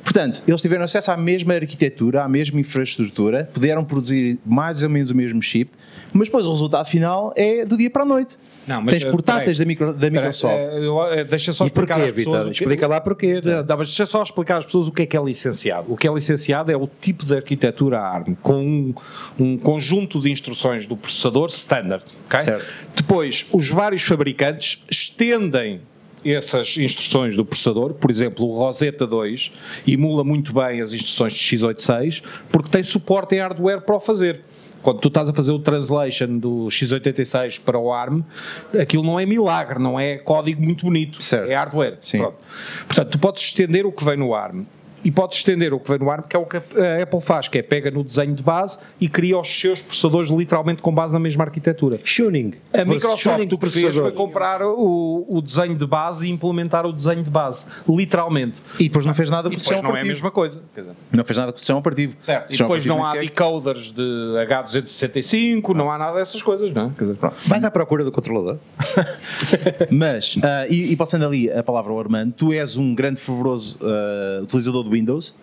Portanto, 0.02 0.42
eles 0.48 0.62
tiveram 0.62 0.86
acesso 0.86 1.12
à 1.12 1.18
mesma 1.18 1.54
arquitetura, 1.56 2.24
à 2.24 2.30
mesma 2.30 2.58
infraestrutura, 2.58 3.50
puderam 3.54 3.84
produzir 3.84 4.40
mais 4.46 4.82
ou 4.82 4.90
menos 4.90 5.12
o 5.12 5.16
mesmo 5.16 5.42
chip, 5.42 5.70
mas 6.14 6.28
depois 6.28 6.46
o 6.46 6.52
resultado 6.52 6.86
final 6.88 7.34
é 7.36 7.66
do 7.66 7.78
dia 7.78 7.90
para 7.90 8.04
a 8.04 8.06
noite. 8.06 8.38
Não, 8.68 8.82
mas, 8.82 8.94
tens 8.94 9.06
eh, 9.06 9.12
portáteis 9.12 9.58
da, 9.58 9.64
peraí. 9.64 9.68
micro- 9.68 9.94
da 9.94 10.10
Microsoft. 10.10 10.54
eh, 10.54 10.78
eu, 10.80 11.04
eh, 11.12 11.24
deixa 11.24 11.52
só 11.54 11.64
E 11.64 11.68
explicar 11.68 11.96
porquê, 11.96 12.10
às 12.10 12.16
pessoas. 12.16 12.44
Que- 12.58 12.64
Explica 12.64 12.88
lá 12.88 13.02
porquê. 13.02 13.42
Não, 13.44 13.64
não, 13.64 13.78
mas 13.78 13.88
deixa 13.88 14.06
só 14.06 14.22
explicar 14.22 14.58
às 14.58 14.66
pessoas 14.66 14.88
o 14.88 14.92
que 14.92 15.02
é 15.02 15.06
que 15.06 15.18
é 15.18 15.22
licenciado. 15.24 15.92
O 15.92 15.98
que 15.98 16.08
é 16.08 16.14
licenciado 16.14 16.72
é 16.72 16.78
o 16.78 16.88
tipo 17.02 17.26
de 17.26 17.36
arquitetura 17.36 18.00
ARM, 18.00 18.36
com 18.42 18.62
um, 18.64 18.94
um 19.40 19.58
conjunto 19.58 20.20
de 20.22 20.30
instruções 20.32 20.86
do 20.86 20.96
processador 20.96 21.48
standard. 21.48 22.04
ok? 22.28 22.40
Certo. 22.42 22.66
Depois, 22.96 23.46
os 23.52 23.70
vários 23.70 24.04
fabricantes 24.04 24.84
estendem 24.90 25.82
essas 26.26 26.76
instruções 26.78 27.36
do 27.38 27.46
processador, 27.46 27.94
por 27.94 28.12
exemplo, 28.12 28.46
o 28.46 28.58
Rosetta 28.58 29.08
2 29.08 29.54
emula 29.88 30.22
muito 30.22 30.52
bem 30.54 30.82
as 30.82 30.92
instruções 30.92 31.32
de 31.34 31.40
x86 31.58 32.22
porque 32.52 32.70
tem 32.70 32.84
suporte 32.84 33.36
em 33.36 33.40
hardware 33.40 33.80
para 33.82 33.96
o 33.96 34.00
fazer. 34.02 34.42
Quando 34.82 35.00
tu 35.00 35.08
estás 35.10 35.30
a 35.30 35.34
fazer 35.34 35.52
o 35.52 35.60
translation 35.60 36.38
do 36.38 36.68
x86 36.68 37.60
para 37.60 37.78
o 37.78 37.92
ARM, 37.92 38.22
aquilo 38.80 39.04
não 39.04 39.20
é 39.20 39.26
milagre, 39.26 39.80
não 39.80 40.00
é 40.00 40.18
código 40.18 40.62
muito 40.62 40.86
bonito, 40.86 41.22
Certo. 41.22 41.50
é 41.50 41.56
hardware. 41.56 41.98
Sim. 42.00 42.20
Pronto. 42.20 42.38
Portanto, 42.88 43.10
tu 43.12 43.20
podes 43.20 43.42
estender 43.44 43.86
o 43.86 43.92
que 43.92 44.04
vem 44.04 44.18
no 44.18 44.34
ARM. 44.34 44.66
E 45.04 45.12
podes 45.12 45.38
estender 45.38 45.74
o 45.74 45.80
que 45.80 45.90
vem 45.90 46.00
no 46.00 46.10
ARM, 46.10 46.24
que 46.24 46.36
é 46.36 46.40
o 46.40 46.46
que 46.46 46.58
a 46.58 47.04
Apple 47.04 47.22
faz, 47.22 47.48
que 47.48 47.58
é 47.58 47.62
pega 47.62 47.92
no 47.92 48.04
desenho 48.04 48.34
de 48.34 48.44
base 48.44 48.78
e 49.00 49.08
cria 49.08 49.38
os 49.38 49.48
seus 49.48 49.82
processadores 49.82 50.30
literalmente 50.30 50.82
com 50.82 50.94
base 50.94 51.14
na 51.14 51.20
mesma 51.20 51.44
arquitetura. 51.44 51.98
Tuning. 51.98 52.54
A 52.74 52.86
Microsoft 52.86 53.24
Tuning 53.24 53.54
o 53.54 53.58
que 53.58 53.70
fez 53.70 53.96
foi 53.96 54.12
comprar 54.12 54.62
o, 54.62 55.26
o 55.28 55.42
desenho 55.42 55.76
de 55.76 55.86
base 55.86 56.28
e 56.28 56.30
implementar 56.30 56.86
o 56.86 56.94
desenho 56.94 57.24
de 57.24 57.30
base, 57.30 57.66
literalmente. 57.88 58.62
E 58.80 58.84
depois 58.84 59.06
não 59.06 59.14
fez 59.14 59.30
nada 59.30 59.44
com 59.44 59.56
o 59.56 59.58
depois 59.58 59.68
sistema 59.68 59.90
não 59.90 59.98
é 59.98 60.02
a 60.02 60.06
mesma 60.06 60.32
coisa. 60.32 60.62
Não 61.12 61.24
fez 61.24 61.38
nada 61.38 61.52
com 61.52 61.58
o 61.58 61.60
sistema 61.60 61.80
operativo. 61.80 62.16
certo. 62.22 62.54
E 62.54 62.58
depois 62.58 62.86
não 62.86 63.04
há 63.04 63.16
decoders 63.16 63.92
de 63.92 64.02
H265, 64.48 65.74
não 65.74 65.92
há 65.92 65.98
nada 65.98 66.18
dessas 66.18 66.42
coisas, 66.42 66.72
não 66.72 66.88
é? 66.88 66.90
Quer 66.98 67.06
dizer, 67.06 67.18
pronto. 67.18 67.36
Vais 67.46 67.64
à 67.64 67.72
procura 67.72 68.04
do 68.04 68.12
controlador? 68.12 68.58
Mas, 69.90 70.36
ah, 70.44 70.68
e, 70.68 70.92
e 70.92 70.96
passando 70.96 71.26
ali 71.26 71.52
a 71.52 71.64
palavra 71.64 71.92
ao 71.92 72.00
Armando, 72.00 72.34
tu 72.34 72.54
és 72.54 72.78
um 72.78 72.94
grande 72.94 73.20
fervoroso 73.20 73.78
ah, 73.82 74.42
utilizador 74.44 74.84
do 74.84 74.89
Windows. 74.90 75.34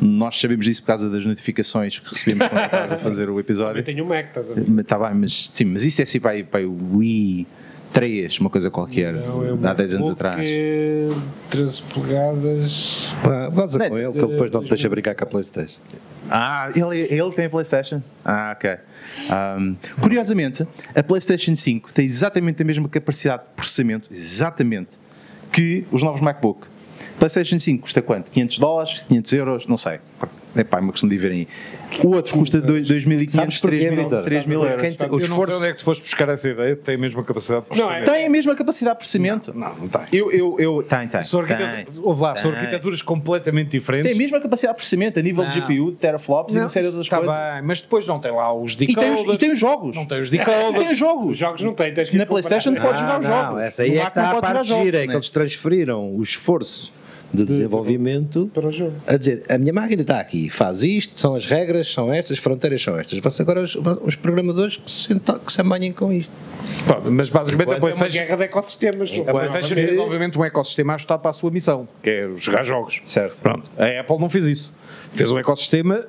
Nós 0.00 0.38
sabemos 0.38 0.66
disso 0.66 0.82
por 0.82 0.88
causa 0.88 1.08
das 1.08 1.24
notificações 1.24 1.98
que 1.98 2.08
recebemos 2.10 2.46
quando 2.48 2.64
estás 2.64 2.92
a 2.92 2.98
fazer 2.98 3.30
o 3.30 3.40
episódio. 3.40 3.80
Eu 3.80 3.84
tenho 3.84 4.04
um 4.04 4.08
Mac, 4.08 4.26
estás 4.26 4.50
a 4.50 4.54
ver? 4.54 4.80
Está 4.80 4.98
bem, 4.98 5.14
mas 5.14 5.50
sim, 5.52 5.64
mas 5.64 5.84
isto 5.84 6.00
é 6.00 6.02
assim 6.02 6.20
para 6.20 6.44
para 6.44 6.68
o 6.68 6.96
Wii 6.98 7.46
3, 7.94 8.38
uma 8.40 8.50
coisa 8.50 8.68
qualquer, 8.70 9.14
Não, 9.14 9.46
é 9.46 9.54
um 9.54 9.66
há 9.66 9.72
10 9.72 9.94
anos 9.94 10.10
atrás. 10.10 10.38
eh, 10.44 11.08
13 11.50 11.80
polegadas. 11.94 13.06
Ah, 13.24 13.48
goza 13.48 13.78
com 13.78 13.88
Não, 13.88 13.98
ele, 13.98 14.12
que 14.12 14.18
ele 14.18 14.26
depois 14.32 14.50
não 14.50 14.62
te 14.62 14.68
deixa 14.68 14.88
brincar 14.90 15.14
com 15.14 15.24
a 15.24 15.26
Playstation. 15.26 15.78
Ah, 16.28 16.68
ele, 16.74 16.98
ele 16.98 17.32
tem 17.32 17.46
a 17.46 17.50
PlayStation? 17.50 18.02
Ah, 18.22 18.54
ok. 18.54 18.70
Ahm, 19.30 19.76
curiosamente, 20.00 20.66
a 20.94 21.02
PlayStation 21.02 21.56
5 21.56 21.92
tem 21.94 22.04
exatamente 22.04 22.60
a 22.60 22.66
mesma 22.66 22.86
capacidade 22.88 23.44
de 23.44 23.48
processamento, 23.56 24.08
exatamente, 24.12 24.90
que 25.50 25.86
os 25.90 26.02
novos 26.02 26.20
MacBook. 26.20 26.66
PlayStation 27.18 27.58
5 27.58 27.82
custa 27.82 28.02
quanto? 28.02 28.30
500 28.30 28.58
dólares? 28.58 29.04
500 29.04 29.32
euros? 29.32 29.66
Não 29.66 29.76
sei. 29.76 30.00
É 30.56 30.64
pá, 30.64 30.78
é 30.78 30.80
uma 30.80 30.92
questão 30.92 31.08
de 31.08 31.16
ver 31.18 31.32
aí. 31.32 31.48
O 32.02 32.14
outro 32.14 32.32
custa 32.34 32.60
dois- 32.60 32.86
2.500, 32.88 33.30
Sabes 33.32 33.58
porquê, 33.58 33.76
3.000 33.78 34.04
Vitor? 34.04 34.22
3.000 34.24 34.64
euros. 34.64 34.82
Tem- 34.82 34.90
o 34.90 35.02
Eu 35.04 35.08
não 35.10 35.18
sei 35.18 35.28
esforço- 35.28 35.56
onde 35.58 35.66
é 35.68 35.72
que 35.72 35.78
tu 35.78 35.84
foste 35.84 36.02
buscar 36.02 36.28
essa 36.28 36.48
ideia, 36.48 36.76
tem 36.76 36.94
a 36.94 36.98
mesma 36.98 37.22
capacidade 37.24 37.64
de 37.70 37.78
Não, 37.78 37.90
é- 37.92 38.02
Tem 38.02 38.26
a 38.26 38.30
mesma 38.30 38.54
capacidade 38.54 38.94
de 38.96 38.98
processamento? 38.98 39.52
Não, 39.56 39.74
não 39.74 39.88
tem. 39.88 40.00
Eu, 40.12 40.30
eu, 40.32 40.56
eu, 40.58 40.82
tem, 40.82 41.06
tem. 41.08 41.22
São, 41.22 41.44
tem. 41.44 41.56
arquitetu- 41.56 42.00
Ouve 42.06 42.22
lá, 42.22 42.36
são 42.36 42.50
Tem. 42.50 42.60
arquiteturas 42.60 43.02
completamente 43.02 43.70
diferentes. 43.70 44.08
Tem 44.10 44.16
a 44.16 44.18
mesma 44.20 44.40
capacidade 44.40 44.74
de 44.74 44.76
processamento 44.78 45.18
a 45.18 45.22
nível 45.22 45.44
de 45.46 45.60
Não. 45.60 45.66
GPU, 45.66 45.90
de 45.92 45.96
teraflops 45.98 46.54
e 46.54 46.58
Não, 46.58 46.64
uma 46.64 46.68
série 46.68 46.84
de 46.84 46.88
outras 46.88 47.06
está 47.06 47.18
coisas. 47.18 47.36
bem, 47.36 47.62
mas 47.62 47.80
depois 47.80 48.06
não 48.06 48.18
tem 48.18 48.32
lá 48.32 48.52
os 48.54 48.72
E 48.72 48.76
tem, 48.78 48.86
decoders. 48.88 49.20
os, 49.20 49.34
e 49.34 49.38
tem 49.38 49.52
os 49.52 49.58
jogos. 49.58 49.96
Não 49.96 50.04
tem 50.06 50.20
os 50.20 50.28
E 50.28 50.30
tem 50.30 50.38
decoders. 50.40 50.90
os 50.90 50.98
jogos. 50.98 51.32
Os 51.32 51.38
jogos 51.38 51.62
não 51.62 51.74
têm, 51.74 51.92
tens 51.94 52.08
que 52.10 52.16
ir 52.16 52.18
Na. 52.18 52.26
PlayStation 52.26 52.74
pode 52.74 52.98
jogar 53.00 53.18
os 53.20 53.28
não, 53.28 53.32
jogos. 53.44 53.62
Essa 53.62 53.82
aí 53.82 53.90
é 53.90 53.92
que 53.92 53.98
não 53.98 54.06
está 54.08 54.30
a 54.30 54.40
parte 54.40 54.68
gira, 54.68 54.98
é 54.98 55.00
né? 55.02 55.06
que 55.08 55.12
eles 55.14 55.30
transferiram 55.30 56.14
o 56.14 56.22
esforço 56.22 56.92
de 57.32 57.44
desenvolvimento 57.44 58.50
Para 58.52 58.68
o 58.68 58.72
jogo. 58.72 58.94
a 59.06 59.16
dizer, 59.16 59.44
a 59.48 59.58
minha 59.58 59.72
máquina 59.72 60.02
está 60.02 60.20
aqui, 60.20 60.48
faz 60.48 60.82
isto, 60.82 61.18
são 61.18 61.34
as 61.34 61.44
regras, 61.44 61.92
são 61.92 62.12
estas, 62.12 62.32
as 62.32 62.38
fronteiras 62.38 62.82
são 62.82 62.98
estas. 62.98 63.18
Você 63.18 63.42
agora 63.42 63.62
os, 63.62 63.76
os 64.02 64.16
programadores 64.16 64.76
que 64.76 64.90
se, 64.90 65.14
que 65.14 65.52
se 65.52 65.60
amanhem 65.60 65.92
com 65.92 66.12
isto. 66.12 66.30
Mas 67.10 67.30
basicamente 67.30 67.68
a 67.68 67.72
É 67.72 67.74
uma 67.74 67.80
PlayStation, 67.80 68.18
guerra 68.18 68.36
de 68.36 68.42
ecossistemas. 68.44 69.12
a 69.12 69.32
PlayStation 69.32 69.74
fez 69.74 69.98
obviamente 69.98 70.38
um 70.38 70.44
ecossistema 70.44 70.94
ajustado 70.94 71.20
para 71.20 71.30
a 71.30 71.34
sua 71.34 71.50
missão, 71.50 71.88
que 72.02 72.10
é 72.10 72.30
jogar 72.36 72.64
jogos. 72.64 73.00
Certo. 73.04 73.36
Pronto. 73.42 73.70
A 73.76 74.00
Apple 74.00 74.18
não 74.18 74.28
fez 74.28 74.44
isso. 74.46 74.72
Fez 75.12 75.30
um 75.30 75.38
ecossistema 75.38 76.04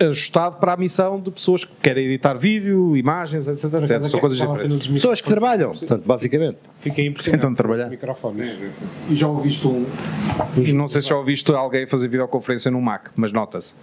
ajustado 0.00 0.56
para 0.56 0.72
a 0.72 0.76
missão 0.76 1.20
de 1.20 1.30
pessoas 1.30 1.64
que 1.64 1.72
querem 1.80 2.06
editar 2.06 2.34
vídeo, 2.34 2.96
imagens, 2.96 3.46
etc. 3.46 3.74
etc. 3.74 4.02
São 4.02 4.20
coisas 4.20 4.38
diferentes. 4.38 4.88
Pessoas 4.88 5.20
que 5.20 5.28
trabalham, 5.28 5.70
portanto, 5.70 6.02
basicamente. 6.04 6.58
Fiquei 6.80 7.06
impressionado. 7.06 7.40
Tentam 7.40 7.54
trabalhar. 7.54 7.84
com 7.84 7.88
o 7.88 7.92
Microfone. 7.92 8.58
E 9.08 9.14
já 9.14 9.28
ouviste 9.28 9.66
um. 9.66 9.86
Não 10.74 10.88
sei 10.88 11.00
se 11.00 11.08
já 11.08 11.16
ouviste 11.16 11.52
alguém 11.52 11.86
fazer 11.86 12.08
videoconferência 12.08 12.70
no 12.70 12.80
Mac, 12.80 13.08
mas 13.14 13.32
nota-se. 13.32 13.76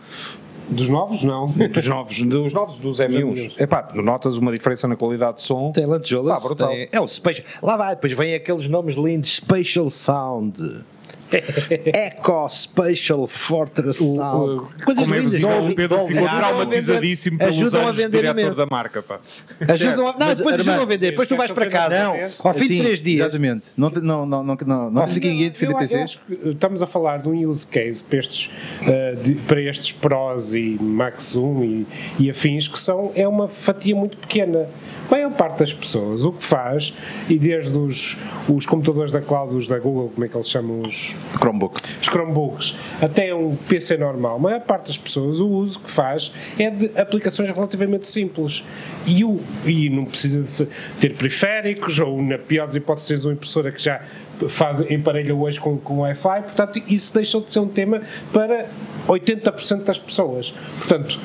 Dos 0.69 0.87
novos, 0.89 1.23
não. 1.23 1.47
Dos 1.47 1.87
novos, 1.87 2.19
dos 2.23 2.53
novos, 2.53 2.77
dos 2.77 2.99
M1s. 2.99 3.53
Epá, 3.59 3.87
notas 3.95 4.37
uma 4.37 4.51
diferença 4.51 4.87
na 4.87 4.95
qualidade 4.95 5.37
de 5.37 5.43
som. 5.43 5.71
Tem 5.71 5.85
lantejoulas. 5.85 6.33
Pá, 6.33 6.39
brutal. 6.39 6.69
tem- 6.69 6.87
é 6.91 7.01
o 7.01 7.07
Spatial. 7.07 7.45
Lá 7.61 7.75
vai, 7.75 7.95
depois 7.95 8.13
vem 8.13 8.35
aqueles 8.35 8.67
nomes 8.67 8.95
lindos: 8.95 9.35
Spatial 9.37 9.89
Sound. 9.89 10.81
Eco 11.93 12.47
Spatial 12.49 13.27
Fortress 13.27 14.01
O- 14.01 14.15
Sound. 14.15 14.51
o- 14.51 14.83
Coisas 14.83 15.03
como 15.03 15.15
é 15.15 15.17
lindas. 15.17 15.33
visível, 15.33 15.49
Dolby- 15.49 15.71
o 15.71 15.75
Pedro 15.75 15.97
Dolby. 15.97 16.13
ficou 16.13 16.29
traumatizadíssimo 16.29 17.37
vender- 17.37 17.51
pelos 17.53 17.59
ajudam 17.67 17.81
a 17.81 17.83
anos 17.85 17.97
de 17.97 18.09
diretor 18.09 18.55
da 18.55 18.65
marca. 18.65 19.01
Pá. 19.01 19.19
Ajudam 19.67 20.07
a, 20.07 20.11
não, 20.13 20.19
Mas, 20.27 20.37
depois 20.37 20.59
ajudam 20.59 20.81
a 20.81 20.85
vender. 20.85 21.09
Depois 21.11 21.27
tu 21.27 21.35
vais 21.35 21.51
para 21.51 21.69
casa. 21.69 21.95
Ao 22.39 22.53
fim 22.53 22.61
de 22.61 22.67
Sim, 22.67 22.79
três 22.83 23.01
dias. 23.01 23.19
Exatamente. 23.21 23.67
Não, 23.77 23.89
não, 23.89 24.25
não, 24.25 24.43
não, 24.43 24.57
não, 24.65 24.91
não 24.91 25.05
ninguém 25.07 25.45
a 25.45 25.49
defender 25.49 25.75
PCs. 25.75 26.01
acho 26.03 26.19
que 26.27 26.49
Estamos 26.49 26.81
a 26.81 26.87
falar 26.87 27.17
de 27.19 27.29
um 27.29 27.47
use 27.49 27.65
case 27.65 28.03
para 28.03 28.19
estes, 28.19 28.49
eh, 28.85 29.15
de- 29.23 29.35
para 29.35 29.61
estes 29.61 29.91
Pros 29.91 30.53
e 30.53 30.77
Max 30.81 31.31
Zoom 31.33 31.63
e, 31.63 31.87
e 32.19 32.29
afins 32.29 32.67
que 32.67 32.79
são, 32.79 33.11
é 33.15 33.27
uma 33.27 33.47
fatia 33.47 33.95
muito 33.95 34.17
pequena. 34.17 34.67
A 35.07 35.11
maior 35.11 35.31
parte 35.31 35.59
das 35.59 35.73
pessoas 35.73 36.23
o 36.23 36.31
que 36.31 36.43
faz, 36.43 36.93
e 37.27 37.37
desde 37.39 37.75
os, 37.75 38.15
os 38.47 38.65
computadores 38.67 39.11
da 39.11 39.19
cloud, 39.21 39.55
os 39.55 39.65
da 39.67 39.79
Google, 39.79 40.09
como 40.13 40.23
é 40.23 40.27
que 40.29 40.37
eles 40.37 40.47
chamam 40.47 40.81
os, 40.81 41.15
Chromebook. 41.39 41.81
os 42.01 42.07
Chromebooks, 42.07 42.75
até 43.01 43.33
um 43.33 43.55
PC 43.55 43.97
normal, 43.97 44.35
a 44.35 44.39
maior 44.39 44.61
parte 44.61 44.87
das 44.87 44.97
pessoas 44.97 45.39
o 45.39 45.47
uso 45.47 45.79
que 45.79 45.89
faz 45.89 46.31
é 46.57 46.69
de 46.69 46.91
aplicações 46.99 47.49
relativamente 47.49 48.07
simples. 48.07 48.63
E, 49.05 49.23
o, 49.23 49.39
e 49.65 49.89
não 49.89 50.05
precisa 50.05 50.67
ter 50.99 51.15
periféricos, 51.15 51.99
ou 51.99 52.21
na 52.21 52.37
pior 52.37 52.67
das 52.67 52.75
hipóteses, 52.75 53.25
uma 53.25 53.33
impressora 53.33 53.71
que 53.71 53.81
já 53.81 54.01
faz 54.47 54.79
emparelha 54.89 55.35
hoje 55.35 55.59
com, 55.59 55.77
com 55.77 55.99
Wi-Fi, 55.99 56.43
portanto, 56.43 56.81
isso 56.87 57.13
deixou 57.13 57.41
de 57.41 57.51
ser 57.51 57.59
um 57.59 57.67
tema 57.67 58.01
para 58.31 58.67
80% 59.07 59.83
das 59.83 59.97
pessoas. 59.97 60.53
Portanto, 60.77 61.19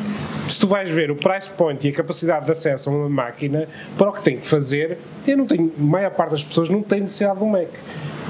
se 0.48 0.59
tu 0.59 0.66
vais 0.66 0.90
ver 0.90 1.11
o 1.11 1.16
price 1.16 1.50
point 1.50 1.87
e 1.87 1.90
a 1.90 1.94
capacidade 1.94 2.46
de 2.46 2.53
acesso 2.53 2.90
a 2.90 2.92
uma 2.92 3.09
máquina, 3.09 3.68
para 3.96 4.09
o 4.09 4.12
que 4.12 4.22
tem 4.22 4.38
que 4.38 4.46
fazer, 4.46 4.98
eu 5.27 5.37
não 5.37 5.46
tenho, 5.46 5.72
a 5.79 5.83
maior 5.83 6.11
parte 6.11 6.33
das 6.33 6.44
pessoas 6.44 6.68
não 6.68 6.83
tem 6.83 7.00
necessidade 7.00 7.38
de 7.38 7.44
um 7.44 7.48
Mac. 7.48 7.68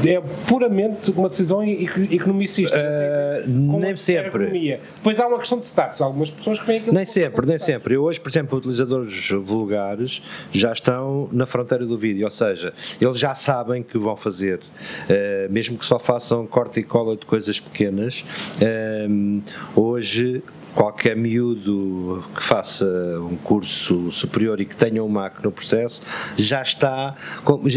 é 0.05 0.21
puramente 0.47 1.11
uma 1.11 1.29
decisão 1.29 1.63
economicista. 1.65 2.77
Uh, 2.77 3.79
nem 3.79 3.97
sempre. 3.97 4.79
Depois 4.97 5.19
há 5.19 5.27
uma 5.27 5.39
questão 5.39 5.59
de 5.59 5.67
status. 5.67 6.01
Algumas 6.01 6.31
pessoas 6.31 6.59
que 6.59 6.67
vêm 6.67 6.79
aquilo 6.79 6.95
Nem 6.95 7.05
sempre, 7.05 7.47
nem 7.47 7.59
sempre. 7.59 7.97
Hoje, 7.97 8.21
por 8.21 8.29
exemplo, 8.29 8.59
utilizadores 8.59 9.31
vulgares 9.43 10.23
já 10.53 10.73
estão 10.73 11.29
na 11.33 11.47
fronteira 11.47 11.85
do 11.85 11.99
vídeo, 11.99 12.25
ou 12.25 12.31
seja, 12.31 12.73
eles 13.01 13.19
já 13.19 13.35
sabem 13.35 13.83
que 13.83 13.99
vão 13.99 14.17
fazer, 14.17 14.61
uh, 14.75 15.53
mesmo 15.53 15.79
que 15.79 15.87
só 15.87 15.99
façam 15.99 16.47
corte 16.47 16.81
e 16.81 16.83
cola 16.83 17.17
de 17.17 17.27
coisas 17.27 17.61
pequenas. 17.61 18.25
Uh, 18.61 19.43
hoje 19.75 20.43
qualquer 20.75 21.17
miúdo 21.17 22.25
que 22.35 22.43
faça 22.43 22.85
um 23.21 23.37
curso 23.37 24.11
superior 24.11 24.61
e 24.61 24.65
que 24.65 24.75
tenha 24.75 25.03
um 25.05 25.09
Mac 25.09 25.43
no 25.43 25.53
processo, 25.53 26.03
já 26.37 26.63
está, 26.63 27.15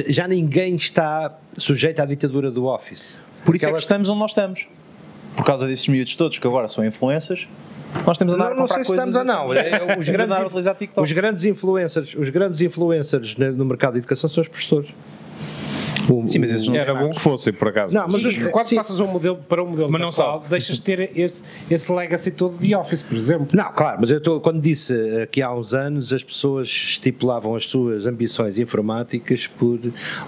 já 0.07 0.27
ninguém 0.27 0.75
está 0.75 1.37
sujeito 1.55 2.01
à 2.01 2.05
ditadura 2.05 2.49
do 2.49 2.65
Office. 2.65 3.21
Por 3.45 3.55
isso 3.55 3.67
é 3.67 3.71
que 3.71 3.77
estamos 3.77 4.09
onde 4.09 4.19
nós 4.19 4.31
estamos. 4.31 4.67
Por 5.35 5.45
causa 5.45 5.67
desses 5.67 5.87
miúdos 5.87 6.15
todos 6.15 6.39
que 6.39 6.47
agora 6.47 6.67
são 6.67 6.83
influencers, 6.83 7.47
nós 8.05 8.17
temos 8.17 8.33
a 8.33 8.35
andar 8.35 8.49
não, 8.49 8.57
não 8.57 8.67
sei 8.67 8.83
se 8.83 8.91
estamos 8.91 9.15
ou 9.15 9.23
não. 9.23 9.53
É, 9.53 9.95
os, 9.97 10.09
grandes, 10.09 10.37
os 10.97 11.11
grandes 11.11 11.45
influencers, 11.45 12.15
os 12.15 12.29
grandes 12.29 12.61
influencers 12.61 13.35
no 13.35 13.65
mercado 13.65 13.93
de 13.93 13.99
educação 13.99 14.29
são 14.29 14.41
os 14.41 14.47
professores. 14.47 14.89
O, 16.09 16.27
sim, 16.27 16.39
mas 16.39 16.51
esses 16.51 16.67
não 16.67 16.75
era 16.75 16.93
bom 16.93 17.09
que 17.11 17.21
fossem, 17.21 17.53
por 17.53 17.69
acaso. 17.69 17.93
Não, 17.93 18.07
mas 18.07 18.25
os, 18.25 18.37
quando 18.51 18.67
sim. 18.67 18.75
passas 18.75 18.99
um 18.99 19.07
modelo, 19.07 19.37
para 19.47 19.63
um 19.63 19.67
modelo 19.67 19.91
mas 19.91 20.01
não 20.01 20.11
cloud, 20.11 20.45
deixas 20.49 20.77
de 20.77 20.81
ter 20.81 21.11
esse, 21.15 21.43
esse 21.69 21.91
legacy 21.91 22.31
todo 22.31 22.57
de 22.57 22.75
Office, 22.75 23.03
por 23.03 23.17
exemplo. 23.17 23.47
Não, 23.53 23.71
claro, 23.71 23.97
mas 23.99 24.11
eu 24.11 24.17
estou, 24.17 24.39
quando 24.39 24.61
disse 24.61 25.27
que 25.31 25.41
há 25.41 25.53
uns 25.53 25.73
anos 25.73 26.13
as 26.13 26.23
pessoas 26.23 26.67
estipulavam 26.67 27.55
as 27.55 27.69
suas 27.69 28.05
ambições 28.05 28.57
informáticas 28.57 29.47
por 29.47 29.79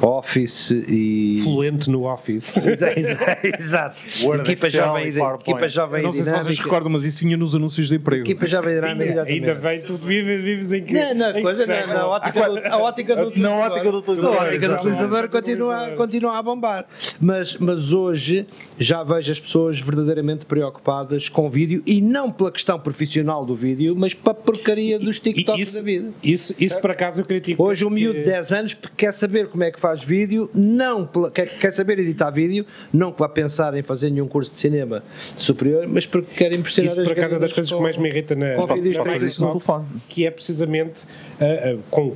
Office 0.02 0.72
e. 0.72 1.42
Fluente 1.44 1.90
no 1.90 2.04
Office. 2.04 2.56
Exato. 3.60 3.98
Word, 4.24 4.42
equipa, 4.44 4.68
Excel 4.68 4.86
jovem, 4.86 5.08
equipa 5.08 5.68
jovem 5.68 6.04
Não 6.04 6.12
sei 6.12 6.24
se 6.24 6.32
vocês 6.32 6.60
recordam, 6.60 6.92
mas 6.92 7.04
isso 7.04 7.24
vinha 7.24 7.38
nos 7.38 7.56
anúncios 7.56 7.88
de 7.88 7.96
emprego. 7.96 8.24
Equipa 8.24 8.46
jovem 8.48 8.76
dinâmica. 8.76 9.24
Ainda 9.24 9.56
bem, 9.56 9.82
tu 9.82 9.96
vives, 9.96 10.44
vives 10.44 10.74
em 10.74 10.84
que. 10.84 10.94
Não, 10.94 11.14
não, 11.14 11.42
coisa, 11.42 11.66
não, 11.66 11.88
na 11.88 12.08
ótica 12.08 12.50
do, 12.50 12.68
a 12.68 12.78
ótica 12.78 13.16
do 13.16 13.28
utilizador. 13.28 13.60
Na 13.60 13.66
ótica 13.66 13.92
do 13.92 13.98
utilizador. 13.98 14.36
A 14.36 14.44
ótica 14.44 14.68
do 14.68 14.74
utilizador 14.76 15.30
continua 15.30 15.59
continua, 15.60 15.96
continua 15.96 16.38
a 16.38 16.44
bombar. 16.44 16.86
Mas, 17.20 17.56
mas 17.58 17.94
hoje 17.94 18.48
já 18.78 19.04
vejo 19.04 19.32
as 19.32 19.40
pessoas 19.40 19.80
verdadeiramente 19.80 20.46
preocupadas 20.46 21.30
com 21.30 21.48
o 21.48 21.50
vídeo 21.50 21.84
e 21.86 22.02
não 22.02 22.32
pela 22.32 22.52
questão 22.52 22.80
profissional 22.80 23.46
do 23.46 23.56
vídeo, 23.56 23.96
mas 23.98 24.14
para 24.14 24.32
a 24.32 24.36
porcaria 24.36 24.98
dos 25.00 25.20
TikToks 25.20 25.70
isso, 25.70 25.78
da 25.78 25.84
vida. 25.84 26.12
Isso, 26.24 26.56
isso 26.60 26.80
por 26.80 26.92
acaso 26.92 27.22
eu 27.22 27.26
critico. 27.26 27.64
Hoje 27.64 27.86
um 27.86 27.90
miúdo 27.90 28.20
de 28.20 28.26
10 28.26 28.54
anos 28.54 28.78
quer 28.96 29.14
saber 29.14 29.48
como 29.48 29.64
é 29.64 29.72
que 29.72 29.80
faz 29.80 30.04
vídeo, 30.04 30.50
não 30.54 31.06
pela, 31.06 31.32
quer, 31.32 31.58
quer 31.58 31.72
saber 31.72 32.00
editar 32.00 32.30
vídeo, 32.32 32.66
não 32.92 33.12
que 33.12 33.20
vá 33.20 33.30
pensar 33.30 33.74
em 33.76 33.82
fazer 33.82 34.10
nenhum 34.10 34.28
curso 34.28 34.52
de 34.52 34.58
cinema 34.58 35.04
superior, 35.36 35.88
mas 35.88 36.06
porque 36.06 36.36
quer 36.36 36.54
impressionar 36.54 36.92
Isso 36.92 37.04
por 37.04 37.12
acaso 37.12 37.36
é 37.36 37.40
das 37.40 37.54
coisas 37.54 37.72
que 37.72 37.82
mais 37.82 37.98
me 37.98 38.10
irrita 38.10 38.36
na, 38.36 38.56
com 38.56 38.74
vídeos 38.74 38.98
na 38.98 39.04
Microsoft, 39.04 39.86
que 40.08 40.26
é 40.26 40.32
precisamente 40.32 41.06
uh, 41.40 41.76
uh, 41.76 41.80
com 41.90 42.16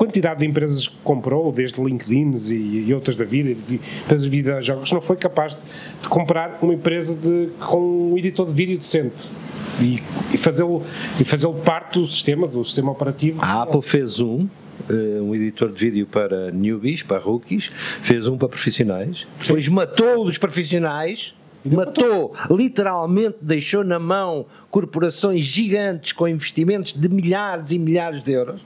quantidade 0.00 0.40
de 0.40 0.46
empresas 0.46 0.88
que 0.88 0.96
comprou, 1.04 1.52
desde 1.52 1.78
LinkedIn 1.78 2.34
e, 2.48 2.88
e 2.88 2.94
outras 2.94 3.16
da 3.16 3.24
vida, 3.26 3.50
empresas 3.50 4.24
de 4.24 4.30
videojogos, 4.30 4.90
não 4.92 5.00
foi 5.02 5.14
capaz 5.14 5.56
de, 5.56 5.62
de 6.00 6.08
comprar 6.08 6.58
uma 6.62 6.72
empresa 6.72 7.14
de, 7.14 7.50
com 7.60 8.12
um 8.12 8.16
editor 8.16 8.46
de 8.46 8.54
vídeo 8.54 8.78
decente. 8.78 9.28
E, 9.78 10.02
e 10.32 10.38
fazê-lo 10.38 10.82
e 11.20 11.24
fazê 11.24 11.46
parte 11.62 11.98
do 11.98 12.08
sistema, 12.10 12.46
do 12.46 12.64
sistema 12.64 12.90
operativo. 12.90 13.42
A 13.42 13.62
Apple 13.62 13.82
fez 13.82 14.20
um, 14.20 14.48
eh, 14.88 15.20
um 15.20 15.34
editor 15.34 15.70
de 15.70 15.78
vídeo 15.78 16.06
para 16.06 16.50
newbies, 16.50 17.02
para 17.02 17.18
rookies, 17.18 17.70
fez 18.00 18.26
um 18.26 18.38
para 18.38 18.48
profissionais, 18.48 19.26
depois 19.38 19.68
matou 19.68 20.24
os 20.24 20.38
profissionais 20.38 21.34
matou, 21.64 22.34
literalmente 22.50 23.36
deixou 23.40 23.84
na 23.84 23.98
mão 23.98 24.46
corporações 24.70 25.44
gigantes 25.44 26.12
com 26.12 26.26
investimentos 26.26 26.92
de 26.92 27.08
milhares 27.08 27.72
e 27.72 27.78
milhares 27.78 28.22
de 28.22 28.32
euros. 28.32 28.60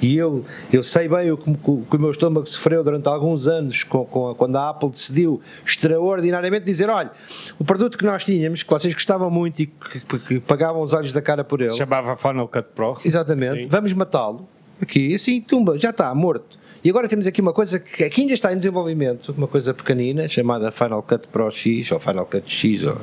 E 0.00 0.16
eu, 0.16 0.44
eu 0.72 0.82
sei 0.82 1.08
bem 1.08 1.30
o 1.30 1.36
que, 1.36 1.50
o, 1.50 1.86
que 1.88 1.96
o 1.96 1.98
meu 1.98 2.10
estômago 2.10 2.46
sofreu 2.46 2.84
durante 2.84 3.08
alguns 3.08 3.48
anos 3.48 3.82
com, 3.84 4.04
com 4.04 4.30
a, 4.30 4.34
quando 4.34 4.56
a 4.56 4.70
Apple 4.70 4.90
decidiu 4.90 5.40
extraordinariamente 5.64 6.64
dizer: 6.64 6.90
olha, 6.90 7.10
o 7.58 7.64
produto 7.64 7.98
que 7.98 8.04
nós 8.04 8.24
tínhamos, 8.24 8.62
que 8.62 8.70
vocês 8.70 8.94
gostavam 8.94 9.30
muito 9.30 9.62
e 9.62 9.66
que, 9.66 10.18
que 10.18 10.40
pagavam 10.40 10.82
os 10.82 10.92
olhos 10.92 11.12
da 11.12 11.22
cara 11.22 11.42
por 11.42 11.60
ele. 11.60 11.70
Se 11.70 11.78
chamava 11.78 12.16
Final 12.16 12.48
Cut 12.48 12.68
Pro. 12.74 12.98
Exatamente, 13.04 13.64
Sim. 13.64 13.68
vamos 13.68 13.92
matá-lo. 13.92 14.48
Aqui, 14.80 15.14
assim, 15.14 15.40
tumba, 15.40 15.78
já 15.78 15.90
está, 15.90 16.14
morto 16.14 16.58
e 16.86 16.90
agora 16.90 17.08
temos 17.08 17.26
aqui 17.26 17.40
uma 17.40 17.52
coisa 17.52 17.80
que, 17.80 18.08
que 18.08 18.20
ainda 18.20 18.32
está 18.32 18.52
em 18.52 18.56
desenvolvimento, 18.58 19.34
uma 19.36 19.48
coisa 19.48 19.74
pequenina, 19.74 20.28
chamada 20.28 20.70
Final 20.70 21.02
Cut 21.02 21.26
Pro 21.26 21.50
X 21.50 21.90
ou 21.90 21.98
Final 21.98 22.24
Cut 22.26 22.48
X. 22.48 22.86
Ou, 22.86 22.96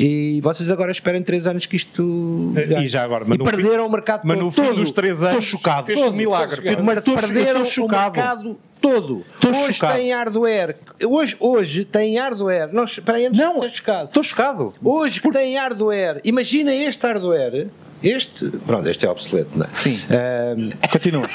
e 0.00 0.40
vocês 0.40 0.68
agora 0.68 0.90
esperem 0.90 1.22
3 1.22 1.46
anos 1.46 1.64
que 1.64 1.76
isto. 1.76 2.52
Já, 2.68 2.82
e 2.82 2.88
já 2.88 3.04
agora, 3.04 3.24
e 3.32 3.38
perderam 3.38 3.84
fim, 3.84 3.88
o 3.88 3.88
mercado 3.88 4.22
mas 4.24 4.36
todo. 4.36 4.46
Mas 4.48 4.58
no 4.58 4.74
fim 4.74 4.80
dos 4.80 4.90
3 4.90 5.22
anos. 5.22 5.44
Estou 5.44 5.58
chocado. 5.60 5.86
Fez 5.86 6.00
um 6.00 6.10
milagre. 6.10 6.60
Perderam 6.60 7.62
o 7.62 7.88
mercado 7.88 8.58
todo. 8.84 9.24
Tô 9.40 9.48
hoje 9.48 9.72
chocado. 9.72 9.94
tem 9.94 10.12
hardware. 10.12 10.76
Hoje, 11.06 11.36
hoje 11.40 11.84
tem 11.86 12.18
hardware. 12.18 12.70
Não, 12.70 12.84
espera 12.84 13.16
aí, 13.16 13.30
não, 13.30 13.54
estou 13.54 13.70
chocado. 13.70 14.04
Estou 14.08 14.22
chocado. 14.22 14.74
Hoje 14.84 15.20
Por... 15.22 15.32
tem 15.32 15.56
hardware. 15.56 16.20
Imagina 16.22 16.74
este 16.74 17.06
hardware 17.06 17.68
este, 18.02 18.50
pronto, 18.66 18.86
este 18.86 19.06
é 19.06 19.08
obsoleto, 19.08 19.58
não 19.58 19.64
é? 19.64 19.70
Sim. 19.72 19.98
Um, 20.10 20.88
Continua. 20.92 21.26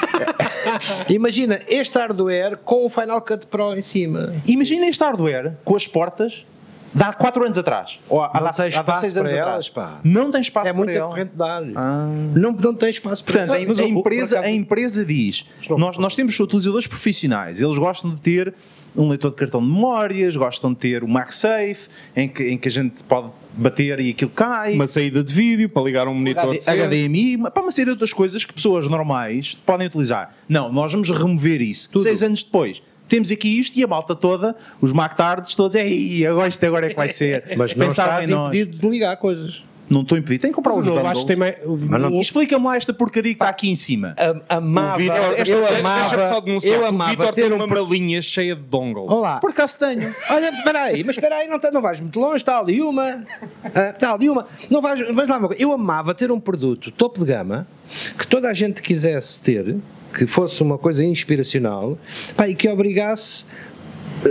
imagina 1.10 1.58
este 1.66 1.98
hardware 1.98 2.58
com 2.58 2.86
o 2.86 2.88
Final 2.88 3.20
Cut 3.22 3.46
Pro 3.46 3.76
em 3.76 3.82
cima. 3.82 4.32
Imagina 4.46 4.86
este 4.86 5.02
hardware 5.02 5.54
com 5.64 5.74
as 5.74 5.88
portas 5.88 6.46
de 6.92 7.02
há 7.02 7.12
4 7.12 7.44
anos 7.44 7.58
atrás. 7.58 8.00
Ou 8.08 8.22
há, 8.22 8.30
não 8.40 8.50
tem 8.50 8.68
espaço 8.68 9.00
6 9.00 9.16
anos 9.16 9.32
elas, 9.32 9.46
atrás. 9.46 9.68
Pá. 9.68 10.00
Não 10.02 10.30
tem 10.30 10.40
espaço 10.40 10.66
é 10.68 10.72
para 10.72 10.78
muita 10.78 11.00
corrente 11.00 11.32
de 11.34 11.42
ar. 11.42 11.62
Ah. 11.76 12.08
Não, 12.34 12.52
não 12.52 12.74
tem 12.74 12.90
espaço 12.90 13.24
para 13.24 13.46
Portanto, 13.46 13.80
a, 13.80 13.82
a, 13.82 13.86
empresa, 13.86 14.40
a 14.40 14.50
empresa 14.50 15.04
diz: 15.04 15.46
nós, 15.70 15.98
nós 15.98 16.16
temos 16.16 16.38
utilizadores 16.38 16.86
profissionais, 16.86 17.60
eles 17.60 17.78
gostam 17.78 18.10
de 18.10 18.20
ter 18.20 18.54
um 18.96 19.08
leitor 19.08 19.30
de 19.30 19.36
cartão 19.36 19.60
de 19.60 19.68
memórias, 19.68 20.36
gostam 20.36 20.72
de 20.72 20.78
ter 20.78 21.04
o 21.04 21.08
MagSafe, 21.08 21.88
em 22.16 22.28
que, 22.28 22.42
em 22.48 22.58
que 22.58 22.68
a 22.68 22.70
gente 22.70 23.02
pode 23.04 23.30
bater 23.52 24.00
e 24.00 24.10
aquilo 24.10 24.30
cai. 24.30 24.74
Uma 24.74 24.86
saída 24.86 25.22
de 25.22 25.32
vídeo 25.32 25.68
para 25.68 25.82
ligar 25.82 26.08
um 26.08 26.14
monitor 26.14 26.56
HDMI, 26.56 27.38
para 27.38 27.62
uma 27.62 27.70
série 27.70 27.86
de 27.86 27.92
outras 27.92 28.12
coisas 28.12 28.44
que 28.44 28.52
pessoas 28.52 28.88
normais 28.88 29.56
podem 29.66 29.86
utilizar. 29.86 30.34
Não, 30.48 30.72
nós 30.72 30.92
vamos 30.92 31.10
remover 31.10 31.60
isso. 31.60 31.90
Tudo. 31.90 32.02
Seis 32.02 32.22
anos 32.22 32.42
depois, 32.42 32.82
temos 33.10 33.30
aqui 33.30 33.58
isto 33.58 33.76
e 33.76 33.84
a 33.84 33.86
malta 33.86 34.14
toda, 34.14 34.56
os 34.80 34.92
MacTards 34.92 35.54
todos, 35.54 35.74
ei, 35.74 36.24
agora 36.26 36.48
isto 36.48 36.64
agora 36.64 36.86
é 36.86 36.90
que 36.90 36.96
vai 36.96 37.08
ser. 37.08 37.44
Mas 37.58 37.74
não 37.74 37.86
Pensava 37.86 38.22
estás 38.22 38.30
impedido 38.30 38.78
de 38.78 38.88
ligar 38.88 39.16
coisas. 39.16 39.62
Não 39.90 40.02
estou 40.02 40.16
impedido. 40.16 40.42
Tem 40.42 40.52
que 40.52 40.54
comprar 40.54 40.74
os 40.74 40.86
bundles. 40.86 41.24
Tem 41.24 41.34
mais... 41.34 41.56
não... 41.66 42.20
Explica-me 42.20 42.64
lá 42.64 42.76
esta 42.76 42.94
porcaria 42.94 43.32
que 43.32 43.36
está 43.36 43.48
aqui 43.48 43.68
em 43.68 43.74
cima. 43.74 44.14
amava, 44.48 45.02
eu, 45.02 45.44
eu 45.44 45.66
amava, 45.66 46.28
só 46.28 46.40
denunciar, 46.40 46.78
eu 46.78 46.86
amava 46.86 47.32
ter 47.32 47.52
uma 47.52 47.66
malinha 47.66 48.22
cheia 48.22 48.54
de 48.54 48.62
dongles. 48.62 49.10
Olá. 49.10 49.40
Por 49.40 49.50
acaso 49.50 49.76
tenho. 49.80 50.14
Olha, 50.30 50.54
espera 50.54 50.82
aí, 50.84 51.02
mas 51.02 51.16
espera 51.16 51.34
aí, 51.34 51.48
não, 51.48 51.58
não 51.72 51.82
vais 51.82 51.98
muito 51.98 52.20
longe, 52.20 52.36
está 52.36 52.60
ali 52.60 52.80
uma, 52.80 53.26
está 53.92 54.14
ali 54.14 54.30
uma. 54.30 54.46
Não 54.70 54.80
vais, 54.80 55.00
vais 55.12 55.28
lá 55.28 55.38
uma 55.38 55.48
coisa. 55.48 55.60
Eu 55.60 55.72
amava 55.72 56.14
ter 56.14 56.30
um 56.30 56.38
produto 56.38 56.92
topo 56.92 57.18
de 57.18 57.26
gama 57.26 57.66
que 58.16 58.28
toda 58.28 58.48
a 58.48 58.54
gente 58.54 58.80
quisesse 58.80 59.42
ter, 59.42 59.76
que 60.12 60.26
fosse 60.26 60.62
uma 60.62 60.78
coisa 60.78 61.04
inspiracional, 61.04 61.98
pá, 62.36 62.48
e 62.48 62.54
que 62.54 62.68
obrigasse 62.68 63.44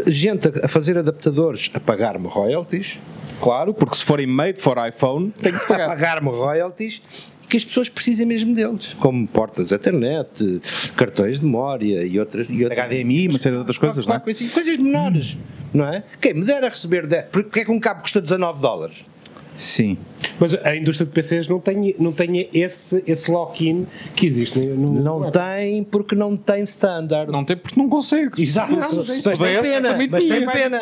gente 0.07 0.49
a 0.63 0.67
fazer 0.67 0.97
adaptadores 0.97 1.71
a 1.73 1.79
pagar-me 1.79 2.27
royalties 2.27 2.99
Claro, 3.41 3.73
porque 3.73 3.95
se 3.95 4.03
forem 4.03 4.27
made 4.27 4.59
for 4.59 4.77
iPhone, 4.85 5.31
tem 5.31 5.53
que 5.53 5.65
pagar. 5.67 5.87
pagar-me 5.87 6.29
royalties 6.29 7.01
que 7.47 7.57
as 7.57 7.65
pessoas 7.65 7.89
precisem 7.89 8.27
mesmo 8.27 8.53
deles, 8.53 8.95
como 8.99 9.27
portas 9.27 9.71
internet, 9.71 10.61
cartões 10.95 11.39
de 11.39 11.45
memória 11.45 12.05
e 12.05 12.19
outras. 12.19 12.45
E 12.47 12.63
outras 12.63 12.87
HDMI, 12.87 13.27
uma 13.27 13.39
série 13.39 13.55
de 13.55 13.59
outras 13.59 13.77
coisas, 13.77 14.05
não 14.05 14.15
é? 14.15 14.19
Coisas, 14.19 14.51
coisas 14.51 14.77
menores, 14.77 15.33
hum. 15.33 15.39
não 15.73 15.85
é? 15.87 16.03
Quem 16.21 16.35
me 16.35 16.45
dera 16.45 16.69
receber. 16.69 17.07
De... 17.07 17.23
Porque 17.23 17.61
é 17.61 17.65
que 17.65 17.71
um 17.71 17.79
cabo 17.79 18.01
custa 18.01 18.21
19 18.21 18.61
dólares? 18.61 19.03
Sim. 19.59 19.97
Mas 20.39 20.53
a 20.53 20.73
indústria 20.73 21.05
de 21.05 21.11
PCs 21.11 21.45
não 21.49 21.59
tem, 21.59 21.93
não 21.99 22.13
tem 22.13 22.49
esse, 22.53 23.03
esse 23.05 23.29
lock-in 23.29 23.85
que 24.15 24.25
existe. 24.25 24.57
No, 24.57 24.93
não 24.93 25.29
tem 25.29 25.83
porque 25.83 26.15
não 26.15 26.37
tem 26.37 26.63
standard. 26.63 27.29
Não 27.29 27.43
tem 27.43 27.57
porque 27.57 27.77
não 27.77 27.89
consegue. 27.89 28.41
Exato. 28.41 28.71
Não, 28.71 28.79
mas, 28.79 29.21
tem 29.21 29.37
pena, 29.61 29.97
mas 29.97 30.23
tem 30.23 30.47
pena. 30.47 30.79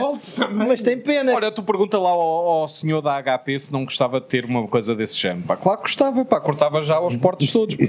Mas 0.52 0.82
tem 0.82 0.98
pena. 1.00 1.34
Olha, 1.34 1.52
tu 1.52 1.64
pergunta 1.64 1.98
lá 1.98 2.12
ao, 2.12 2.22
ao, 2.22 2.68
senhor 2.68 3.02
da 3.02 3.20
HP 3.20 3.58
se 3.58 3.74
não 3.74 3.84
gostava 3.84 4.22
de 4.22 4.28
ter 4.28 4.46
uma 4.46 4.68
coisa 4.68 4.94
desse 4.94 5.18
género. 5.18 5.48
Pá, 5.48 5.58
claro 5.58 5.80
que 5.80 5.86
gostava, 5.86 6.24
pá, 6.24 6.40
cortava 6.40 6.84
já 6.84 7.00
os 7.00 7.16
portos 7.16 7.52
todos. 7.52 7.76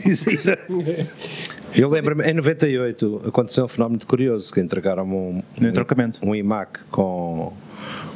Eu 1.74 1.90
lembro-me, 1.90 2.24
em 2.24 2.32
98 2.32 3.24
aconteceu 3.28 3.66
um 3.66 3.68
fenómeno 3.68 4.00
curioso, 4.06 4.50
que 4.52 4.58
entregaram 4.58 5.04
um, 5.04 5.42
um, 5.60 6.28
um 6.28 6.34
iMac 6.34 6.80
com, 6.90 7.52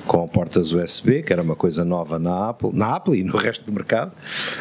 com 0.07 0.27
portas 0.27 0.73
USB, 0.73 1.23
que 1.23 1.33
era 1.33 1.43
uma 1.43 1.55
coisa 1.55 1.85
nova 1.85 2.19
na 2.19 2.49
Apple, 2.49 2.71
na 2.73 2.97
Apple 2.97 3.19
e 3.19 3.23
no 3.23 3.37
resto 3.37 3.65
do 3.65 3.73
mercado, 3.73 4.13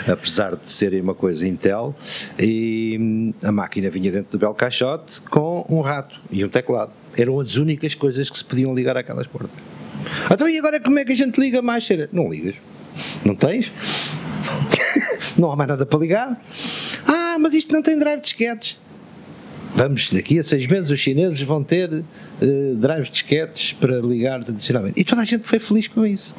apesar 0.08 0.56
de 0.56 0.70
serem 0.70 1.02
uma 1.02 1.14
coisa 1.14 1.48
Intel, 1.48 1.96
e 2.40 2.98
hum, 3.00 3.34
a 3.44 3.52
máquina 3.52 3.90
vinha 3.90 4.12
dentro 4.12 4.32
do 4.32 4.38
belo 4.38 4.54
caixote 4.54 5.22
com 5.22 5.66
um 5.70 5.82
rato 5.82 6.20
e 6.32 6.46
um 6.46 6.50
teclado. 6.50 6.92
Eram 7.18 7.40
as 7.40 7.56
únicas 7.58 7.96
coisas 7.96 8.30
que 8.30 8.38
se 8.38 8.46
podiam 8.46 8.74
ligar 8.74 8.96
àquelas 8.96 9.28
portas. 9.28 9.52
Então 10.32 10.48
e 10.48 10.58
agora 10.58 10.80
como 10.80 11.00
é 11.00 11.06
que 11.06 11.12
a 11.12 11.16
gente 11.16 11.40
liga 11.40 11.62
mais? 11.62 11.88
Não 12.12 12.30
ligas. 12.30 12.56
Não 13.24 13.36
tens? 13.36 13.72
não 15.38 15.52
há 15.52 15.56
mais 15.56 15.70
nada 15.70 15.86
para 15.86 16.00
ligar. 16.00 16.42
Ah, 17.08 17.38
mas 17.40 17.54
isto 17.54 17.74
não 17.74 17.82
tem 17.82 17.98
drive 17.98 18.18
de 18.18 18.24
disquetes. 18.24 18.80
Vamos, 19.76 20.12
daqui 20.12 20.38
a 20.38 20.44
seis 20.44 20.68
meses 20.68 20.92
os 20.92 21.00
chineses 21.00 21.42
vão 21.42 21.64
ter 21.64 21.90
uh, 21.92 22.76
drives 22.76 23.10
disquetes 23.10 23.74
para 23.74 24.00
ligar 24.00 24.44
tradicionalmente. 24.44 25.00
E 25.00 25.04
toda 25.04 25.22
a 25.22 25.26
gente 25.26 25.48
foi 25.48 25.60
feliz 25.60 25.88
com 25.88 26.06
isso. 26.06 26.36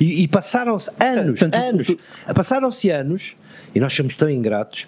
E, 0.00 0.22
e 0.22 0.28
passaram-se 0.28 0.90
anos, 1.00 1.40
Tanto, 1.40 1.54
anos, 1.54 1.96
passaram-se 2.34 2.90
anos, 2.90 3.36
e 3.74 3.80
nós 3.80 3.94
somos 3.94 4.16
tão 4.16 4.28
ingratos, 4.28 4.86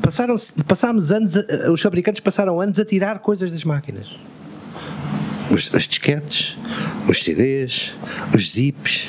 passaram 0.00 0.36
passámos 0.66 1.10
anos, 1.10 1.34
os 1.72 1.80
fabricantes 1.80 2.20
passaram 2.20 2.60
anos 2.60 2.78
a 2.78 2.84
tirar 2.84 3.18
coisas 3.18 3.50
das 3.50 3.64
máquinas. 3.64 4.06
Os, 5.50 5.74
as 5.74 5.86
disquetes, 5.86 6.56
os 7.08 7.22
CDs, 7.22 7.94
os 8.34 8.52
zips, 8.52 9.08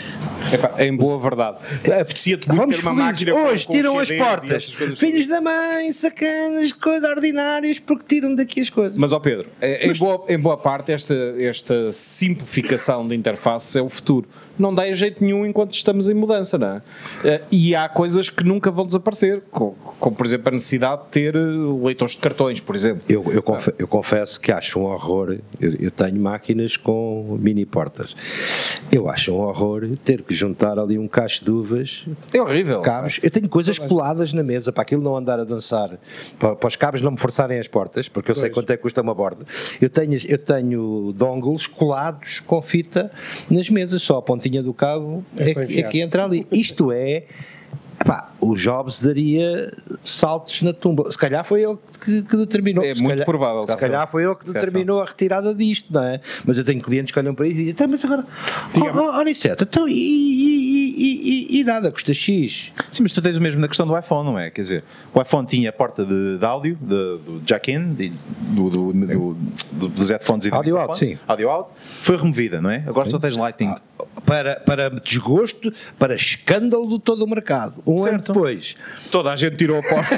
Epá, 0.54 0.84
em 0.84 0.96
boa 0.96 1.20
verdade. 1.20 1.58
Apetecia-te 1.84 2.48
muito 2.48 2.60
Vamos 2.60 2.76
ter 2.78 2.82
uma 2.88 2.96
felizes. 2.96 3.26
máquina 3.28 3.50
Hoje 3.50 3.68
tiram 3.68 4.00
as 4.00 4.12
portas. 4.12 4.66
Filhos 4.98 5.28
da 5.28 5.42
mãe, 5.42 5.92
sacanas, 5.92 6.72
coisas 6.74 7.10
ordinárias, 7.10 7.80
porque 7.80 8.06
tiram 8.08 8.36
daqui 8.36 8.62
as 8.62 8.70
coisas. 8.70 8.98
Mas, 8.98 9.12
ó 9.12 9.20
Pedro, 9.20 9.48
em, 9.62 9.88
Mas... 9.88 10.00
boa, 10.00 10.26
em 10.28 10.40
boa 10.40 10.58
parte, 10.58 10.92
esta, 10.92 11.16
esta 11.40 11.92
simplificação 11.92 13.08
de 13.08 13.16
interface 13.16 13.78
é 13.78 13.82
o 13.82 13.90
futuro 13.90 14.28
não 14.58 14.74
dá 14.74 14.92
jeito 14.92 15.24
nenhum 15.24 15.46
enquanto 15.46 15.74
estamos 15.74 16.08
em 16.08 16.14
mudança, 16.14 16.58
não 16.58 16.68
é? 16.68 16.82
Eh, 17.24 17.42
e 17.52 17.76
há 17.76 17.88
coisas 17.90 18.30
que 18.30 18.44
nunca 18.44 18.72
vão 18.72 18.86
desaparecer, 18.86 19.44
como, 19.52 19.76
como 20.00 20.16
por 20.16 20.26
exemplo 20.26 20.50
a 20.50 20.52
necessidade 20.52 21.04
de 21.04 21.08
ter 21.10 21.36
eh, 21.36 21.40
leitores 21.84 22.14
de 22.14 22.20
cartões, 22.20 22.60
por 22.60 22.76
exemplo. 22.76 23.04
Eu, 23.10 23.24
eu, 23.32 23.44
confe 23.44 23.74
eu 23.78 23.88
confesso 23.88 24.40
que 24.40 24.52
acho 24.52 24.80
um 24.80 24.84
horror, 24.84 25.38
eu, 25.60 25.74
eu, 25.80 25.92
tenho 25.92 26.20
máquinas 26.20 26.78
com 26.78 27.38
mini 27.40 27.66
portas, 27.66 28.16
eu 28.92 29.10
acho 29.10 29.34
um 29.34 29.40
horror 29.40 29.88
ter 30.04 30.22
que 30.22 30.34
juntar 30.34 30.80
ali 30.80 30.98
um 30.98 31.08
cacho 31.08 31.44
de 31.44 31.52
uvas. 31.52 32.06
É 32.34 32.42
horrível. 32.42 32.82
Cabos. 32.82 33.20
Eu 33.22 33.32
tenho 33.32 33.50
coisas 33.50 33.78
coladas 33.78 34.34
na 34.34 34.44
mesa 34.44 34.72
para 34.72 34.84
aquilo 34.84 35.02
não 35.02 35.16
andar 35.16 35.40
a 35.40 35.44
dançar, 35.44 35.98
para, 36.40 36.56
para 36.56 36.68
os 36.68 36.76
cabos 36.76 37.02
não 37.02 37.12
me 37.12 37.18
forçarem 37.18 37.60
as 37.60 37.68
portas, 37.68 38.08
porque 38.08 38.32
eu 38.32 38.36
pois. 38.36 38.42
sei 38.42 38.50
quanto 38.50 38.72
é 38.72 38.78
que 38.78 38.84
custa 38.84 39.02
uma 39.02 39.14
borda. 39.14 39.46
Eu 39.82 39.90
tenho, 39.90 40.18
eu 40.28 40.38
tenho 40.38 41.14
dongles 41.14 41.68
colados 41.68 42.42
com 42.42 42.62
fita 42.62 43.12
nas 43.50 43.70
mesas, 43.70 44.02
só 44.02 44.18
a 44.18 44.22
pontinha 44.22 44.45
pontinha 44.46 44.62
do 44.62 44.74
cabo 44.74 45.24
é, 45.36 45.52
é, 45.52 45.80
é 45.80 45.84
que 45.84 46.00
entra 46.00 46.24
ali. 46.24 46.48
Isto 46.52 46.92
é 46.92 47.24
Epá, 48.06 48.30
o 48.40 48.54
Jobs 48.54 49.02
daria 49.02 49.74
saltos 50.04 50.62
na 50.62 50.72
tumba. 50.72 51.12
Se 51.12 51.18
calhar 51.18 51.44
foi 51.44 51.64
ele 51.64 51.76
que, 52.00 52.22
que 52.22 52.38
determinou. 52.38 52.84
É 52.84 52.90
muito 52.90 53.08
calhar, 53.08 53.26
provável. 53.26 53.62
Se 53.64 53.76
calhar 53.76 54.08
foi 54.08 54.24
ele 54.26 54.36
que 54.36 54.46
determinou 54.46 55.02
a 55.02 55.06
retirada 55.06 55.56
disto, 55.56 55.92
não 55.92 56.04
é? 56.04 56.22
Mas 56.46 56.60
eu 56.60 56.64
tenho 56.64 56.80
clientes 56.84 57.12
que 57.12 57.18
olham 57.18 57.34
para 57.34 57.48
isso 57.48 57.56
e 57.56 57.58
dizem, 57.58 57.72
então, 57.72 57.88
mas 57.88 58.06
agora, 58.06 58.24
olha 59.18 59.32
isso, 59.32 59.48
então, 59.48 59.88
e, 59.88 59.94
e, 59.94 61.48
e, 61.56 61.60
e, 61.60 61.64
nada, 61.64 61.92
custa 61.92 62.14
X. 62.14 62.72
Sim, 62.92 63.02
mas 63.02 63.12
tu 63.12 63.24
tens 63.24 63.38
o 63.38 63.42
mesmo 63.42 63.60
na 63.60 63.68
questão 63.68 63.88
do 63.88 63.98
iPhone, 63.98 64.30
não 64.30 64.38
é? 64.38 64.52
Quer 64.52 64.62
dizer, 64.62 64.84
o 65.12 65.20
iPhone 65.20 65.48
tinha 65.48 65.72
a 65.72 65.74
porta 65.74 66.06
de, 66.06 66.38
de 66.38 66.46
áudio, 66.46 66.78
de, 66.80 66.88
do 66.88 67.42
jack-in, 67.44 68.14
do, 68.52 68.70
do, 68.70 68.94
do, 68.94 69.90
dos 69.90 70.12
headphones 70.12 70.46
e 70.46 70.52
do 70.52 70.56
Audio 70.56 70.78
out, 70.78 71.00
sim. 71.00 71.18
Audio 71.28 71.50
out, 71.50 71.72
foi 72.02 72.18
removida, 72.18 72.62
não 72.62 72.70
é? 72.70 72.84
Agora 72.86 73.08
sim. 73.08 73.14
só 73.14 73.20
tens 73.20 73.36
Lightning. 73.36 73.70
Ah, 73.70 73.82
para, 74.26 74.56
para 74.56 74.90
desgosto, 74.90 75.74
para 75.98 76.16
escândalo 76.16 76.88
de 76.88 77.00
todo 77.00 77.24
o 77.24 77.28
mercado. 77.28 77.82
Um 77.86 77.95
certo. 77.98 78.14
ano 78.14 78.24
depois. 78.24 78.76
Toda 79.12 79.32
a 79.32 79.36
gente 79.36 79.56
tirou 79.58 79.80
a 79.80 79.84
porta. 79.84 80.16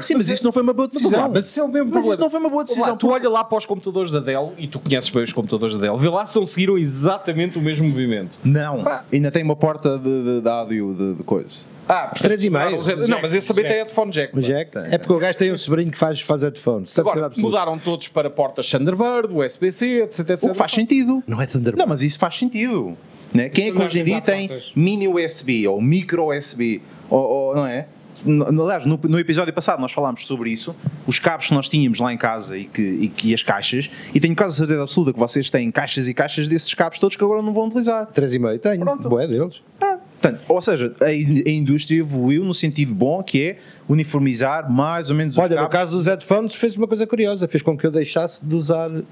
Sim, 0.00 0.14
mas 0.14 0.30
isso 0.30 0.44
não 0.44 0.52
foi 0.52 0.62
uma 0.62 0.72
boa 0.72 0.88
decisão. 0.88 1.30
Mas, 1.32 1.46
isso 1.46 1.60
é 1.60 1.62
o 1.62 1.68
mesmo 1.68 1.90
mas 1.92 2.06
isso 2.06 2.20
não 2.20 2.30
foi 2.30 2.40
uma 2.40 2.50
boa 2.50 2.64
decisão. 2.64 2.90
Lá, 2.90 2.96
tu 2.96 3.08
olha 3.08 3.28
lá 3.28 3.44
para 3.44 3.58
os 3.58 3.66
computadores 3.66 4.10
da 4.10 4.20
Dell, 4.20 4.54
e 4.58 4.66
tu 4.66 4.78
conheces 4.78 5.10
bem 5.10 5.22
os 5.22 5.32
computadores 5.32 5.74
da 5.74 5.80
Dell, 5.80 5.96
vê 5.96 6.08
lá 6.08 6.24
se 6.24 6.36
não 6.36 6.46
seguiram 6.46 6.78
exatamente 6.78 7.58
o 7.58 7.62
mesmo 7.62 7.88
movimento. 7.88 8.38
Não, 8.44 8.82
Pá. 8.82 9.04
ainda 9.12 9.30
tem 9.30 9.42
uma 9.42 9.56
porta 9.56 9.98
de, 9.98 10.24
de, 10.24 10.40
de 10.40 10.48
áudio 10.48 10.94
de, 10.94 11.14
de 11.14 11.22
coisa. 11.22 11.72
Ah, 11.88 12.10
os 12.14 12.22
3,5. 12.22 13.08
Não, 13.08 13.20
mas 13.20 13.34
esse 13.34 13.46
também 13.46 13.66
tem 13.66 13.76
headphone 13.76 14.10
jack. 14.10 14.38
jack. 14.40 14.78
É 14.78 14.98
porque 14.98 15.12
o 15.12 15.18
gajo 15.18 15.36
tem 15.36 15.52
um 15.52 15.56
sobrinho 15.56 15.90
que 15.90 15.98
faz, 15.98 16.20
faz 16.20 16.42
headphones. 16.42 16.96
Agora, 16.98 17.30
mudaram 17.36 17.78
todos 17.78 18.08
para 18.08 18.30
portas 18.30 18.70
Thunderbird, 18.70 19.34
USB-C, 19.34 20.02
etc, 20.02 20.30
etc. 20.30 20.54
faz 20.54 20.72
sentido. 20.72 21.22
Não 21.26 21.40
é 21.40 21.46
Thunderbird. 21.46 21.78
Não, 21.78 21.86
mas 21.86 22.02
isso 22.02 22.18
faz 22.18 22.36
sentido. 22.36 22.96
Né? 23.32 23.48
Quem 23.48 23.68
é 23.68 23.72
que 23.72 23.78
hoje 23.78 24.00
em 24.00 24.04
dia 24.04 24.20
tem 24.20 24.50
mini 24.74 25.08
USB 25.08 25.66
ou 25.66 25.80
micro 25.80 26.30
USB? 26.30 26.82
Ou, 27.08 27.20
ou, 27.20 27.54
não 27.56 27.66
é? 27.66 27.86
aliás, 28.24 28.84
no, 28.84 28.98
no, 29.02 29.18
episódio 29.18 29.52
passado 29.52 29.80
nós 29.80 29.92
falámos 29.92 30.24
sobre 30.26 30.50
isso, 30.50 30.76
os 31.06 31.18
cabos 31.18 31.48
que 31.48 31.54
nós 31.54 31.68
tínhamos 31.68 31.98
lá 31.98 32.12
em 32.12 32.16
casa 32.16 32.56
e, 32.56 32.64
que, 32.64 32.82
e, 32.82 33.12
e 33.24 33.34
as 33.34 33.42
caixas, 33.42 33.90
e 34.14 34.20
tenho 34.20 34.36
quase 34.36 34.56
certeza 34.56 34.82
absoluta 34.82 35.12
que 35.12 35.18
vocês 35.18 35.50
têm 35.50 35.70
caixas 35.70 36.08
e 36.08 36.14
caixas 36.14 36.48
desses 36.48 36.72
cabos 36.74 36.98
todos 36.98 37.16
que 37.16 37.24
agora 37.24 37.42
não 37.42 37.52
vão 37.52 37.66
utilizar. 37.66 38.06
3,5 38.12 38.58
tenho, 38.58 38.84
Pronto. 38.84 39.08
boé 39.08 39.26
deles. 39.26 39.62
Ah, 39.80 39.91
Portanto, 40.22 40.44
ou 40.48 40.62
seja, 40.62 40.94
a, 41.00 41.06
a, 41.06 41.50
indústria 41.50 41.98
evoluiu 41.98 42.44
no 42.44 42.54
sentido 42.54 42.94
bom, 42.94 43.20
que 43.24 43.42
é 43.42 43.58
uniformizar 43.88 44.70
mais 44.70 45.10
ou 45.10 45.16
menos 45.16 45.34
os 45.34 45.42
Olha, 45.42 45.60
no 45.60 45.68
caso 45.68 45.96
dos 45.96 46.06
headphones 46.06 46.54
fez 46.54 46.76
uma 46.76 46.86
coisa 46.86 47.04
curiosa, 47.08 47.48
fez 47.48 47.60
com 47.60 47.76
que 47.76 47.84
eu 47.84 47.90
deixasse 47.90 48.46
de 48.46 48.54
usar 48.54 48.88
uh, 48.88 49.02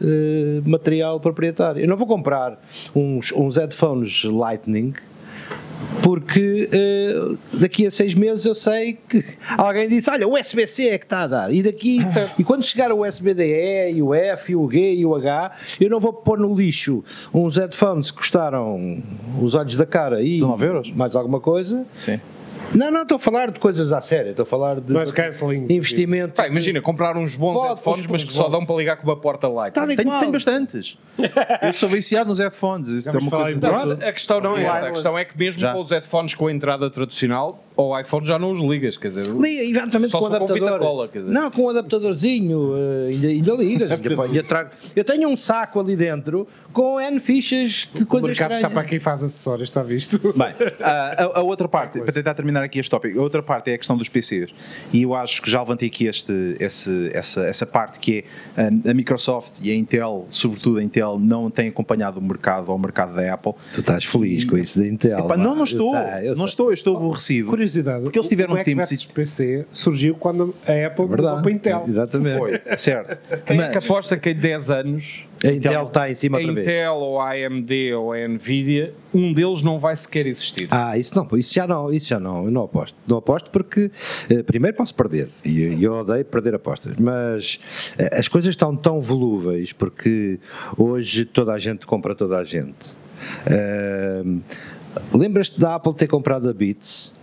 material 0.64 1.18
proprietário. 1.18 1.82
Eu 1.82 1.88
não 1.88 1.96
vou 1.96 2.06
comprar 2.06 2.62
uns, 2.94 3.32
uns 3.32 3.56
headphones 3.56 4.22
Lightning 4.22 4.94
porque 6.02 6.68
uh, 6.72 7.38
daqui 7.58 7.86
a 7.86 7.90
seis 7.90 8.14
meses 8.14 8.44
eu 8.44 8.54
sei 8.54 8.98
que 9.08 9.24
alguém 9.56 9.88
disse: 9.88 10.10
Olha, 10.10 10.26
o 10.26 10.38
USB-C 10.38 10.88
é 10.88 10.98
que 10.98 11.04
está 11.04 11.22
a 11.22 11.26
dar, 11.26 11.54
e 11.54 11.62
daqui, 11.62 12.00
e 12.38 12.44
quando 12.44 12.62
chegar 12.64 12.92
o 12.92 13.06
USB-DE, 13.06 13.92
e 13.94 14.02
o 14.02 14.14
F, 14.14 14.52
e 14.52 14.56
o 14.56 14.70
G, 14.70 14.94
e 14.94 15.06
o 15.06 15.14
H, 15.14 15.52
eu 15.80 15.90
não 15.90 16.00
vou 16.00 16.12
pôr 16.12 16.38
no 16.38 16.54
lixo 16.54 17.04
uns 17.32 17.56
headphones 17.56 18.10
que 18.10 18.18
custaram 18.18 19.02
os 19.40 19.54
olhos 19.54 19.76
da 19.76 19.86
cara 19.86 20.22
e 20.22 20.34
19 20.34 20.66
euros. 20.66 20.92
mais 20.92 21.16
alguma 21.16 21.40
coisa. 21.40 21.84
Sim 21.96 22.20
não, 22.74 22.90
não, 22.90 23.02
estou 23.02 23.16
a 23.16 23.18
falar 23.18 23.50
de 23.50 23.58
coisas 23.58 23.92
à 23.92 24.00
sério, 24.00 24.30
estou 24.30 24.44
a 24.44 24.46
falar 24.46 24.80
de 24.80 24.92
Mas 24.92 25.10
canceling. 25.10 25.66
investimento. 25.68 26.34
Pá, 26.34 26.46
imagina, 26.46 26.80
comprar 26.80 27.16
uns 27.16 27.36
bons 27.36 27.54
Pode, 27.54 27.68
headphones, 27.68 28.06
mas 28.06 28.24
que 28.24 28.32
só 28.32 28.48
dão 28.48 28.64
para 28.64 28.76
ligar 28.76 28.96
com 28.96 29.04
uma 29.04 29.16
porta 29.16 29.48
light. 29.48 29.74
Tá 29.74 29.86
tenho, 29.86 30.18
tenho 30.18 30.32
bastantes. 30.32 30.96
Eu 31.62 31.72
sou 31.72 31.88
viciado 31.88 32.28
nos 32.28 32.38
headphones. 32.38 33.06
é 33.06 33.10
uma 33.10 33.30
coisa 33.30 33.60
não, 33.60 33.92
a 33.92 34.12
questão 34.12 34.40
não 34.40 34.56
é 34.56 34.64
essa, 34.64 34.86
a 34.86 34.90
questão 34.90 35.18
é 35.18 35.24
que 35.24 35.36
mesmo 35.38 35.60
Já. 35.60 35.72
com 35.72 35.80
os 35.80 35.90
headphones 35.90 36.34
com 36.34 36.46
a 36.46 36.52
entrada 36.52 36.90
tradicional, 36.90 37.64
ao 37.76 37.98
iPhone 37.98 38.26
já 38.26 38.38
não 38.38 38.50
os 38.50 38.60
ligas, 38.60 38.96
quer 38.96 39.08
dizer. 39.08 39.26
Liga, 39.26 39.78
eventualmente 39.80 40.12
com 40.12 40.22
o 40.22 40.26
adaptador. 40.26 40.78
Com 40.78 40.78
cola, 40.78 41.08
quer 41.08 41.20
dizer. 41.20 41.32
Não, 41.32 41.50
com 41.50 41.62
um 41.62 41.68
adaptadorzinho, 41.70 42.58
uh, 42.58 43.08
ainda, 43.08 43.28
ainda 43.28 43.52
ligas. 43.54 43.92
ainda, 43.92 44.22
ainda 44.22 44.42
trago. 44.42 44.70
Eu 44.94 45.04
tenho 45.04 45.28
um 45.28 45.36
saco 45.36 45.80
ali 45.80 45.96
dentro 45.96 46.46
com 46.72 47.00
N 47.00 47.18
fichas 47.20 47.88
de 47.92 48.04
coisas 48.04 48.28
O 48.28 48.30
mercado 48.30 48.52
está 48.52 48.70
para 48.70 48.84
quem 48.84 48.98
faz 48.98 49.22
acessórios, 49.22 49.68
está 49.68 49.82
visto? 49.82 50.18
Bem, 50.36 50.54
a, 50.80 51.38
a, 51.38 51.42
outra 51.42 51.68
parte, 51.68 52.00
para 52.00 52.12
tentar 52.12 52.34
terminar 52.34 52.62
aqui 52.62 52.78
este 52.78 52.90
tópico, 52.90 53.18
a 53.18 53.22
outra 53.22 53.42
parte 53.42 53.70
é 53.70 53.74
a 53.74 53.78
questão 53.78 53.96
dos 53.96 54.08
PCs. 54.08 54.50
E 54.92 55.02
eu 55.02 55.14
acho 55.14 55.42
que 55.42 55.50
já 55.50 55.60
levantei 55.60 55.88
aqui 55.88 56.06
este, 56.06 56.56
esse, 56.60 57.10
essa, 57.12 57.46
essa 57.46 57.66
parte 57.66 57.98
que 57.98 58.24
é 58.56 58.90
a, 58.90 58.94
Microsoft 58.94 59.58
e 59.62 59.70
a 59.70 59.74
Intel, 59.74 60.26
sobretudo 60.28 60.78
a 60.78 60.82
Intel, 60.82 61.18
não 61.18 61.50
têm 61.50 61.68
acompanhado 61.68 62.20
o 62.20 62.22
mercado 62.22 62.70
ao 62.70 62.78
mercado 62.78 63.14
da 63.14 63.34
Apple. 63.34 63.54
Tu 63.72 63.80
estás 63.80 64.04
feliz 64.04 64.42
e, 64.42 64.46
com 64.46 64.56
isso 64.56 64.78
da 64.78 64.86
Intel. 64.86 65.18
Epa, 65.18 65.36
não, 65.36 65.54
não 65.54 65.64
estou. 65.64 65.94
Eu 65.94 66.04
sei, 66.04 66.28
eu 66.28 66.30
não 66.30 66.36
sei. 66.36 66.44
estou, 66.44 66.66
eu 66.68 66.74
estou 66.74 66.96
aborrecido. 66.96 67.50
Curiosidade. 67.70 68.02
Porque 68.02 68.18
eles 68.18 68.28
tiveram 68.28 68.54
um 68.54 68.62
tempo. 68.62 68.82
O 68.82 69.12
PC 69.12 69.66
surgiu 69.72 70.14
quando 70.14 70.54
a 70.66 70.86
Apple 70.86 71.06
Verdade, 71.06 71.42
para 71.42 71.50
a 71.50 71.54
Intel. 71.54 71.84
Exatamente. 71.88 72.38
Foi, 72.38 72.76
certo. 72.76 73.18
Quem 73.44 73.56
Mas, 73.56 73.68
é 73.68 73.70
que 73.70 73.78
aposta 73.78 74.16
que 74.16 74.30
em 74.30 74.34
10 74.34 74.70
anos 74.70 75.28
a 75.42 75.48
Intel 75.48 75.84
está 75.84 76.10
em 76.10 76.14
cima 76.14 76.38
outra 76.38 76.52
vez. 76.52 76.66
Intel 76.66 76.94
ou 76.94 77.20
a 77.20 77.30
AMD 77.30 77.94
ou 77.94 78.12
a 78.12 78.28
Nvidia, 78.28 78.92
um 79.14 79.32
deles 79.32 79.62
não 79.62 79.78
vai 79.78 79.96
sequer 79.96 80.26
existir. 80.26 80.68
Ah, 80.70 80.98
isso 80.98 81.16
não, 81.16 81.38
isso 81.38 81.54
já 81.54 81.66
não, 81.66 81.92
isso 81.92 82.08
já 82.08 82.20
não, 82.20 82.44
eu 82.44 82.50
não 82.50 82.64
aposto. 82.64 82.96
Não 83.06 83.18
aposto 83.18 83.50
porque 83.50 83.90
eh, 84.28 84.42
primeiro 84.42 84.76
posso 84.76 84.94
perder 84.94 85.28
e 85.44 85.82
eu 85.82 85.94
odeio 85.94 86.24
perder 86.24 86.54
apostas, 86.54 86.94
mas 86.98 87.58
eh, 87.98 88.18
as 88.18 88.28
coisas 88.28 88.50
estão 88.50 88.76
tão 88.76 89.00
volúveis 89.00 89.72
porque 89.72 90.38
hoje 90.76 91.24
toda 91.24 91.52
a 91.52 91.58
gente 91.58 91.86
compra 91.86 92.14
toda 92.14 92.38
a 92.38 92.44
gente. 92.44 92.98
Uh, 93.46 94.40
Lembras-te 95.12 95.58
da 95.58 95.76
Apple 95.76 95.94
ter 95.94 96.06
comprado 96.06 96.48
a 96.48 96.52
Beats? 96.52 97.14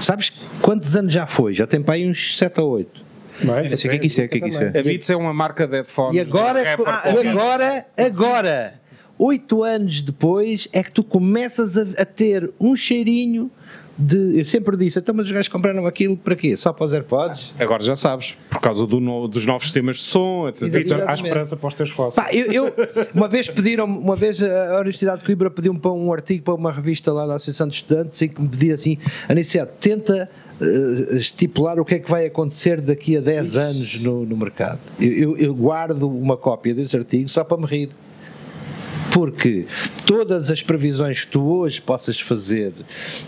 Sabes 0.00 0.32
quantos 0.60 0.96
anos 0.96 1.12
já 1.12 1.26
foi? 1.26 1.54
Já 1.54 1.66
tem 1.66 1.82
para 1.82 1.94
aí 1.94 2.08
uns 2.08 2.36
7 2.38 2.60
ou 2.60 2.70
8. 2.70 3.02
Mas, 3.44 3.72
o 3.72 3.76
que 3.76 3.88
é 3.88 3.98
que 3.98 4.06
isso 4.06 4.20
é? 4.20 4.24
O 4.24 4.28
que 4.28 4.38
é 4.38 4.40
que 4.40 4.48
isso 4.48 4.62
é? 4.62 4.68
A 4.68 4.82
Beats 4.82 5.10
é 5.10 5.16
uma 5.16 5.32
marca 5.32 5.66
de 5.66 5.76
headphones. 5.76 6.14
E 6.14 6.20
agora, 6.20 6.62
ah, 6.86 7.02
agora, 7.08 7.86
agora, 7.96 8.72
oito 9.18 9.62
anos 9.62 10.02
depois, 10.02 10.68
é 10.72 10.82
que 10.82 10.92
tu 10.92 11.02
começas 11.02 11.76
a, 11.76 11.82
a 11.98 12.04
ter 12.04 12.50
um 12.60 12.76
cheirinho 12.76 13.50
de. 13.98 14.38
Eu 14.38 14.44
sempre 14.44 14.76
disse, 14.76 14.98
então, 14.98 15.14
mas 15.14 15.26
os 15.26 15.32
gajos 15.32 15.48
compraram 15.48 15.86
aquilo 15.86 16.16
para 16.16 16.34
quê? 16.34 16.56
Só 16.56 16.72
para 16.72 16.86
os 16.86 16.92
AirPods? 16.94 17.52
Agora 17.58 17.82
já 17.82 17.94
sabes, 17.96 18.36
por 18.50 18.60
causa 18.60 18.86
do 18.86 19.00
no, 19.00 19.28
dos 19.28 19.44
novos 19.46 19.64
sistemas 19.64 19.96
de 19.96 20.02
som, 20.02 20.48
etc. 20.48 20.62
Há 21.08 21.14
esperança 21.14 21.56
para 21.56 21.68
os 21.68 21.74
teus 21.74 21.90
fósseis. 21.90 22.14
Pá, 22.26 22.34
eu, 22.34 22.52
eu- 22.52 22.74
uma 23.14 23.28
vez 23.28 23.48
pediram 23.48 23.84
uma 23.84 24.16
vez 24.16 24.42
a 24.42 24.76
Universidade 24.76 25.18
de 25.20 25.24
Coimbra 25.26 25.50
pediu-me 25.50 25.78
para 25.78 25.92
um 25.92 26.12
artigo 26.12 26.42
para 26.42 26.54
uma 26.54 26.72
revista 26.72 27.12
lá 27.12 27.26
da 27.26 27.34
Associação 27.34 27.68
de 27.68 27.74
Estudantes 27.74 28.20
e 28.22 28.28
que 28.28 28.40
me 28.40 28.48
pedia 28.48 28.74
assim, 28.74 28.98
Aniceto, 29.28 29.72
tenta 29.80 30.28
eh, 30.60 31.16
estipular 31.16 31.78
o 31.80 31.84
que 31.84 31.94
é 31.94 31.98
que 31.98 32.10
vai 32.10 32.26
acontecer 32.26 32.80
daqui 32.80 33.16
a 33.16 33.20
10 33.20 33.56
anos 33.56 34.00
no, 34.02 34.24
no 34.24 34.36
mercado. 34.36 34.78
Eu, 35.00 35.12
eu- 35.12 35.36
eu 35.36 35.54
guardo 35.54 36.08
uma 36.08 36.36
cópia 36.36 36.74
desse 36.74 36.96
artigo 36.96 37.28
só 37.28 37.44
para 37.44 37.56
me 37.58 37.66
rir. 37.66 37.90
Porque 39.12 39.66
todas 40.06 40.50
as 40.50 40.62
previsões 40.62 41.20
que 41.24 41.26
tu 41.32 41.42
hoje 41.42 41.80
possas 41.80 42.18
fazer 42.20 42.72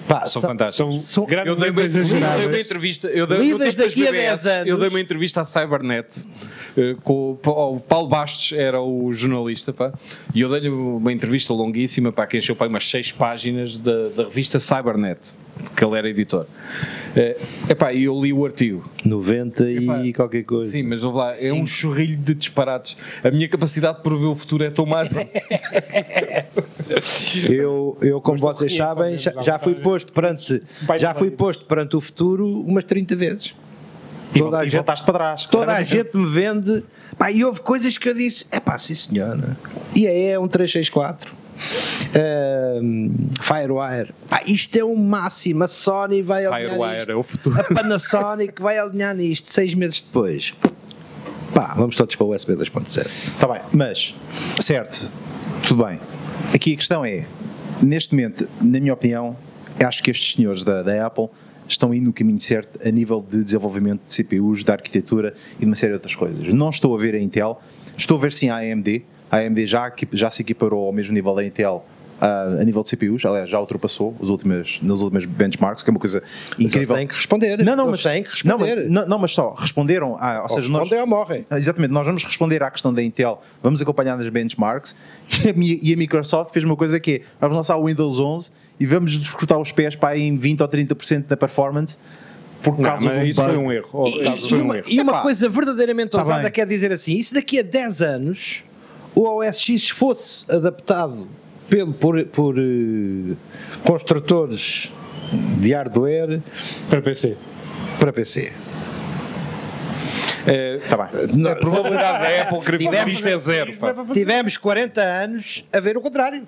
pá, 0.09 0.25
São 0.25 0.41
fantásticas. 0.43 0.77
São, 0.77 1.27
São- 1.27 1.27
Eu 1.45 1.55
dei, 1.57 1.71
uma, 1.71 1.83
eu 1.83 2.49
dei 2.51 2.61
entrevista, 2.63 3.07
eu 3.09 3.27
dei, 3.27 3.39
Lidas 3.39 3.75
daqui 3.75 4.07
a 4.07 4.11
BBS, 4.11 4.45
10 4.45 4.47
anos. 4.47 4.69
eu 4.69 4.79
dei 4.79 4.89
uma 4.89 5.01
entrevista 5.01 5.41
à 5.43 5.45
Cybernet, 5.45 6.25
eh, 6.77 6.97
com 7.03 7.33
o, 7.33 7.37
Pa- 7.37 7.51
o 7.51 7.81
Paulo 7.81 8.09
Bastos 8.09 8.53
era 8.57 8.81
o 8.81 9.13
jornalista, 9.13 9.73
pá, 9.73 9.93
e 10.35 10.41
eu 10.41 10.49
dei-lhe 10.49 10.69
uma 10.69 11.13
entrevista 11.13 11.53
longuíssima, 11.53 12.11
para 12.13 12.27
que 12.27 12.39
encheu 12.39 12.57
pá, 12.57 12.67
umas 12.67 12.89
seis 12.89 13.13
páginas 13.13 13.77
da, 13.77 14.09
da 14.09 14.25
revista 14.25 14.59
Cybernet, 14.61 15.33
que 15.77 15.85
ele 15.85 15.97
era 15.99 16.09
editor. 16.09 16.47
Eh, 17.17 17.37
epá, 17.69 17.93
e 17.93 18.05
eu 18.05 18.21
li 18.21 18.33
o 18.33 18.45
artigo. 18.45 18.89
90 19.05 19.71
e 19.71 19.85
Epá, 19.85 20.03
qualquer 20.17 20.45
coisa. 20.45 20.73
Sim, 20.73 20.83
mas 20.83 21.05
ouve 21.05 21.19
lá, 21.19 21.35
é 21.39 21.53
um 21.53 21.65
chorrilho 21.65 22.17
de 22.17 22.35
disparates. 22.35 22.97
A 23.23 23.31
minha 23.31 23.49
capacidade 23.49 23.99
de 23.99 24.03
prever 24.03 24.27
o 24.27 24.35
futuro 24.35 24.65
é 24.65 24.71
tão 24.71 24.85
máxima. 24.87 25.25
Eu, 27.49 27.97
eu 28.03 28.21
como 28.21 28.39
Mas 28.43 28.59
vocês 28.59 28.77
sabem, 28.77 29.17
já, 29.17 29.33
já 29.43 29.59
fui 29.59 29.75
posto 29.77 30.13
perante 30.13 30.63
já 30.99 31.15
fui 31.15 31.31
posto 31.31 31.65
perante 31.65 31.97
o 31.97 32.01
futuro 32.01 32.47
umas 32.61 32.85
30 32.85 33.17
vezes. 33.17 33.55
E, 34.35 34.39
Toda 34.39 34.59
a 34.59 34.63
e 34.63 34.65
gente- 34.69 34.75
voltaste 34.77 35.05
para 35.05 35.15
trás. 35.15 35.45
Toda 35.45 35.73
a 35.73 35.83
gente 35.83 36.17
me 36.17 36.27
vende. 36.27 36.85
Pá, 37.17 37.31
e 37.31 37.45
houve 37.45 37.61
coisas 37.61 37.97
que 37.97 38.09
eu 38.09 38.15
disse: 38.15 38.45
é 38.51 38.59
pá, 38.61 38.77
sim 38.79 38.95
senhora. 38.95 39.57
E 39.95 40.07
aí 40.07 40.25
é 40.27 40.39
um 40.39 40.49
364. 40.49 41.33
Ahm, 42.15 43.11
Firewire. 43.41 44.13
Pá, 44.29 44.41
isto 44.47 44.77
é 44.77 44.85
o 44.85 44.97
máximo. 44.97 45.65
A 45.65 45.69
Sony 45.69 46.23
vai 46.23 46.47
alinhar 46.47 46.71
Firewire 46.71 46.99
isto. 47.01 47.11
é 47.11 47.15
o 47.15 47.23
futuro. 47.23 47.61
A 47.61 47.65
Panasonic 47.65 48.61
vai 48.61 48.79
alinhar 48.79 49.15
nisto. 49.15 49.53
Seis 49.53 49.75
meses 49.75 50.01
depois. 50.01 50.53
Pá, 51.55 51.75
vamos 51.77 51.97
todos 51.97 52.17
para 52.17 52.27
o 52.27 52.35
USB 52.35 52.55
2.0. 52.55 53.07
Está 53.07 53.47
bem, 53.47 53.61
mas, 53.73 54.15
certo, 54.61 55.11
tudo 55.67 55.85
bem. 55.85 56.01
Aqui 56.53 56.73
a 56.73 56.77
questão 56.77 57.05
é, 57.05 57.25
neste 57.81 58.15
momento, 58.15 58.49
na 58.61 58.81
minha 58.81 58.93
opinião, 58.93 59.37
acho 59.85 60.03
que 60.03 60.11
estes 60.11 60.35
senhores 60.35 60.65
da, 60.65 60.83
da 60.83 61.07
Apple 61.07 61.29
estão 61.69 61.95
indo 61.95 62.07
no 62.07 62.13
caminho 62.13 62.41
certo 62.41 62.79
a 62.87 62.91
nível 62.91 63.25
de 63.29 63.43
desenvolvimento 63.43 64.01
de 64.07 64.15
CPUs, 64.15 64.65
de 64.65 64.71
arquitetura 64.71 65.35
e 65.57 65.61
de 65.61 65.67
uma 65.67 65.77
série 65.77 65.93
de 65.93 65.95
outras 65.95 66.15
coisas. 66.15 66.53
Não 66.53 66.69
estou 66.69 66.95
a 66.95 66.99
ver 66.99 67.15
a 67.15 67.19
Intel, 67.19 67.61
estou 67.97 68.19
a 68.19 68.21
ver 68.21 68.33
sim 68.33 68.49
a 68.51 68.57
AMD. 68.57 69.05
A 69.35 69.39
AMD 69.39 69.67
já, 69.67 69.93
já 70.13 70.31
se 70.31 70.43
equiparou 70.43 70.87
ao 70.87 70.93
mesmo 70.93 71.13
nível 71.13 71.35
da 71.35 71.45
Intel 71.45 71.85
ah, 72.21 72.59
a 72.61 72.65
nível 72.65 72.83
de 72.83 72.91
CPUs, 72.91 73.25
aliás, 73.25 73.51
já 73.51 73.59
ultrapassou 73.59 74.15
os 74.21 74.31
últimos, 74.31 74.79
nos 74.81 75.01
últimos 75.03 75.25
benchmarks, 75.25 75.83
que 75.83 75.91
é 75.91 75.93
uma 75.93 75.99
coisa 75.99 76.23
incrível. 76.59 76.95
Têm 76.97 77.07
que 77.07 77.15
responder. 77.15 77.63
Não, 77.65 77.75
não, 77.75 77.91
mas, 77.91 78.03
têm 78.03 78.23
que 78.23 78.47
não, 78.47 78.57
responder. 78.57 78.89
não, 78.89 79.07
não, 79.07 79.19
mas 79.19 79.33
só 79.33 79.53
responderam, 79.53 80.17
a, 80.19 80.43
ou 80.43 80.49
seja, 80.49 80.71
nós, 80.71 80.91
ou 80.91 81.07
morrem. 81.07 81.45
ah, 81.51 81.59
Exatamente, 81.59 81.91
nós 81.91 82.07
vamos 82.07 82.25
responder 82.25 82.63
à 82.63 82.71
questão 82.71 82.95
da 82.95 83.03
Intel, 83.03 83.43
vamos 83.63 83.83
acompanhar 83.83 84.17
nas 84.17 84.29
benchmarks 84.29 84.97
e 85.45 85.49
a, 85.49 85.79
e 85.83 85.93
a 85.93 85.97
Microsoft 85.97 86.53
fez 86.53 86.65
uma 86.65 86.77
coisa 86.77 87.01
que 87.01 87.13
é, 87.17 87.21
vamos 87.41 87.57
lançar 87.57 87.77
o 87.77 87.87
Windows 87.87 88.21
11 88.21 88.51
e 88.79 88.87
vamos 88.87 89.13
escutar 89.13 89.59
os 89.59 89.73
pés 89.73 89.97
para 89.97 90.17
em 90.17 90.37
20 90.37 90.63
ou 90.63 90.69
30% 90.69 91.27
da 91.27 91.37
performance 91.37 91.99
por 92.63 92.77
Não, 92.77 92.83
causa 92.85 93.05
mas 93.07 93.19
de 93.19 93.25
um 93.25 93.27
isso 93.29 93.45
foi 93.45 93.57
um 93.57 93.73
erro. 93.73 93.89
Oh, 93.93 94.09
E, 94.09 94.29
isso 94.37 94.47
e 94.47 94.51
foi 94.51 94.59
um 94.61 94.65
uma, 94.65 94.77
erro. 94.79 94.87
e 94.89 95.01
uma 95.01 95.21
coisa 95.21 95.49
verdadeiramente 95.49 96.11
tá 96.11 96.19
ousada 96.21 96.51
quer 96.51 96.67
dizer 96.67 96.91
assim: 96.93 97.21
se 97.21 97.35
daqui 97.35 97.59
a 97.59 97.63
10 97.63 98.01
anos 98.03 98.65
o 99.15 99.29
OS 99.39 99.59
X 99.59 99.91
fosse 99.91 100.51
adaptado 100.51 101.29
pelo, 101.69 101.93
por, 101.93 102.25
por 102.27 102.57
eh, 102.59 103.35
construtores 103.85 104.91
de 105.61 105.73
hardware 105.73 106.41
Para 106.91 107.01
PC. 107.03 107.37
para 107.99 108.13
PC? 108.13 108.53
É, 110.47 110.79
Tá 110.91 110.97
bem. 110.97 111.47
a 111.47 111.57
probabilidade 111.57 112.19
da 112.23 112.43
Apple 112.43 112.61
querer 112.61 112.79
Tivemos- 112.79 113.27
é 113.27 113.39
zero. 113.39 113.77
Pá. 113.79 113.95
Tivemos 114.13 114.57
40 114.59 115.01
anos 115.01 115.65
a 115.73 115.81
ver 115.81 115.97
o 115.97 116.01
contrário. 116.03 116.47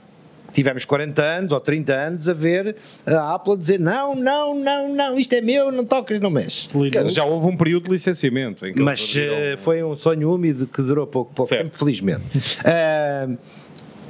Tivemos 0.53 0.84
40 0.84 1.22
anos 1.22 1.53
ou 1.53 1.61
30 1.61 1.92
anos 1.92 2.28
a 2.28 2.32
ver 2.32 2.76
a 3.05 3.34
Apple 3.34 3.55
a 3.55 3.57
dizer 3.57 3.78
não, 3.80 4.14
não, 4.14 4.55
não, 4.59 4.94
não, 4.94 5.18
isto 5.18 5.34
é 5.34 5.40
meu, 5.40 5.70
não 5.70 5.84
tocas, 5.84 6.18
não 6.20 6.30
mexes. 6.30 6.68
Já 7.12 7.24
houve 7.24 7.47
um 7.47 7.57
período 7.57 7.84
de 7.84 7.90
licenciamento. 7.90 8.66
Em 8.66 8.72
que 8.72 8.80
Mas 8.80 9.14
eh, 9.16 9.57
foi 9.59 9.82
um 9.82 9.97
sonho 9.97 10.32
úmido 10.32 10.66
que 10.66 10.82
durou 10.82 11.07
pouco, 11.07 11.32
pouco 11.34 11.51
tempo, 11.51 11.76
felizmente. 11.76 12.24
Ah, 12.64 13.28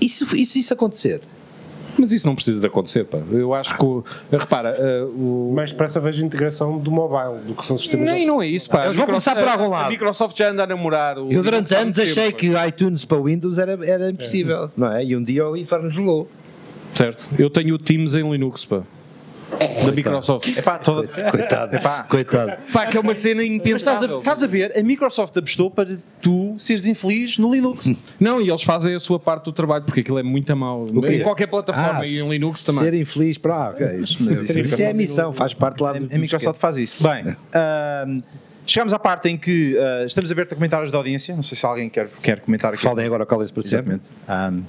isso, 0.01 0.24
isso, 0.37 0.59
isso 0.59 0.72
acontecer. 0.72 1.20
Mas 1.99 2.13
isso 2.13 2.27
não 2.27 2.35
precisa 2.35 2.61
de 2.61 2.67
acontecer, 2.67 3.05
pá. 3.05 3.19
Eu 3.31 3.55
acho 3.55 3.77
que. 3.77 3.85
o- 3.85 4.05
Repara, 4.31 4.77
eh, 4.79 5.05
o. 5.05 5.53
Mais 5.55 5.71
depressa 5.71 5.99
vejo 6.01 6.23
a 6.23 6.27
integração 6.27 6.79
do 6.79 6.91
mobile 6.91 7.41
do 7.47 7.55
que 7.55 7.65
são 7.65 7.79
sistemas. 7.79 8.05
Nem, 8.13 8.27
não 8.27 8.43
é 8.43 8.47
isso, 8.47 8.69
pá. 8.69 8.85
Eles 8.85 8.97
vão 8.97 9.07
Microsoft- 9.07 9.35
começar 9.37 9.55
por 9.55 9.61
algum 9.63 9.71
lado. 9.73 9.87
A 9.87 9.91
Microsoft 9.91 10.37
já 10.37 10.51
anda 10.51 10.65
a 10.65 10.67
namorar. 10.67 11.19
o 11.19 11.33
Eu 11.33 11.43
durante 11.43 11.75
anos 11.75 11.99
achei 11.99 12.27
tempo, 12.27 12.37
que 12.39 12.51
o 12.51 12.67
iTunes 12.67 13.05
para 13.05 13.19
Windows 13.21 13.59
era, 13.59 13.79
era 13.87 14.11
impossível, 14.11 14.71
não 14.77 14.93
é? 14.93 15.05
E 15.05 15.17
um 15.17 15.23
dia 15.23 15.47
o 15.49 15.57
inferno 15.57 15.91
gelou. 15.91 16.29
Certo. 16.95 17.29
Eu 17.39 17.51
tenho 17.51 17.75
o 17.75 17.79
Teams 17.79 18.15
em 18.15 18.31
Linux, 18.31 18.65
pá. 18.65 18.83
Da 19.85 19.93
Microsoft. 19.93 20.49
Epá, 20.57 20.79
toda, 20.79 21.07
Coitado, 21.31 21.79
coitado. 22.09 22.53
Pá, 22.73 22.87
que 22.87 22.97
é 22.97 23.01
uma 23.01 23.15
cena 23.15 23.43
Mas 23.43 23.49
estás 23.49 24.03
a, 24.03 24.05
impensável. 24.05 24.19
estás 24.19 24.43
a 24.43 24.47
ver, 24.47 24.77
a 24.77 24.83
Microsoft 24.83 25.37
apostou 25.37 25.71
para 25.71 25.97
tu 26.21 26.57
seres 26.59 26.85
infeliz 26.87 27.39
no 27.39 27.53
Linux. 27.55 27.93
Não, 28.19 28.41
e 28.41 28.49
eles 28.51 28.63
fazem 28.63 28.95
a 28.95 29.01
sua 29.01 29.19
parte 29.21 29.45
do 29.45 29.53
trabalho, 29.53 29.85
porque 29.85 30.01
aquilo 30.01 30.19
é 30.19 30.23
muito 30.23 30.51
a 30.53 30.57
mau. 30.57 30.87
Em 31.09 31.23
qualquer 31.23 31.47
plataforma 31.47 32.01
Ah, 32.01 32.07
e 32.07 32.19
em 32.19 32.29
Linux 32.29 32.65
também. 32.65 32.83
Ser 32.83 32.95
infeliz 32.95 33.39
para. 33.39 33.55
Ah, 33.55 33.71
ok. 33.71 33.87
Isso, 34.01 34.23
isso 34.59 34.83
é 34.83 34.91
a 34.91 34.95
missão, 34.95 35.33
faz 35.33 35.55
parte 35.55 35.81
lá 35.83 35.93
do. 35.93 36.13
A 36.13 36.19
Microsoft 36.19 36.59
faz 36.61 36.77
isso. 36.77 37.03
Bem, 37.03 37.37
ahm, 37.55 38.21
chegamos 38.67 38.93
à 38.93 38.99
parte 38.99 39.29
em 39.29 39.37
que 39.39 39.79
ah, 39.79 40.05
estamos 40.07 40.31
abertos 40.33 40.53
a 40.53 40.57
comentários 40.57 40.91
da 40.91 40.99
audiência. 40.99 41.35
Não 41.37 41.43
sei 41.43 41.57
se 41.57 41.65
alguém 41.65 41.89
quer, 41.89 42.09
quer 42.21 42.41
comentar 42.41 42.75
aqui. 42.75 42.83
Falem 42.83 43.07
agora 43.07 43.23
o 43.23 43.27
Collins 43.27 43.51
para 43.53 43.63
sempre. 43.63 43.95
Exatamente. 43.95 44.09
Ahm, 44.29 44.63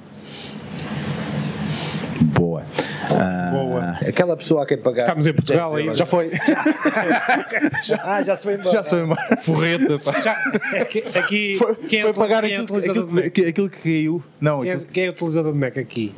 boa. 2.21 2.63
Ah, 3.09 3.51
Boa. 3.53 3.97
Aquela 4.07 4.35
pessoa 4.35 4.63
a 4.63 4.65
quem 4.65 4.77
pagar. 4.77 4.99
Estamos 4.99 5.25
em 5.25 5.33
Portugal 5.33 5.73
10 5.75 5.89
aí. 5.89 5.95
Já 5.95 6.05
foi. 6.05 6.31
Ah, 8.03 8.23
já 8.23 8.35
se 8.35 8.43
foi 8.43 8.55
embora. 8.55 8.71
Já 8.71 8.83
foi 8.83 9.01
embora. 9.03 9.37
Forreta, 9.37 9.99
pá. 9.99 10.11
Aqui, 10.81 11.03
aqui 11.15 11.59
quem, 11.89 11.99
é, 11.99 12.03
Foi 12.03 12.13
pagar 12.13 12.43
quem 12.43 12.53
é 12.53 12.59
o 12.59 12.63
aquilo, 12.63 12.77
utilizador 12.77 13.03
aquilo, 13.03 13.07
de 13.07 13.23
Mac? 13.25 13.33
que- 13.33 13.45
aquilo 13.45 13.69
que 13.69 13.77
caiu. 13.81 14.23
Não, 14.39 14.61
Quem 14.61 14.69
é, 14.69 14.73
aquilo- 14.73 14.89
quem 14.91 15.03
é 15.05 15.07
o 15.07 15.11
utilizador 15.11 15.53
de 15.53 15.59
Mac 15.59 15.77
aqui? 15.77 16.13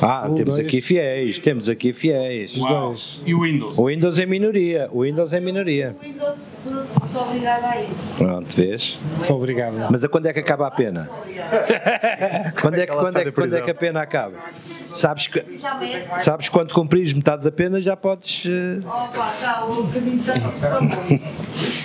Ah, 0.00 0.26
Um, 0.28 0.34
temos 0.34 0.54
dois. 0.56 0.66
aqui 0.66 0.80
fiéis, 0.80 1.38
temos 1.38 1.68
aqui 1.68 1.92
fiéis. 1.92 2.54
Os 2.56 2.66
dois. 2.66 3.22
E 3.26 3.34
o 3.34 3.42
Windows? 3.42 3.78
O 3.78 3.86
Windows 3.88 4.18
é 4.18 4.26
minoria, 4.26 4.88
o 4.92 5.02
Windows 5.02 5.32
é 5.32 5.40
minoria. 5.40 5.96
O 6.00 6.04
Windows 6.04 6.36
sou 7.12 7.22
obrigada 7.22 7.66
a 7.68 7.82
isso. 7.82 8.14
Pronto, 8.18 8.56
vês? 8.56 8.98
Sou 9.18 9.36
obrigado. 9.36 9.74
Mas 9.90 10.04
a 10.04 10.08
quando 10.08 10.26
é 10.26 10.32
que 10.32 10.40
acaba 10.40 10.66
a 10.66 10.70
pena? 10.70 11.08
Quando 12.60 12.74
é 12.78 12.86
que, 12.86 12.92
quando 12.92 13.16
é, 13.16 13.24
quando 13.24 13.28
é 13.28 13.30
prisão? 13.30 13.62
que 13.62 13.70
a 13.70 13.74
pena 13.74 14.00
acaba? 14.02 14.34
Sabes 14.86 15.26
que, 15.26 15.39
É. 15.40 16.18
sabes 16.20 16.48
quando 16.48 16.72
cumprires 16.72 17.12
metade 17.12 17.42
da 17.44 17.50
pena 17.52 17.80
já 17.80 17.96
podes. 17.96 18.44
eh, 18.46 18.78
Opa, 18.86 19.32
está 19.34 19.64
o 19.66 19.86
caminho 19.92 20.20
está. 20.20 20.34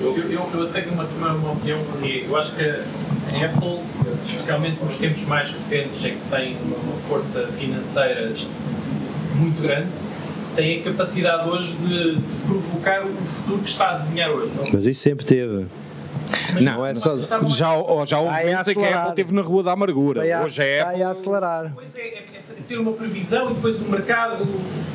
Eu, 0.00 0.16
eu, 0.16 0.50
eu 0.54 0.72
tenho 0.72 0.92
uma, 0.92 1.04
uma, 1.04 1.32
uma 1.34 1.52
opinião, 1.52 1.84
porque 1.84 2.24
eu 2.26 2.34
acho 2.36 2.54
que 2.54 2.62
a 2.64 3.44
Apple, 3.46 3.80
especialmente 4.26 4.82
nos 4.82 4.96
tempos 4.96 5.22
mais 5.24 5.50
recentes, 5.50 6.02
em 6.02 6.14
que 6.14 6.20
tem 6.30 6.56
uma 6.64 6.94
força 6.96 7.48
financeira 7.48 8.32
muito 9.34 9.60
grande, 9.60 9.88
tem 10.56 10.80
a 10.80 10.84
capacidade 10.84 11.46
hoje 11.50 11.76
de 11.76 12.18
provocar 12.46 13.04
o 13.04 13.12
futuro 13.26 13.58
que 13.62 13.68
está 13.68 13.90
a 13.90 13.94
desenhar 13.96 14.30
hoje. 14.30 14.52
Mas 14.72 14.86
isso 14.86 15.02
sempre 15.02 15.26
teve. 15.26 15.66
Mas 16.54 16.64
Não 16.64 16.86
é 16.86 16.94
Já, 16.94 17.04
já 17.56 17.72
houve 18.20 18.30
Vai 18.30 18.44
momentos 18.46 18.68
em 18.68 18.74
que 18.74 18.84
a. 18.84 18.98
Apple 18.98 19.08
esteve 19.10 19.34
na 19.34 19.42
Rua 19.42 19.62
da 19.62 19.72
Amargura. 19.72 20.22
Aí 20.22 20.32
a- 20.32 20.42
Hoje 20.42 20.62
a 20.62 20.66
está 20.66 20.82
Apple. 20.88 20.96
aí 20.96 21.02
a 21.02 21.10
acelerar. 21.10 21.72
Pois 21.74 21.94
é, 21.96 22.00
é, 22.00 22.04
é 22.14 22.40
ter 22.68 22.78
uma 22.78 22.92
previsão 22.92 23.50
e 23.50 23.54
depois 23.54 23.80
o 23.80 23.84
mercado. 23.84 24.46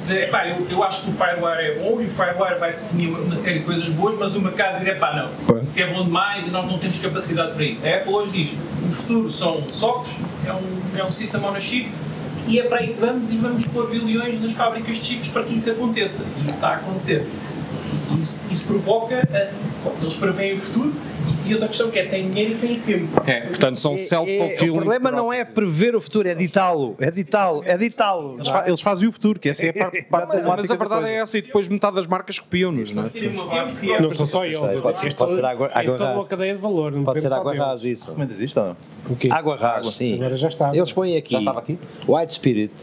Epá, 0.09 0.47
eu, 0.47 0.67
eu 0.69 0.83
acho 0.83 1.01
que 1.03 1.09
o 1.09 1.11
Firewire 1.11 1.61
é 1.61 1.79
bom 1.79 1.99
e 1.99 2.05
o 2.05 2.09
Firewire 2.09 2.59
vai 2.59 2.71
ter 2.71 3.07
uma 3.07 3.35
série 3.35 3.59
de 3.59 3.65
coisas 3.65 3.89
boas, 3.89 4.15
mas 4.17 4.35
o 4.35 4.41
mercado 4.41 4.79
diz: 4.79 4.87
epá, 4.87 5.13
não, 5.15 5.29
Pois. 5.47 5.63
isso 5.69 5.81
é 5.81 5.87
bom 5.87 6.03
demais 6.03 6.45
e 6.47 6.51
nós 6.51 6.65
não 6.67 6.77
temos 6.77 6.97
capacidade 6.97 7.53
para 7.53 7.63
isso. 7.63 7.85
A 7.85 7.89
Apple 7.89 8.13
hoje 8.13 8.31
diz: 8.31 8.53
o 8.87 8.91
futuro 8.93 9.31
são 9.31 9.63
socos, 9.71 10.15
é 10.47 10.53
um, 10.53 10.99
é 10.99 11.03
um 11.03 11.11
System 11.11 11.41
on 11.43 11.55
a 11.55 11.59
Chip 11.59 11.89
e 12.47 12.59
é 12.59 12.63
para 12.63 12.79
aí 12.79 12.89
que 12.93 12.99
vamos 12.99 13.31
e 13.31 13.37
vamos 13.37 13.65
pôr 13.65 13.89
bilhões 13.89 14.39
nas 14.41 14.51
fábricas 14.51 14.97
de 14.97 15.03
chips 15.03 15.29
para 15.29 15.43
que 15.43 15.55
isso 15.55 15.71
aconteça. 15.71 16.21
E 16.37 16.41
isso 16.41 16.49
está 16.51 16.67
a 16.69 16.75
acontecer. 16.75 17.27
Isso, 18.19 18.39
isso 18.51 18.63
provoca, 18.65 19.27
a, 19.33 19.74
bom, 19.85 19.95
eles 20.01 20.15
preveem 20.15 20.53
o 20.53 20.57
futuro 20.57 20.93
E 21.47 21.53
outra 21.53 21.67
questão 21.67 21.91
que 21.91 21.99
é, 21.99 22.05
tem 22.07 22.27
dinheiro 22.31 22.53
e 22.53 22.55
tem 22.55 22.79
tempo. 22.79 23.21
É, 23.29 23.41
portanto, 23.41 23.75
são 23.77 23.91
É- 23.91 23.95
é- 23.95 23.97
self-fulfilling. 23.99 24.71
o 24.71 24.75
problema 24.81 25.11
não 25.11 25.31
é 25.31 25.45
prever 25.45 25.95
o 25.95 26.01
futuro, 26.01 26.27
é 26.27 26.33
ditá-lo. 26.33 26.95
É 26.99 27.11
ditá-lo, 27.11 27.61
é 27.67 27.77
ditá-lo. 27.77 28.33
Eles, 28.37 28.47
fa- 28.47 28.63
eles 28.65 28.81
fazem 28.81 29.07
o 29.07 29.11
futuro, 29.11 29.39
que 29.39 29.49
essa 29.49 29.63
é 29.63 29.69
a 29.69 29.73
parte, 29.73 30.03
parte 30.09 30.09
Mas 30.09 30.25
problemática 30.37 30.73
a 30.73 30.75
da 30.75 30.79
verdade 30.79 31.01
coisa. 31.01 31.15
é 31.15 31.19
essa, 31.21 31.37
e 31.37 31.41
depois 31.43 31.67
metade 31.69 31.95
das 31.97 32.07
marcas 32.07 32.39
copiam-nos, 32.39 32.91
não 32.95 33.03
é? 33.03 33.11
É 33.95 34.01
Não 34.01 34.11
são 34.11 34.25
só 34.25 34.43
eles. 34.43 34.57
Pode 34.81 34.97
ser- 34.97 35.09
é 35.09 35.13
pode 35.13 35.35
ser 35.35 35.45
água- 35.45 35.67
é 35.67 35.79
água 35.79 35.91
toda 35.91 36.05
rasa. 36.05 36.17
uma 36.19 36.25
cadeia 36.25 36.55
de 36.55 36.61
valor. 36.61 36.91
Não 36.91 37.03
Pode 37.03 37.21
ser 37.21 37.29
só 37.29 37.35
água 37.37 37.53
rasa 37.55 37.87
isso. 37.87 38.11
Comentas 38.11 38.41
isto 38.41 38.59
não? 38.59 38.75
Água 39.29 39.55
rasa, 39.55 39.91
sim. 39.91 40.15
Agora 40.15 40.35
já 40.37 40.47
está. 40.47 40.75
Eles 40.75 40.91
põem 40.91 41.15
aqui. 41.15 41.33
Já 41.33 41.39
estava 41.39 41.59
aqui? 41.59 41.77
White 42.07 42.33
Spirit. 42.33 42.73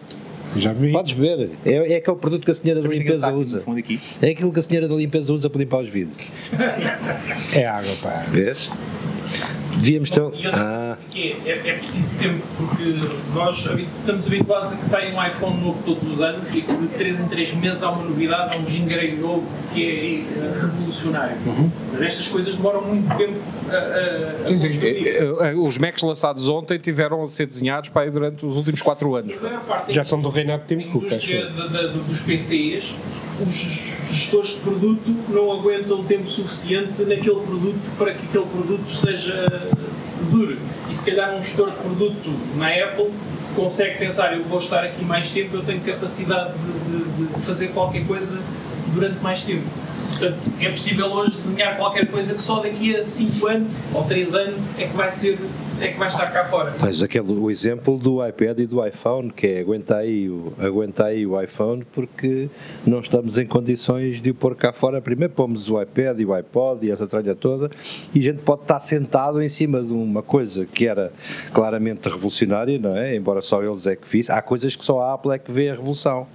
Já 0.57 0.73
vi. 0.73 0.93
Podes 0.93 1.15
beber. 1.15 1.51
É, 1.65 1.95
é 1.95 1.97
aquele 1.97 2.17
produto 2.17 2.45
que 2.45 2.51
a 2.51 2.55
senhora 2.55 2.83
da 2.83 2.89
limpeza 2.89 3.31
no 3.31 3.39
usa. 3.39 3.63
É 4.21 4.31
aquilo 4.31 4.53
que 4.53 4.59
a 4.59 4.63
senhora 4.63 4.89
da 4.89 4.95
limpeza 4.95 5.33
usa 5.33 5.49
para 5.49 5.61
limpar 5.61 5.79
os 5.81 5.89
vidros. 5.89 6.17
É 7.53 7.67
água, 7.67 7.95
pá. 8.03 8.25
Vês? 8.31 8.71
Devíamos 9.77 10.11
ter. 10.11 10.21
E 10.21 10.25
outra 10.25 10.51
Ah, 10.55 10.97
é, 11.15 11.37
é, 11.47 11.63
é 11.69 11.73
preciso 11.75 12.15
tempo, 12.17 12.43
porque 12.57 12.95
nós 13.35 13.67
estamos 14.01 14.27
habituados 14.27 14.73
a 14.73 14.77
que 14.77 14.87
saia 14.87 15.15
um 15.15 15.27
iPhone 15.27 15.61
novo 15.61 15.83
todos 15.85 16.09
os 16.09 16.21
anos 16.21 16.55
e 16.55 16.61
que 16.63 16.73
de 16.73 16.89
3 16.89 17.21
em 17.21 17.29
3 17.29 17.55
meses 17.55 17.83
há 17.83 17.91
uma 17.91 18.05
novidade, 18.05 18.57
há 18.57 18.61
um 18.61 18.67
gingrei 18.67 19.17
novo 19.17 19.47
que 19.73 19.83
é, 19.83 20.39
eh, 20.41 20.53
revolucionário. 20.61 21.37
Mas 21.93 22.03
estas 22.03 22.29
coisas 22.29 22.55
demoram 22.55 22.83
muito 22.83 23.09
tempo 23.17 23.39
a, 23.69 23.73
a, 23.75 24.45
a 24.45 24.49
Sim, 24.49 24.59
sim. 24.59 24.69
construir. 24.69 25.07
Eh, 25.07 25.37
eh, 25.41 25.55
Os 25.55 25.79
Macs 25.79 26.03
lançados 26.03 26.49
ontem 26.49 26.79
tiveram 26.79 27.23
a 27.23 27.27
ser 27.29 27.47
desenhados 27.47 27.89
para 27.89 28.03
aí 28.03 28.11
durante 28.11 28.45
os 28.45 28.57
últimos 28.57 28.83
4 28.83 29.15
anos. 29.15 29.35
Já 29.89 30.05
são 30.05 30.21
do 30.21 30.29
reinado 30.29 30.65
de 30.67 30.77
Tim 30.77 30.91
Cook. 30.91 31.05
dos 32.07 32.21
PCs, 32.21 32.95
os 33.41 33.93
gestores 34.13 34.51
de 34.51 34.57
produto 34.61 35.15
não 35.29 35.51
aguentam 35.53 36.05
tempo 36.05 36.29
suficiente 36.29 37.03
naquele 37.03 37.41
produto 37.41 37.81
para 37.97 38.13
que 38.13 38.27
aquele 38.27 38.45
produto 38.47 38.95
seja 38.95 39.49
dure. 40.31 40.59
E 40.91 40.95
se 40.95 41.03
calhar 41.05 41.35
um 41.35 41.43
gestor 41.43 41.71
de 41.71 41.77
produto 41.77 42.31
na 42.57 42.69
Apple 42.69 43.11
consegue 43.57 43.99
pensar, 43.99 44.35
eu 44.37 44.43
vou 44.43 44.59
estar 44.59 44.83
aqui 44.83 45.05
mais 45.05 45.31
tempo, 45.31 45.57
eu 45.57 45.63
tenho 45.63 45.81
capacidade 45.81 46.53
de, 46.55 46.99
de- 47.27 47.35
de 47.35 47.41
fazer 47.43 47.69
qualquer 47.69 48.07
coisa 48.07 48.39
durante 48.95 49.21
mais 49.23 49.43
tempo. 49.43 49.63
Portanto, 50.11 50.39
é 50.61 50.69
possível 50.69 51.07
hoje 51.07 51.37
desenhar 51.39 51.77
qualquer 51.77 52.07
coisa 52.07 52.35
que 52.35 52.43
só 52.43 52.61
daqui 52.61 52.95
a 52.97 53.03
5 53.03 53.47
anos 53.47 53.69
ou 53.95 54.05
3 54.05 54.35
anos 54.35 54.61
é 54.79 54.87
que 54.87 54.97
vai 54.97 55.11
ser, 55.11 55.39
é 55.85 55.93
que 55.93 55.99
vai 55.99 56.09
estar 56.09 56.31
cá 56.31 56.45
fora. 56.45 56.73
tens 56.73 57.03
aquele, 57.03 57.33
o 57.33 57.51
exemplo 57.51 57.99
do 57.99 58.25
iPad 58.27 58.61
e 58.61 58.67
do 58.67 58.87
iPhone, 58.87 59.31
que 59.31 59.47
é 59.47 59.61
aguenta 59.61 59.97
aí, 59.97 60.31
aguenta 60.59 61.07
aí 61.07 61.27
o 61.27 61.41
iPhone 61.41 61.85
porque 61.93 62.49
não 62.87 63.01
estamos 63.01 63.39
em 63.39 63.47
condições 63.47 64.23
de 64.23 64.31
o 64.31 64.35
pôr 64.35 64.55
cá 64.55 64.73
fora. 64.73 65.01
Primeiro 65.01 65.33
pomos 65.33 65.69
o 65.69 65.81
iPad 65.81 66.21
e 66.21 66.25
o 66.25 66.33
iPod 66.33 66.87
e 66.87 66.91
essa 66.91 67.07
tralha 67.07 67.35
toda 67.35 67.71
e 68.15 68.21
a 68.21 68.23
gente 68.23 68.43
pode 68.43 68.63
estar 68.63 68.79
sentado 68.81 69.43
em 69.43 69.49
cima 69.49 69.83
de 69.83 69.93
uma 69.93 70.23
coisa 70.23 70.67
que 70.67 70.87
era 70.87 71.13
claramente 71.53 72.09
revolucionária, 72.09 72.79
não 72.79 72.97
é? 72.97 73.17
Embora 73.17 73.41
só 73.41 73.63
eles 73.63 73.87
é 73.87 73.97
que 73.97 74.07
fiz. 74.07 74.31
Há 74.31 74.41
coisas 74.41 74.77
que 74.77 74.85
só 74.85 75.01
a 75.01 75.15
Apple 75.15 75.33
é 75.33 75.39
que 75.39 75.51
vê 75.51 75.69
a 75.69 75.75
revolução. 75.75 76.27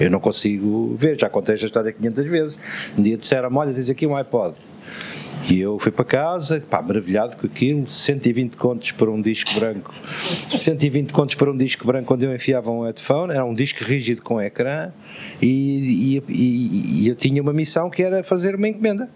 Eu 0.00 0.10
não 0.10 0.18
consigo 0.18 0.96
ver, 0.98 1.20
já 1.20 1.28
contei 1.28 1.54
esta 1.54 1.66
história 1.66 1.92
500 1.92 2.24
vezes. 2.26 2.58
Um 2.96 3.02
dia 3.02 3.16
disseram-me: 3.16 3.56
Olha, 3.56 3.72
tens 3.72 3.90
aqui 3.90 4.06
um 4.06 4.16
iPod. 4.16 4.56
E 5.50 5.60
eu 5.60 5.78
fui 5.78 5.92
para 5.92 6.04
casa, 6.04 6.62
pá, 6.70 6.80
maravilhado 6.80 7.36
com 7.36 7.46
aquilo, 7.46 7.86
120 7.86 8.56
contos 8.56 8.92
para 8.92 9.10
um 9.10 9.20
disco 9.20 9.52
branco. 9.58 9.92
120 10.56 11.12
contos 11.12 11.34
para 11.34 11.50
um 11.50 11.56
disco 11.56 11.86
branco 11.86 12.14
onde 12.14 12.24
eu 12.24 12.34
enfiava 12.34 12.70
um 12.70 12.82
headphone, 12.84 13.32
era 13.32 13.44
um 13.44 13.52
disco 13.54 13.84
rígido 13.84 14.22
com 14.22 14.40
ecrã 14.40 14.90
e, 15.42 16.16
e- 16.18 16.32
e- 16.32 17.02
e 17.04 17.08
eu 17.08 17.14
tinha 17.14 17.42
uma 17.42 17.52
missão 17.52 17.90
que 17.90 18.02
era 18.02 18.22
fazer 18.22 18.54
uma 18.54 18.68
encomenda. 18.68 19.10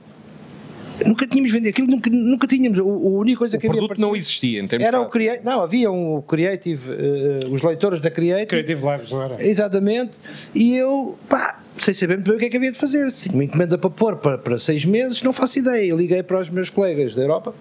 Nunca 1.07 1.27
tínhamos 1.27 1.53
vendido 1.53 1.69
aquilo, 1.69 1.89
nunca, 1.89 2.11
nunca 2.11 2.47
tínhamos. 2.47 2.79
O, 2.79 2.83
a 2.83 3.21
única 3.21 3.39
coisa 3.39 3.57
O 3.57 3.61
que 3.61 3.67
havia 3.67 3.81
produto 3.81 4.01
não 4.01 4.17
existia 4.17 4.61
em 4.61 4.67
termos 4.67 4.87
Era 4.87 5.01
o 5.01 5.05
de 5.05 5.11
Creative. 5.11 5.45
Não, 5.45 5.63
havia 5.63 5.91
um 5.91 6.21
Creative, 6.23 6.93
eh, 6.93 7.47
os 7.51 7.63
leitores 7.63 8.01
da 8.01 8.11
Creative. 8.11 8.47
Creative 8.47 8.85
Labs, 8.85 9.11
não 9.11 9.23
era? 9.23 9.45
Exatamente. 9.45 10.13
E 10.55 10.77
eu, 10.77 11.17
pá, 11.29 11.61
sem 11.79 11.95
saber 11.95 12.15
muito 12.15 12.29
bem 12.29 12.37
o 12.37 12.39
que 12.39 12.47
é 12.47 12.51
que 12.51 12.57
havia 12.57 12.73
de 12.73 12.79
fazer. 12.79 13.11
Se 13.11 13.25
tinha 13.25 13.35
uma 13.35 13.45
encomenda 13.45 13.79
para 13.79 13.91
pôr 13.91 14.17
para, 14.17 14.39
para 14.39 14.59
seis 14.59 14.85
meses, 14.85 15.23
não 15.23 15.33
faço 15.33 15.59
ideia. 15.59 15.95
Liguei 15.95 16.23
para 16.23 16.41
os 16.41 16.49
meus 16.49 16.71
colegas 16.71 17.15
da 17.15 17.23
Europa. 17.23 17.55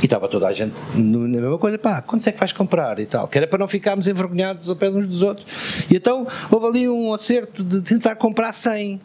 E 0.00 0.04
estava 0.04 0.28
toda 0.28 0.46
a 0.46 0.52
gente 0.52 0.74
na 0.94 1.18
mesma 1.40 1.58
coisa, 1.58 1.78
pá, 1.78 2.00
quantos 2.00 2.26
é 2.26 2.32
que 2.32 2.38
vais 2.38 2.52
comprar 2.52 2.98
e 2.98 3.06
tal, 3.06 3.26
que 3.26 3.36
era 3.36 3.46
para 3.46 3.58
não 3.58 3.68
ficarmos 3.68 4.06
envergonhados 4.06 4.70
ao 4.70 4.76
pé 4.76 4.88
uns 4.88 5.06
dos 5.06 5.22
outros. 5.22 5.46
E 5.90 5.96
então 5.96 6.26
houve 6.50 6.66
ali 6.66 6.88
um 6.88 7.12
acerto 7.12 7.64
de 7.64 7.80
tentar 7.82 8.14
comprar 8.16 8.52
100. 8.52 9.00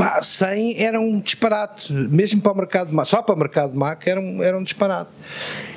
Pá, 0.00 0.22
100 0.22 0.82
era 0.82 0.98
um 0.98 1.20
disparate, 1.20 1.92
mesmo 1.92 2.40
para 2.40 2.52
o 2.52 2.56
mercado 2.56 3.04
só 3.04 3.20
para 3.20 3.34
o 3.34 3.38
mercado 3.38 3.76
Mac 3.76 4.06
era 4.06 4.18
um, 4.18 4.42
era 4.42 4.56
um 4.58 4.62
disparate. 4.62 5.10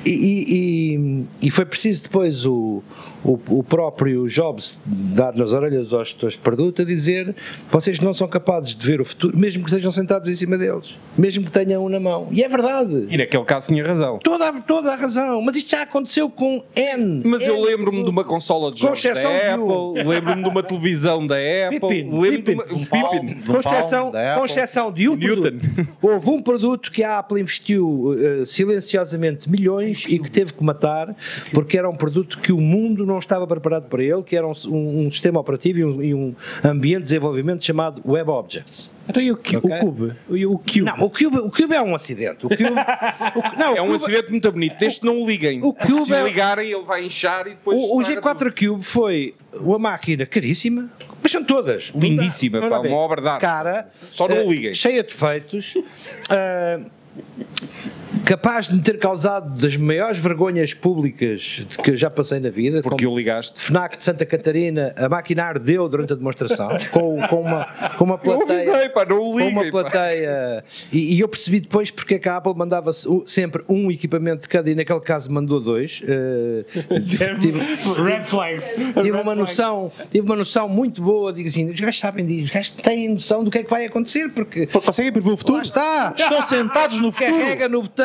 E, 0.02 0.10
e- 0.10 0.94
e- 0.94 1.24
e 1.42 1.50
foi 1.50 1.66
preciso 1.66 2.04
depois 2.04 2.46
o, 2.46 2.82
o, 3.24 3.38
o 3.48 3.62
próprio 3.64 4.26
Jobs 4.28 4.78
dar 4.86 5.34
nas 5.34 5.52
orelhas 5.52 5.92
aos 5.94 6.08
gestores 6.08 6.34
de 6.34 6.40
produto 6.40 6.82
a 6.82 6.84
dizer 6.84 7.34
vocês 7.70 7.98
não 8.00 8.12
são 8.12 8.28
capazes 8.28 8.74
de 8.76 8.86
ver 8.86 9.00
o 9.00 9.04
futuro, 9.04 9.36
mesmo 9.36 9.62
que 9.64 9.70
estejam 9.70 9.90
sentados 9.90 10.28
em 10.28 10.36
cima 10.36 10.58
deles, 10.58 10.96
mesmo 11.16 11.44
que 11.44 11.50
tenham 11.50 11.84
um 11.84 11.88
na 11.88 11.98
mão. 12.00 12.28
E 12.30 12.42
é 12.42 12.48
verdade. 12.48 13.06
E 13.10 13.16
naquele 13.16 13.44
caso 13.44 13.68
tinha 13.68 13.84
razão. 13.86 14.18
Toda, 14.18 14.48
a- 14.48 14.60
toda 14.60 14.92
a 14.92 14.96
razão, 14.96 15.40
mas 15.42 15.56
isto 15.56 15.70
já 15.70 15.82
aconteceu 15.82 16.28
com 16.28 16.62
N. 16.76 17.22
Mas 17.24 17.46
eu 17.46 17.56
N 17.56 17.64
lembro-me 17.64 18.04
de 18.04 18.10
uma 18.10 18.24
consola 18.24 18.70
de 18.70 18.80
jogos 18.80 18.98
da. 19.02 19.54
Apple, 19.54 20.04
lembro-me 20.06 20.42
de 20.42 20.48
uma 20.48 20.62
televisão 20.62 21.26
da 21.26 21.36
Apple, 21.36 21.80
Pippin, 21.80 22.20
lembro-me 22.20 22.64
de 23.34 23.44
com 23.46 23.58
exceção, 23.60 24.10
com 24.38 24.44
de 24.92 25.08
um 25.08 25.16
Newton. 25.16 25.40
produto. 25.58 25.88
Houve 26.02 26.30
um 26.30 26.42
produto 26.42 26.92
que 26.92 27.02
a 27.02 27.18
Apple 27.18 27.40
investiu 27.40 28.14
eh, 28.18 28.44
silenciosamente 28.44 29.48
milhões 29.50 30.04
e 30.08 30.18
que 30.18 30.30
teve 30.30 30.52
que 30.52 30.62
matar 30.62 31.14
porque 31.52 31.78
era 31.78 31.88
um 31.88 31.96
produto 31.96 32.38
que 32.40 32.52
o 32.52 32.60
mundo 32.60 33.06
não 33.06 33.13
estava 33.18 33.46
preparado 33.46 33.88
para 33.88 34.02
ele, 34.02 34.22
que 34.22 34.36
era 34.36 34.46
um, 34.46 34.52
um- 34.68 35.06
um 35.06 35.10
sistema 35.10 35.40
operativo 35.40 35.78
e 35.80 35.84
um, 35.84 36.02
e 36.02 36.14
um 36.14 36.34
ambiente 36.64 36.98
de 36.98 37.04
desenvolvimento 37.04 37.64
chamado 37.64 38.02
Web 38.06 38.30
Objects. 38.30 38.90
Então 39.08 39.22
e 39.22 39.30
o, 39.32 39.36
Cu- 39.36 39.58
Ok. 39.58 39.70
o 39.70 39.78
Cube? 39.80 40.12
O 40.28 40.58
Cube? 40.58 40.80
Não, 40.82 40.94
o 41.04 41.10
Cube, 41.10 41.38
o 41.38 41.50
Cube 41.50 41.74
é 41.74 41.82
um 41.82 41.94
acidente. 41.94 42.46
O 42.46 42.48
Cube, 42.48 42.64
o- 42.64 43.58
não, 43.58 43.76
É 43.76 43.82
um 43.82 43.86
Cube- 43.86 43.96
acidente 43.96 44.30
muito 44.30 44.50
bonito. 44.50 44.76
Que 44.78 45.04
não 45.04 45.20
o 45.20 45.26
liguem. 45.26 45.60
o 45.62 45.72
Cube 45.74 46.04
se 46.06 46.14
é- 46.14 46.22
ligarem, 46.24 46.70
ele 46.72 46.84
vai 46.84 47.04
inchar 47.04 47.46
e 47.46 47.50
depois. 47.50 47.76
O, 47.76 47.96
o 47.96 48.00
estraga 48.00 48.20
tudo. 48.34 48.50
G4 48.50 48.68
Cube 48.68 48.82
foi 48.84 49.34
uma 49.54 49.78
máquina 49.78 50.24
caríssima, 50.24 50.90
mas 51.22 51.30
são 51.30 51.44
todas. 51.44 51.92
Lindíssima, 51.94 52.60
Não 52.60 52.68
pá, 52.70 52.76
não 52.76 52.82
dá 52.82 52.88
uma 52.88 52.96
obra 52.96 53.20
de 53.20 53.28
arte. 53.28 53.40
Cara, 53.42 53.88
Só 54.12 54.26
não 54.26 54.36
eh, 54.36 54.44
liguem. 54.46 54.74
cheia 54.74 55.02
de 55.02 55.10
defeitos, 55.10 55.74
eh, 56.30 56.80
capaz 58.24 58.68
de 58.68 58.74
me 58.74 58.80
ter 58.82 58.98
causado 58.98 59.52
das 59.60 59.76
maiores 59.76 60.18
vergonhas 60.18 60.72
públicas 60.74 61.64
de 61.68 61.78
que 61.78 61.90
eu 61.92 61.96
já 61.96 62.10
passei 62.10 62.38
na 62.40 62.50
vida. 62.50 62.82
Porque 62.82 63.06
o 63.06 63.16
ligaste. 63.16 63.58
FNAC 63.60 63.96
de 63.96 64.04
Santa 64.04 64.24
Catarina, 64.26 64.94
a 64.96 65.08
máquina 65.08 65.44
ardeu 65.44 65.88
durante 65.88 66.12
a 66.12 66.16
demonstração, 66.16 66.68
com, 66.90 67.20
com, 67.28 67.40
uma, 67.42 67.64
com 67.96 68.04
uma 68.04 68.14
Eu 68.24 68.38
plateia 68.38 68.72
avisei, 68.72 68.88
pá, 68.90 69.04
não 69.04 69.18
o 69.18 69.32
com 69.32 69.48
uma 69.48 69.70
plateia 69.70 70.64
e, 70.92 71.14
e 71.16 71.20
eu 71.20 71.28
percebi 71.28 71.60
depois 71.60 71.90
porque 71.90 72.14
é 72.14 72.18
que 72.18 72.28
a 72.28 72.36
Apple 72.36 72.54
mandava 72.56 72.92
-se 72.92 73.06
sempre 73.26 73.62
um 73.68 73.90
equipamento 73.90 74.42
de 74.42 74.48
cada 74.48 74.70
e 74.70 74.74
naquele 74.74 75.00
caso 75.00 75.30
mandou 75.32 75.60
dois 75.60 76.02
eh, 76.06 76.64
tive, 77.40 77.60
Red 78.02 78.22
flags. 78.22 78.74
tive 78.74 78.92
Red 79.00 79.10
uma 79.12 79.22
flags. 79.22 79.36
noção 79.38 79.92
tive 80.10 80.26
uma 80.26 80.36
noção 80.36 80.68
muito 80.68 81.02
boa 81.02 81.32
digo 81.32 81.48
assim, 81.48 81.70
os 81.70 81.78
gajos 81.80 82.00
sabem 82.00 82.24
disso 82.24 82.44
os 82.44 82.50
gajos 82.50 82.70
têm 82.70 83.08
noção 83.14 83.44
do 83.44 83.50
que 83.50 83.58
é 83.58 83.64
que 83.64 83.70
vai 83.70 83.84
acontecer 83.86 84.28
porque 84.30 84.66
Porque 84.66 84.86
conseguem 84.86 85.12
prever 85.12 85.30
o 85.32 85.36
futuro. 85.36 85.56
lá 85.58 85.62
está 85.62 86.14
Estão 86.16 86.42
sentados 86.42 87.00
no 87.00 87.10
futuro. 87.12 87.32
carrega 87.38 87.68
no 87.68 87.82
botão 87.82 88.03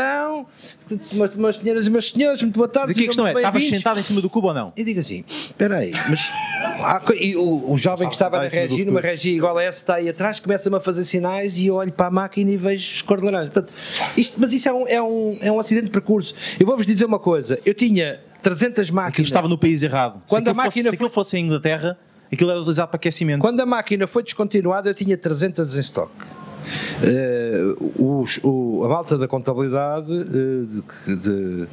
meus, 1.13 1.35
meus 1.35 1.55
senhoras 1.57 1.87
e 1.87 1.89
meus 1.89 2.09
senhores 2.11 2.41
muito 2.41 2.55
boa 2.55 2.67
tarde 2.67 2.91
Aqui 2.91 3.03
a 3.03 3.07
questão 3.07 3.27
é, 3.27 3.33
estavas 3.33 3.69
sentado 3.69 3.99
em 3.99 4.03
cima 4.03 4.21
do 4.21 4.29
cubo 4.29 4.47
ou 4.47 4.53
não? 4.53 4.73
E 4.75 4.83
digo 4.83 4.99
assim, 4.99 5.23
espera 5.27 5.77
aí, 5.77 5.91
mas 6.09 6.19
há 6.83 6.99
co- 6.99 7.13
e 7.13 7.35
o, 7.35 7.71
o 7.71 7.77
jovem 7.77 8.07
que 8.07 8.15
estava 8.15 8.37
na 8.41 8.47
regi, 8.47 8.85
numa 8.85 9.01
regi 9.01 9.31
igual 9.31 9.57
a 9.57 9.63
essa, 9.63 9.79
está 9.79 9.95
aí 9.95 10.09
atrás, 10.09 10.39
começa-me 10.39 10.75
a 10.77 10.79
fazer 10.79 11.03
sinais 11.05 11.57
e 11.57 11.67
eu 11.67 11.75
olho 11.75 11.91
para 11.91 12.07
a 12.07 12.11
máquina 12.11 12.49
e 12.51 12.57
vejo 12.57 13.03
cor 13.05 13.19
de 13.19 13.25
laranja. 13.25 13.51
Portanto, 13.51 13.73
isto- 14.17 14.39
mas 14.39 14.51
isso 14.53 14.67
é 14.69 14.73
um, 14.73 14.87
é, 14.87 15.01
um, 15.01 15.37
é 15.41 15.51
um 15.51 15.59
acidente 15.59 15.85
de 15.85 15.91
percurso. 15.91 16.33
Eu 16.59 16.65
vou-vos 16.65 16.85
dizer 16.85 17.05
uma 17.05 17.19
coisa, 17.19 17.59
eu 17.65 17.73
tinha 17.73 18.19
300 18.41 18.79
Aquilo 18.83 18.95
máquinas. 18.95 19.27
estava 19.27 19.47
no 19.47 19.57
país 19.57 19.83
errado. 19.83 20.21
Quando 20.27 20.45
se 20.45 20.49
a 20.49 20.51
aquilo 20.51 20.55
máquina 20.55 20.71
fosse, 20.71 20.89
se 20.89 20.95
aquilo 20.95 21.09
fosse 21.09 21.37
em 21.37 21.45
Inglaterra, 21.45 21.97
aquilo 22.31 22.49
era 22.51 22.59
utilizado 22.59 22.87
para 22.89 22.97
aquecimento. 22.97 23.41
Quando 23.41 23.59
a 23.59 23.65
máquina 23.65 24.07
foi 24.07 24.23
descontinuada, 24.23 24.89
eu 24.89 24.93
tinha 24.93 25.17
300 25.17 25.75
em 25.75 25.79
stock. 25.81 26.11
Os- 27.97 28.39
o- 28.43 28.83
a 28.85 28.87
malta 28.89 29.17
da 29.17 29.27
contabilidade 29.27 30.11
eh, 30.11 30.65
de- 31.07 31.15
de- 31.17 31.67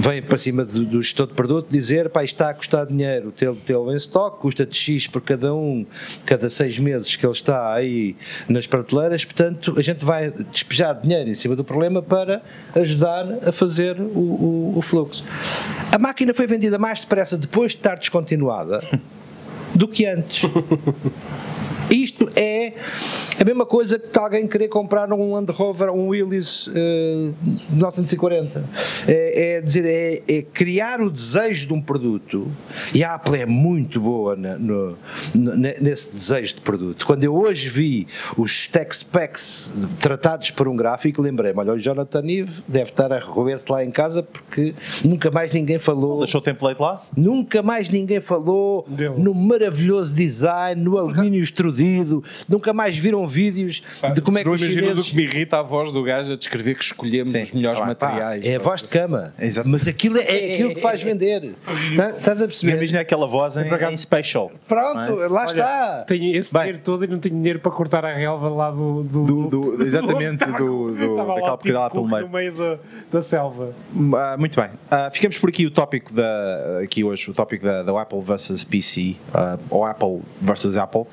vem 0.00 0.22
para 0.22 0.36
cima 0.38 0.64
do, 0.64 0.84
do 0.84 1.02
gestor 1.02 1.26
de 1.26 1.34
produto 1.34 1.68
dizer 1.70 2.08
pá, 2.10 2.24
está 2.24 2.50
a 2.50 2.54
custar 2.54 2.86
dinheiro 2.86 3.32
tê-lo 3.32 3.56
tê-lo 3.66 3.92
em 3.92 3.96
stock, 3.96 4.38
custa 4.40 4.64
de 4.66 4.76
X 4.76 5.06
por 5.06 5.20
cada 5.20 5.54
um, 5.54 5.84
cada 6.24 6.48
seis 6.48 6.78
meses 6.78 7.14
que 7.16 7.24
ele 7.26 7.32
está 7.32 7.74
aí 7.74 8.16
nas 8.48 8.66
prateleiras, 8.66 9.24
portanto 9.24 9.74
a 9.76 9.82
gente 9.82 10.04
vai 10.04 10.30
despejar 10.50 11.00
dinheiro 11.00 11.28
em 11.28 11.34
cima 11.34 11.54
do 11.56 11.64
problema 11.64 12.02
para 12.02 12.42
ajudar 12.74 13.26
a 13.46 13.52
fazer 13.52 14.00
o, 14.00 14.04
o- 14.04 14.72
o 14.76 14.82
fluxo. 14.82 15.24
A 15.92 15.98
máquina 15.98 16.32
foi 16.34 16.46
vendida 16.46 16.78
mais 16.78 17.00
depressa 17.00 17.36
depois 17.36 17.72
de 17.72 17.78
estar 17.78 17.96
descontinuada 17.96 18.82
do 19.74 19.86
que 19.88 20.06
antes. 20.06 20.42
Isto 21.90 22.28
é 22.34 22.72
a 23.40 23.44
mesma 23.44 23.66
coisa 23.66 23.98
que 23.98 24.18
alguém 24.18 24.46
querer 24.46 24.68
comprar 24.68 25.12
um 25.12 25.34
Land 25.34 25.52
Rover, 25.52 25.90
um 25.90 26.08
Willys 26.08 26.66
uh, 26.68 26.72
1940. 27.70 28.64
É, 29.06 29.56
é 29.56 29.60
dizer, 29.60 29.84
é, 29.84 30.38
é, 30.38 30.42
criar 30.42 31.00
o 31.00 31.10
desejo 31.10 31.66
de 31.66 31.72
um 31.74 31.80
produto 31.80 32.50
e 32.94 33.04
a 33.04 33.14
Apple 33.14 33.38
é 33.38 33.46
muito 33.46 34.00
boa 34.00 34.34
na, 34.34 34.56
no, 34.56 34.96
no, 35.34 35.56
nesse 35.56 36.12
desejo 36.12 36.56
de 36.56 36.60
produto. 36.60 37.06
Quando 37.06 37.24
eu 37.24 37.34
hoje 37.34 37.68
vi 37.68 38.06
os 38.36 38.66
tech 38.66 38.94
specs 38.96 39.70
tratados 40.00 40.50
por 40.50 40.66
um 40.66 40.76
gráfico, 40.76 41.22
lembrei-me, 41.22 41.58
olha, 41.60 41.72
o 41.72 41.78
Jonathan 41.78 42.24
Ive 42.26 42.62
deve 42.66 42.90
estar 42.90 43.12
a 43.12 43.18
roer-te 43.18 43.70
lá 43.70 43.84
em 43.84 43.90
casa 43.90 44.22
porque 44.22 44.74
nunca 45.04 45.30
mais 45.30 45.52
ninguém 45.52 45.78
falou. 45.78 46.12
Não 46.12 46.18
deixou 46.20 46.40
o 46.40 46.44
template 46.44 46.80
lá? 46.80 47.02
Nunca 47.16 47.62
mais 47.62 47.88
ninguém 47.88 48.20
falou 48.20 48.86
Deu. 48.88 49.18
no 49.18 49.34
maravilhoso 49.34 50.14
design, 50.14 50.82
no 50.82 50.98
alumínio 50.98 51.42
nunca 52.48 52.72
mais 52.72 52.96
viram 52.96 53.26
vídeos 53.26 53.82
pá, 54.00 54.08
de 54.08 54.20
como 54.20 54.38
é 54.38 54.42
que 54.42 54.48
os 54.48 54.60
chineses... 54.60 54.98
o 54.98 55.10
que 55.10 55.16
me 55.16 55.24
irrita 55.24 55.58
a 55.58 55.62
voz 55.62 55.92
do 55.92 56.02
gajo 56.02 56.32
a 56.32 56.36
descrever 56.36 56.74
que 56.74 56.84
escolhemos 56.84 57.30
Sim. 57.30 57.42
os 57.42 57.52
melhores 57.52 57.80
pá, 57.80 57.86
materiais. 57.86 58.44
Pá, 58.44 58.50
é 58.50 58.56
a 58.56 58.58
voz 58.58 58.82
de 58.82 58.88
cama, 58.88 59.34
Exato. 59.38 59.68
mas 59.68 59.86
aquilo 59.86 60.18
é, 60.18 60.24
é 60.24 60.54
aquilo 60.54 60.74
que 60.74 60.80
faz 60.80 61.02
vender. 61.02 61.54
Tá, 61.96 62.10
estás 62.10 62.42
a 62.42 62.46
perceber? 62.46 62.76
Imagina 62.76 63.00
aquela 63.00 63.26
voz 63.26 63.56
em, 63.56 63.62
em 63.62 63.96
special. 63.96 64.50
Pronto, 64.66 65.22
é? 65.22 65.28
lá 65.28 65.42
Olha, 65.42 65.50
está. 65.50 66.04
Tenho 66.06 66.36
esse 66.36 66.52
Bem, 66.52 66.62
dinheiro 66.62 66.80
todo 66.82 67.04
e 67.04 67.08
não 67.08 67.18
tenho 67.18 67.34
dinheiro 67.34 67.60
para 67.60 67.72
cortar 67.72 68.04
a 68.04 68.12
relva 68.12 68.48
lá 68.48 68.70
do... 68.70 69.02
do, 69.02 69.24
do, 69.24 69.76
do 69.76 69.82
exatamente, 69.82 70.44
do, 70.56 70.92
do, 70.94 71.16
daquela 71.16 71.58
pequena 71.58 71.78
lá 71.80 71.90
pelo 71.90 72.08
meio. 72.08 72.22
no 72.22 72.32
meio 72.32 72.52
da, 72.52 72.78
da 73.12 73.22
selva. 73.22 73.74
Uh, 73.94 74.38
muito 74.38 74.60
bem. 74.60 74.70
Uh, 74.70 75.10
ficamos 75.12 75.38
por 75.38 75.48
aqui 75.48 75.66
o 75.66 75.70
tópico 75.70 76.12
da, 76.12 76.80
aqui 76.82 77.04
hoje, 77.04 77.30
o 77.30 77.34
tópico 77.34 77.64
da, 77.64 77.82
da 77.82 78.00
Apple 78.00 78.20
versus 78.20 78.64
PC, 78.64 79.16
uh, 79.34 79.58
ou 79.70 79.84
Apple 79.84 80.20
versus 80.40 80.76
Apple. 80.76 81.06